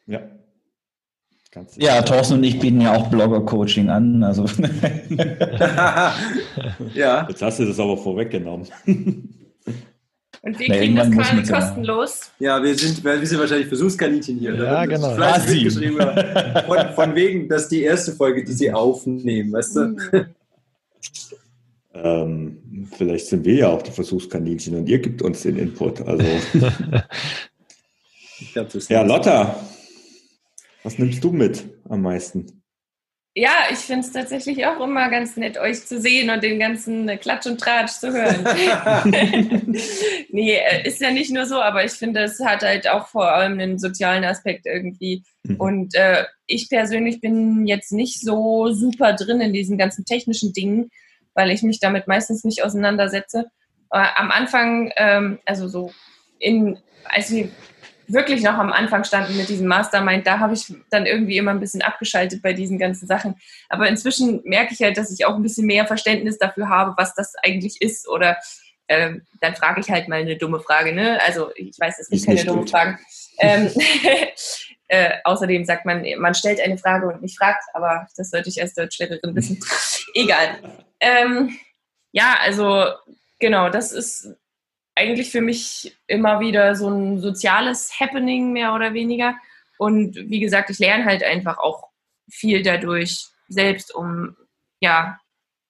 [0.06, 0.22] Ja.
[1.78, 4.24] Ja, Thorsten und ich bieten ja auch Blogger-Coaching an.
[4.24, 4.46] Also.
[6.94, 7.28] ja.
[7.28, 8.68] Jetzt hast du das aber vorweggenommen.
[10.44, 12.32] Und wir kriegen das quasi kostenlos.
[12.40, 14.56] Ja, wir sind, wir sind wahrscheinlich Versuchskaninchen hier.
[14.56, 15.16] Ja, genau.
[16.68, 19.80] Von, von, wegen, das ist die erste Folge, die sie aufnehmen, weißt du?
[19.80, 20.26] Mhm.
[21.94, 26.02] ähm, vielleicht sind wir ja auch die Versuchskaninchen und ihr gibt uns den Input.
[26.02, 26.24] Also.
[28.54, 29.56] glaub, ja, Lotta,
[30.88, 32.64] was nimmst du mit am meisten?
[33.36, 37.08] Ja, ich finde es tatsächlich auch immer ganz nett, euch zu sehen und den ganzen
[37.20, 38.46] Klatsch und Tratsch zu hören.
[40.32, 43.30] nee, äh, ist ja nicht nur so, aber ich finde, es hat halt auch vor
[43.34, 45.24] allem einen sozialen Aspekt irgendwie.
[45.44, 45.56] Mhm.
[45.58, 50.90] Und äh, ich persönlich bin jetzt nicht so super drin in diesen ganzen technischen Dingen,
[51.34, 53.48] weil ich mich damit meistens nicht auseinandersetze.
[53.90, 55.92] Aber am Anfang, ähm, also so
[56.40, 57.50] in, als wir
[58.08, 61.60] wirklich noch am Anfang standen mit diesem Mastermind, da habe ich dann irgendwie immer ein
[61.60, 63.36] bisschen abgeschaltet bei diesen ganzen Sachen.
[63.70, 67.14] Aber inzwischen merke ich halt, dass ich auch ein bisschen mehr Verständnis dafür habe, was
[67.16, 68.08] das eigentlich ist.
[68.08, 68.38] Oder
[68.88, 70.94] ähm, dann frage ich halt mal eine dumme Frage.
[70.94, 71.20] Ne?
[71.26, 73.00] Also ich weiß, es gibt keine dummen Fragen.
[73.40, 73.72] Ähm,
[74.88, 78.62] äh, außerdem sagt man, man stellt eine Frage und nicht fragt, aber das sollte ich
[78.62, 79.60] als Deutschlehrerin wissen.
[80.14, 80.58] Egal.
[81.00, 81.58] Ähm,
[82.12, 82.86] ja, also
[83.40, 84.36] genau, das ist
[84.98, 89.36] eigentlich für mich immer wieder so ein soziales Happening, mehr oder weniger.
[89.78, 91.90] Und wie gesagt, ich lerne halt einfach auch
[92.30, 94.36] viel dadurch selbst, um
[94.82, 95.20] ja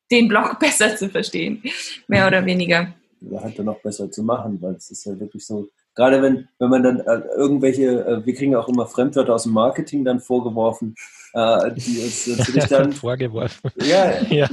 [0.10, 1.62] den Blog besser zu verstehen,
[2.08, 2.94] mehr oder weniger.
[3.20, 5.68] Ja, halt dann noch besser zu machen, weil es ist ja wirklich so,
[5.98, 9.54] gerade wenn, wenn man dann äh, irgendwelche, äh, wir kriegen auch immer Fremdwörter aus dem
[9.54, 10.96] Marketing dann vorgeworfen,
[11.34, 13.72] äh, die uns natürlich dann vorgeworfen.
[13.84, 14.48] Ja, ja,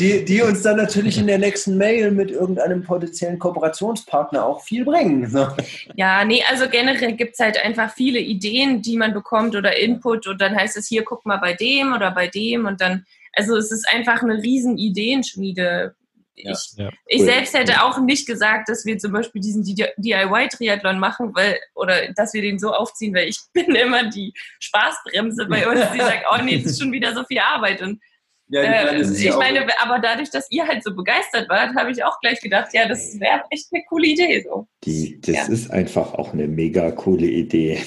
[0.00, 4.84] Die, die uns dann natürlich in der nächsten Mail mit irgendeinem potenziellen Kooperationspartner auch viel
[4.84, 5.28] bringen.
[5.28, 5.46] So.
[5.94, 10.26] Ja, nee, also generell gibt es halt einfach viele Ideen, die man bekommt oder Input
[10.26, 13.04] und dann heißt es hier, guck mal bei dem oder bei dem und dann,
[13.34, 15.94] also es ist einfach eine riesen Ideenschmiede
[16.34, 16.92] ja, ich, ja, cool.
[17.06, 22.12] ich selbst hätte auch nicht gesagt, dass wir zum Beispiel diesen DIY-Triathlon machen, weil, oder
[22.12, 26.24] dass wir den so aufziehen, weil ich bin immer die Spaßbremse bei uns, die sagt,
[26.32, 27.82] oh nee, das ist schon wieder so viel Arbeit.
[27.82, 28.00] Und
[28.48, 32.04] ja, äh, ich ja meine, aber dadurch, dass ihr halt so begeistert wart, habe ich
[32.04, 34.42] auch gleich gedacht, ja, das wäre echt eine coole Idee.
[34.42, 34.66] So.
[34.84, 37.80] Die, das ist einfach auch eine mega coole Idee.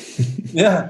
[0.54, 0.90] Ja.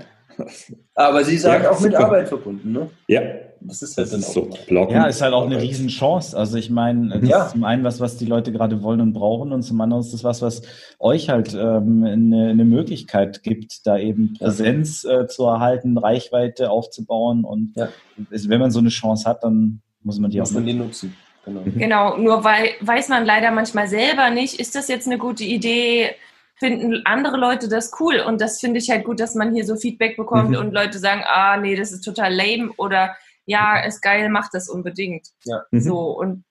[0.93, 1.87] Aber sie sagen auch super.
[1.87, 2.89] mit Arbeit verbunden, ne?
[3.07, 3.21] Ja,
[3.61, 4.95] das ist halt das dann ist auch so Bloggen.
[4.95, 6.37] Ja, ist halt auch eine Riesenchance.
[6.37, 7.45] Also ich meine, das ja.
[7.45, 10.13] ist zum einen was, was die Leute gerade wollen und brauchen und zum anderen ist
[10.13, 10.61] das was, was
[10.99, 17.43] euch halt ähm, eine, eine Möglichkeit gibt, da eben Präsenz äh, zu erhalten, Reichweite aufzubauen
[17.43, 17.89] und ja.
[18.17, 21.15] wenn man so eine Chance hat, dann muss man die muss auch man die nutzen.
[21.45, 21.61] Genau.
[21.61, 21.77] Mhm.
[21.77, 26.15] genau, nur weil weiß man leider manchmal selber nicht, ist das jetzt eine gute Idee,
[26.57, 29.75] finden andere Leute das cool und das finde ich halt gut, dass man hier so
[29.75, 30.57] Feedback bekommt mhm.
[30.57, 33.15] und Leute sagen, ah nee, das ist total lame oder
[33.45, 35.27] ja, ist geil, mach das unbedingt.
[35.43, 35.63] Ja.
[35.71, 35.81] Mhm.
[35.81, 36.43] So, und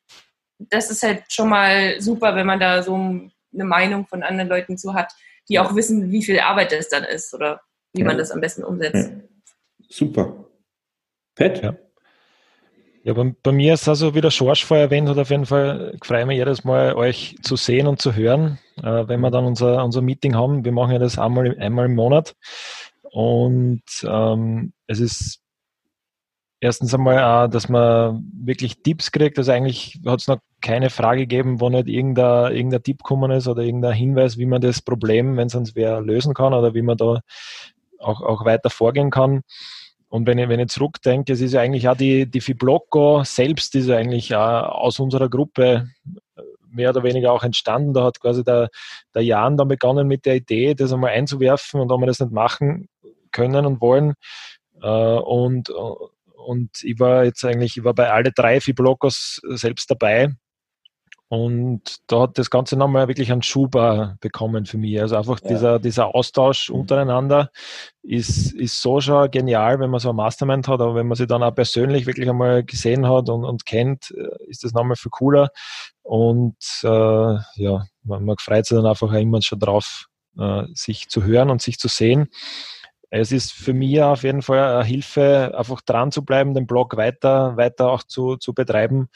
[0.59, 4.79] das ist halt schon mal super, wenn man da so eine Meinung von anderen Leuten
[4.79, 5.13] zu hat,
[5.49, 7.61] die auch wissen, wie viel Arbeit das dann ist oder
[7.93, 8.07] wie ja.
[8.07, 9.11] man das am besten umsetzt.
[9.11, 9.21] Ja.
[9.89, 10.45] Super.
[11.35, 11.63] Pet?
[11.63, 11.77] Ja.
[13.05, 15.95] Ja, bei, bei, mir ist also, wie der Schorsch vorher erwähnt hat, auf jeden Fall
[16.03, 19.85] freue mich jedes Mal, euch zu sehen und zu hören, äh, wenn wir dann unser,
[19.85, 20.65] unser Meeting haben.
[20.65, 22.35] Wir machen ja das einmal, einmal im Monat.
[23.03, 25.44] Und ähm, es ist
[26.65, 29.39] erstens einmal dass man wirklich Tipps kriegt.
[29.39, 33.47] Also eigentlich hat es noch keine Frage gegeben, wo nicht irgendein, irgendein Tipp gekommen ist
[33.47, 36.81] oder irgendein Hinweis, wie man das Problem, wenn es uns wer lösen kann oder wie
[36.81, 37.21] man da
[37.99, 39.43] auch, auch weiter vorgehen kann.
[40.09, 43.75] Und wenn ich, wenn ich zurückdenke, es ist ja eigentlich auch die, die Fibloco selbst,
[43.75, 45.89] ist ja eigentlich aus unserer Gruppe
[46.71, 47.93] mehr oder weniger auch entstanden.
[47.93, 48.71] Da hat quasi der,
[49.15, 52.33] der Jan dann begonnen mit der Idee, das einmal einzuwerfen und ob wir das nicht
[52.33, 52.89] machen
[53.33, 54.15] können und wollen.
[54.81, 55.69] Äh, und,
[56.45, 60.35] und ich war jetzt eigentlich, ich war bei alle drei Fiblocos selbst dabei.
[61.29, 63.73] Und da hat das Ganze nochmal wirklich einen Schub
[64.21, 65.01] bekommen für mich.
[65.01, 65.49] Also einfach ja.
[65.49, 66.77] dieser, dieser Austausch mhm.
[66.77, 67.51] untereinander
[68.03, 71.27] ist, ist so schon genial, wenn man so ein Mastermind hat, aber wenn man sich
[71.27, 75.11] dann auch persönlich wirklich einmal gesehen hat und, und kennt, äh, ist das nochmal viel
[75.11, 75.49] cooler.
[76.03, 80.07] Und äh, ja, man, man freut sich dann einfach immer schon drauf,
[80.39, 82.29] äh, sich zu hören und sich zu sehen.
[83.11, 86.97] Es ist für mich auf jeden Fall eine Hilfe, einfach dran zu bleiben, den Blog
[86.97, 89.09] weiter, weiter auch zu, zu betreiben.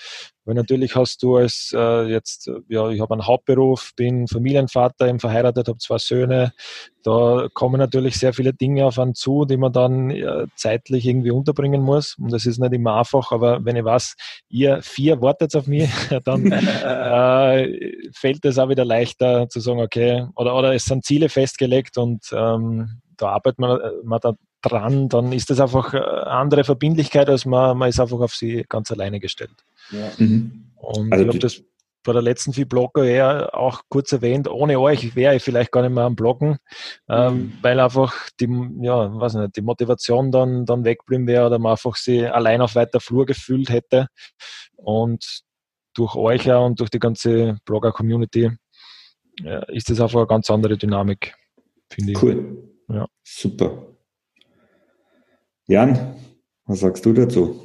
[0.48, 5.20] Weil natürlich hast du als äh, jetzt, ja, ich habe einen Hauptberuf, bin Familienvater, eben
[5.20, 6.54] verheiratet, habe zwei Söhne.
[7.02, 11.32] Da kommen natürlich sehr viele Dinge auf einen zu, die man dann äh, zeitlich irgendwie
[11.32, 12.16] unterbringen muss.
[12.18, 14.14] Und das ist nicht immer einfach, aber wenn ich weiß,
[14.48, 15.90] ihr vier wartet auf mich,
[16.24, 21.28] dann äh, fällt es auch wieder leichter zu sagen, okay, oder, oder es sind Ziele
[21.28, 26.26] festgelegt und ähm, da arbeitet man, äh, man da dran, dann ist das einfach eine
[26.26, 29.54] andere Verbindlichkeit, als man, man ist einfach auf sie ganz alleine gestellt.
[29.90, 30.10] Ja.
[30.16, 30.72] Mhm.
[30.76, 31.62] Und also ich glaube, das
[32.04, 35.82] bei der letzten vier Blogger eher auch kurz erwähnt, ohne euch wäre ich vielleicht gar
[35.82, 36.58] nicht mehr am Bloggen,
[37.08, 37.52] ähm, mhm.
[37.60, 38.48] weil einfach die,
[38.80, 42.74] ja, weiß nicht, die Motivation dann, dann wegblieben wäre oder man einfach sie allein auf
[42.76, 44.06] weiter Flur gefühlt hätte.
[44.76, 45.42] Und
[45.92, 48.52] durch euch ja und durch die ganze Blogger-Community
[49.40, 51.34] ja, ist das einfach eine ganz andere Dynamik,
[51.90, 52.22] finde ich.
[52.22, 52.77] Cool.
[52.88, 53.06] Ja.
[53.22, 53.96] Super.
[55.66, 56.14] Jan,
[56.64, 57.64] was sagst du dazu?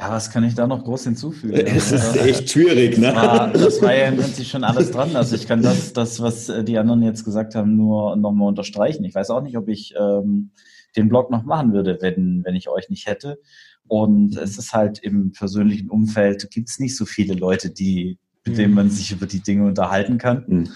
[0.00, 1.54] Ja, was kann ich da noch groß hinzufügen?
[1.66, 3.12] Es ist echt schwierig, ne?
[3.12, 5.14] Das war, das war ja im Prinzip schon alles dran.
[5.14, 9.04] Also ich kann das, das, was die anderen jetzt gesagt haben, nur nochmal unterstreichen.
[9.04, 10.50] Ich weiß auch nicht, ob ich ähm,
[10.96, 13.38] den Blog noch machen würde, wenn, wenn ich euch nicht hätte.
[13.86, 18.58] Und es ist halt im persönlichen Umfeld, gibt es nicht so viele Leute, die, mit
[18.58, 20.44] denen man sich über die Dinge unterhalten kann.
[20.46, 20.68] Mhm.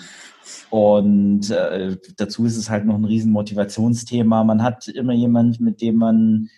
[0.70, 4.44] Und äh, dazu ist es halt noch ein riesen Motivationsthema.
[4.44, 6.48] Man hat immer jemand, mit dem man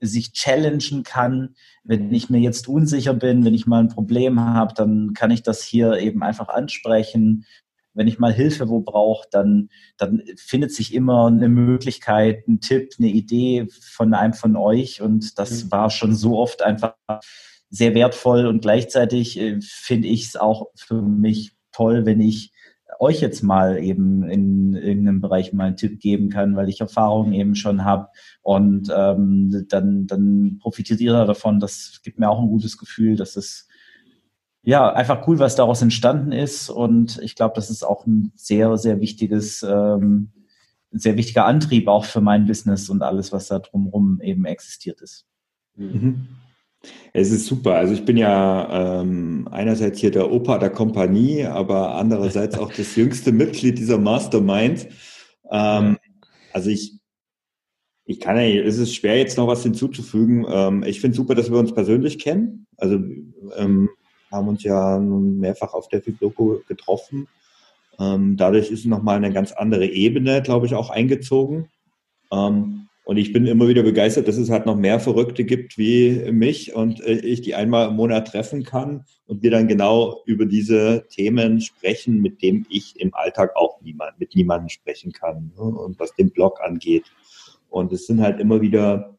[0.00, 1.54] sich challengen kann.
[1.84, 5.42] Wenn ich mir jetzt unsicher bin, wenn ich mal ein Problem habe, dann kann ich
[5.42, 7.44] das hier eben einfach ansprechen.
[7.94, 12.92] Wenn ich mal Hilfe wo brauche, dann, dann findet sich immer eine Möglichkeit, ein Tipp,
[12.98, 15.00] eine Idee von einem von euch.
[15.02, 15.72] Und das mhm.
[15.72, 16.94] war schon so oft einfach
[17.70, 18.46] sehr wertvoll.
[18.46, 22.52] Und gleichzeitig äh, finde ich es auch für mich toll, wenn ich
[22.98, 27.32] euch jetzt mal eben in irgendeinem Bereich mal einen Tipp geben kann, weil ich Erfahrungen
[27.32, 28.08] eben schon habe
[28.42, 31.60] und ähm, dann, dann profitiert ihr davon.
[31.60, 33.68] Das gibt mir auch ein gutes Gefühl, dass es
[34.62, 38.76] ja einfach cool, was daraus entstanden ist und ich glaube, das ist auch ein sehr,
[38.76, 40.32] sehr wichtiges, ähm,
[40.90, 45.26] sehr wichtiger Antrieb auch für mein Business und alles, was da drumherum eben existiert ist.
[45.76, 46.28] Mhm.
[47.12, 47.74] Es ist super.
[47.74, 52.96] Also ich bin ja ähm, einerseits hier der Opa der Kompanie, aber andererseits auch das
[52.96, 54.88] jüngste Mitglied dieser Mastermind.
[55.50, 55.98] Ähm,
[56.52, 56.98] also ich,
[58.04, 60.46] ich kann ja, es ist schwer jetzt noch was hinzuzufügen.
[60.48, 62.66] Ähm, ich finde super, dass wir uns persönlich kennen.
[62.76, 62.96] Also
[63.56, 63.88] ähm,
[64.30, 67.28] haben uns ja nun mehrfach auf der Fibloco getroffen.
[67.98, 71.68] Ähm, dadurch ist nochmal eine ganz andere Ebene, glaube ich, auch eingezogen.
[72.30, 76.30] Ähm, und ich bin immer wieder begeistert, dass es halt noch mehr Verrückte gibt wie
[76.30, 80.44] mich und äh, ich die einmal im Monat treffen kann und wir dann genau über
[80.44, 85.62] diese Themen sprechen, mit dem ich im Alltag auch niemand, mit niemandem sprechen kann ne?
[85.62, 87.04] und was den Blog angeht.
[87.70, 89.16] Und es sind halt immer wieder,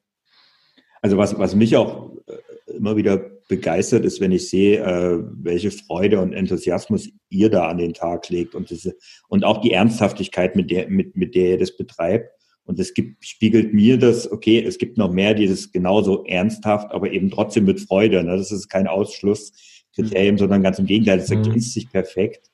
[1.01, 3.17] also was, was mich auch äh, immer wieder
[3.47, 8.29] begeistert ist, wenn ich sehe, äh, welche Freude und Enthusiasmus ihr da an den Tag
[8.29, 8.95] legt und diese,
[9.29, 12.38] und auch die Ernsthaftigkeit, mit der, mit, mit der ihr das betreibt
[12.69, 16.91] und es gibt, spiegelt mir das, okay, es gibt noch mehr, die das genauso ernsthaft,
[16.91, 18.23] aber eben trotzdem mit Freude.
[18.23, 18.37] Ne?
[18.37, 20.37] Das ist kein Ausschlusskriterium, mhm.
[20.37, 21.37] sondern ganz im Gegenteil, das mhm.
[21.37, 22.51] ergänzt sich perfekt.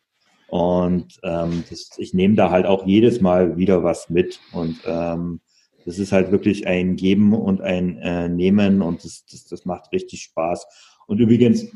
[0.48, 4.40] Und ähm, das, ich nehme da halt auch jedes Mal wieder was mit.
[4.54, 5.42] Und ähm,
[5.86, 9.92] das ist halt wirklich ein Geben und ein äh, Nehmen und das, das, das macht
[9.92, 10.66] richtig Spaß.
[11.08, 11.68] Und übrigens,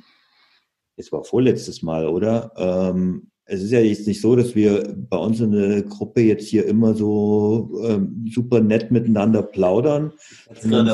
[0.95, 2.53] es war vorletztes Mal, oder?
[2.55, 6.47] Ähm, es ist ja jetzt nicht so, dass wir bei uns in der Gruppe jetzt
[6.47, 10.13] hier immer so ähm, super nett miteinander plaudern.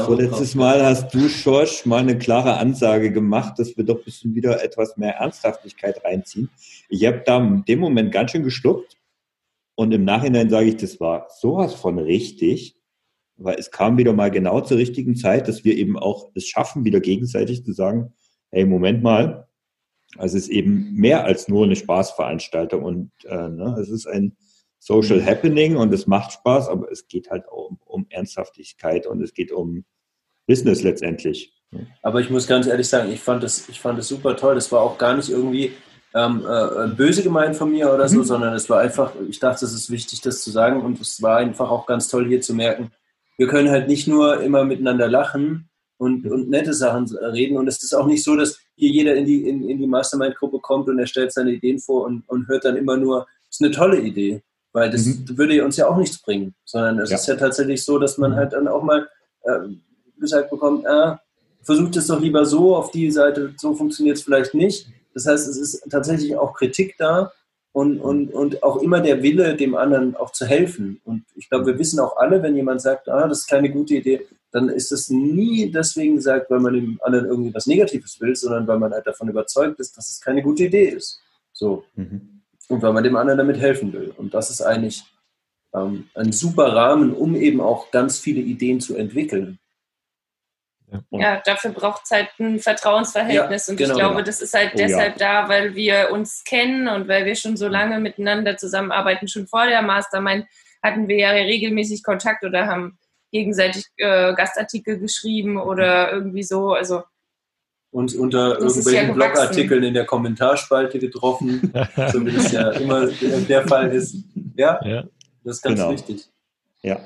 [0.06, 4.36] Vorletztes Mal hast du, Schorsch, mal eine klare Ansage gemacht, dass wir doch ein bisschen
[4.36, 6.50] wieder etwas mehr Ernsthaftigkeit reinziehen.
[6.88, 8.96] Ich habe da in dem Moment ganz schön geschluckt
[9.76, 12.78] und im Nachhinein sage ich, das war sowas von richtig,
[13.36, 16.86] weil es kam wieder mal genau zur richtigen Zeit, dass wir eben auch es schaffen,
[16.86, 18.14] wieder gegenseitig zu sagen,
[18.50, 19.50] hey, Moment mal,
[20.18, 24.36] also es ist eben mehr als nur eine Spaßveranstaltung und äh, ne, es ist ein
[24.80, 25.26] Social mhm.
[25.26, 29.34] Happening und es macht Spaß, aber es geht halt auch um, um Ernsthaftigkeit und es
[29.34, 29.86] geht um
[30.48, 31.54] Business letztendlich.
[32.02, 34.56] Aber ich muss ganz ehrlich sagen, ich fand das, ich fand das super toll.
[34.56, 35.74] Das war auch gar nicht irgendwie
[36.14, 38.24] ähm, äh, böse gemeint von mir oder so, mhm.
[38.24, 41.38] sondern es war einfach, ich dachte, es ist wichtig, das zu sagen und es war
[41.38, 42.92] einfach auch ganz toll hier zu merken,
[43.38, 47.58] wir können halt nicht nur immer miteinander lachen, und, und nette Sachen reden.
[47.58, 50.60] Und es ist auch nicht so, dass hier jeder in die, in, in die Mastermind-Gruppe
[50.60, 53.72] kommt und er stellt seine Ideen vor und, und hört dann immer nur, ist eine
[53.72, 54.42] tolle Idee.
[54.74, 55.38] Weil das mhm.
[55.38, 57.16] würde uns ja auch nichts bringen, sondern es ja.
[57.16, 58.36] ist ja tatsächlich so, dass man mhm.
[58.36, 59.08] halt dann auch mal
[59.44, 59.60] äh,
[60.20, 61.22] gesagt bekommt, ah,
[61.62, 64.88] versucht es doch lieber so auf die Seite, so funktioniert es vielleicht nicht.
[65.14, 67.32] Das heißt, es ist tatsächlich auch Kritik da
[67.72, 71.00] und, und, und auch immer der Wille, dem anderen auch zu helfen.
[71.06, 73.96] Und ich glaube, wir wissen auch alle, wenn jemand sagt, ah, das ist keine gute
[73.96, 78.34] Idee, dann ist das nie deswegen gesagt, weil man dem anderen irgendwie was Negatives will,
[78.38, 81.20] sondern weil man halt davon überzeugt ist, dass es keine gute Idee ist.
[81.52, 81.84] So.
[81.96, 82.42] Mhm.
[82.70, 84.14] Und weil man dem anderen damit helfen will.
[84.16, 85.04] Und das ist eigentlich
[85.74, 89.60] ähm, ein super Rahmen, um eben auch ganz viele Ideen zu entwickeln.
[91.12, 93.68] Ja, dafür braucht es halt ein Vertrauensverhältnis.
[93.68, 95.44] Ja, und genau, ich glaube, das ist halt oh, deshalb ja.
[95.44, 99.28] da, weil wir uns kennen und weil wir schon so lange miteinander zusammenarbeiten.
[99.28, 100.46] Schon vor der Mastermind
[100.82, 102.98] hatten wir ja regelmäßig Kontakt oder haben
[103.36, 106.72] gegenseitig äh, Gastartikel geschrieben oder irgendwie so.
[106.72, 107.04] Also
[107.92, 111.74] uns unter das irgendwelchen ja Blogartikeln in der Kommentarspalte getroffen,
[112.14, 113.08] so wie das ja immer
[113.50, 114.16] der Fall ist.
[114.56, 115.04] Ja, ja.
[115.44, 115.92] das ist ganz genau.
[115.92, 116.30] wichtig.
[116.82, 117.00] Ja.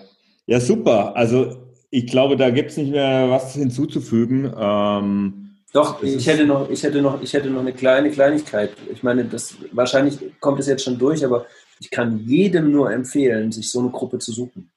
[0.46, 1.16] ja, super.
[1.16, 1.58] Also
[1.90, 4.54] ich glaube, da gibt es nicht mehr was hinzuzufügen.
[4.56, 8.72] Ähm, Doch, ich hätte, noch, ich, hätte noch, ich hätte noch eine kleine Kleinigkeit.
[8.92, 11.48] Ich meine, das, wahrscheinlich kommt es jetzt schon durch, aber
[11.80, 14.70] ich kann jedem nur empfehlen, sich so eine Gruppe zu suchen.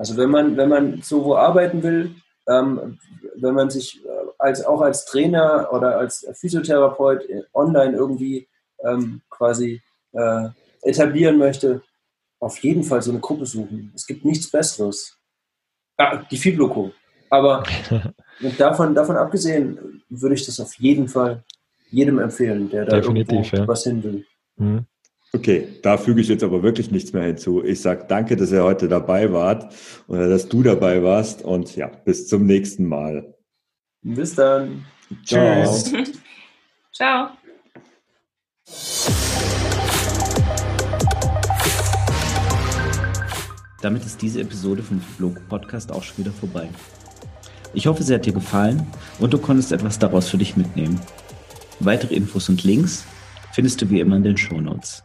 [0.00, 2.14] Also wenn man, wenn man so wo arbeiten will,
[2.48, 2.98] ähm,
[3.36, 4.08] wenn man sich äh,
[4.38, 7.22] als, auch als Trainer oder als Physiotherapeut
[7.52, 8.48] online irgendwie
[8.82, 9.82] ähm, quasi
[10.12, 10.48] äh,
[10.80, 11.82] etablieren möchte,
[12.38, 13.92] auf jeden Fall so eine Gruppe suchen.
[13.94, 15.18] Es gibt nichts Besseres.
[15.98, 16.92] Ah, die Fibloco.
[17.28, 17.62] Aber
[18.56, 21.44] davon, davon abgesehen würde ich das auf jeden Fall
[21.90, 23.68] jedem empfehlen, der da Definitiv, ja.
[23.68, 24.26] was hin will.
[24.56, 24.86] Mhm.
[25.32, 27.62] Okay, da füge ich jetzt aber wirklich nichts mehr hinzu.
[27.62, 29.72] Ich sage danke, dass ihr heute dabei wart
[30.08, 33.34] oder dass du dabei warst und ja, bis zum nächsten Mal.
[34.02, 34.86] Bis dann.
[35.24, 35.92] Tschüss.
[36.92, 37.28] Ciao.
[43.82, 46.68] Damit ist diese Episode vom Blog Podcast auch schon wieder vorbei.
[47.72, 48.84] Ich hoffe, sie hat dir gefallen
[49.20, 51.00] und du konntest etwas daraus für dich mitnehmen.
[51.78, 53.04] Weitere Infos und Links
[53.52, 55.04] findest du wie immer in den Show Notes.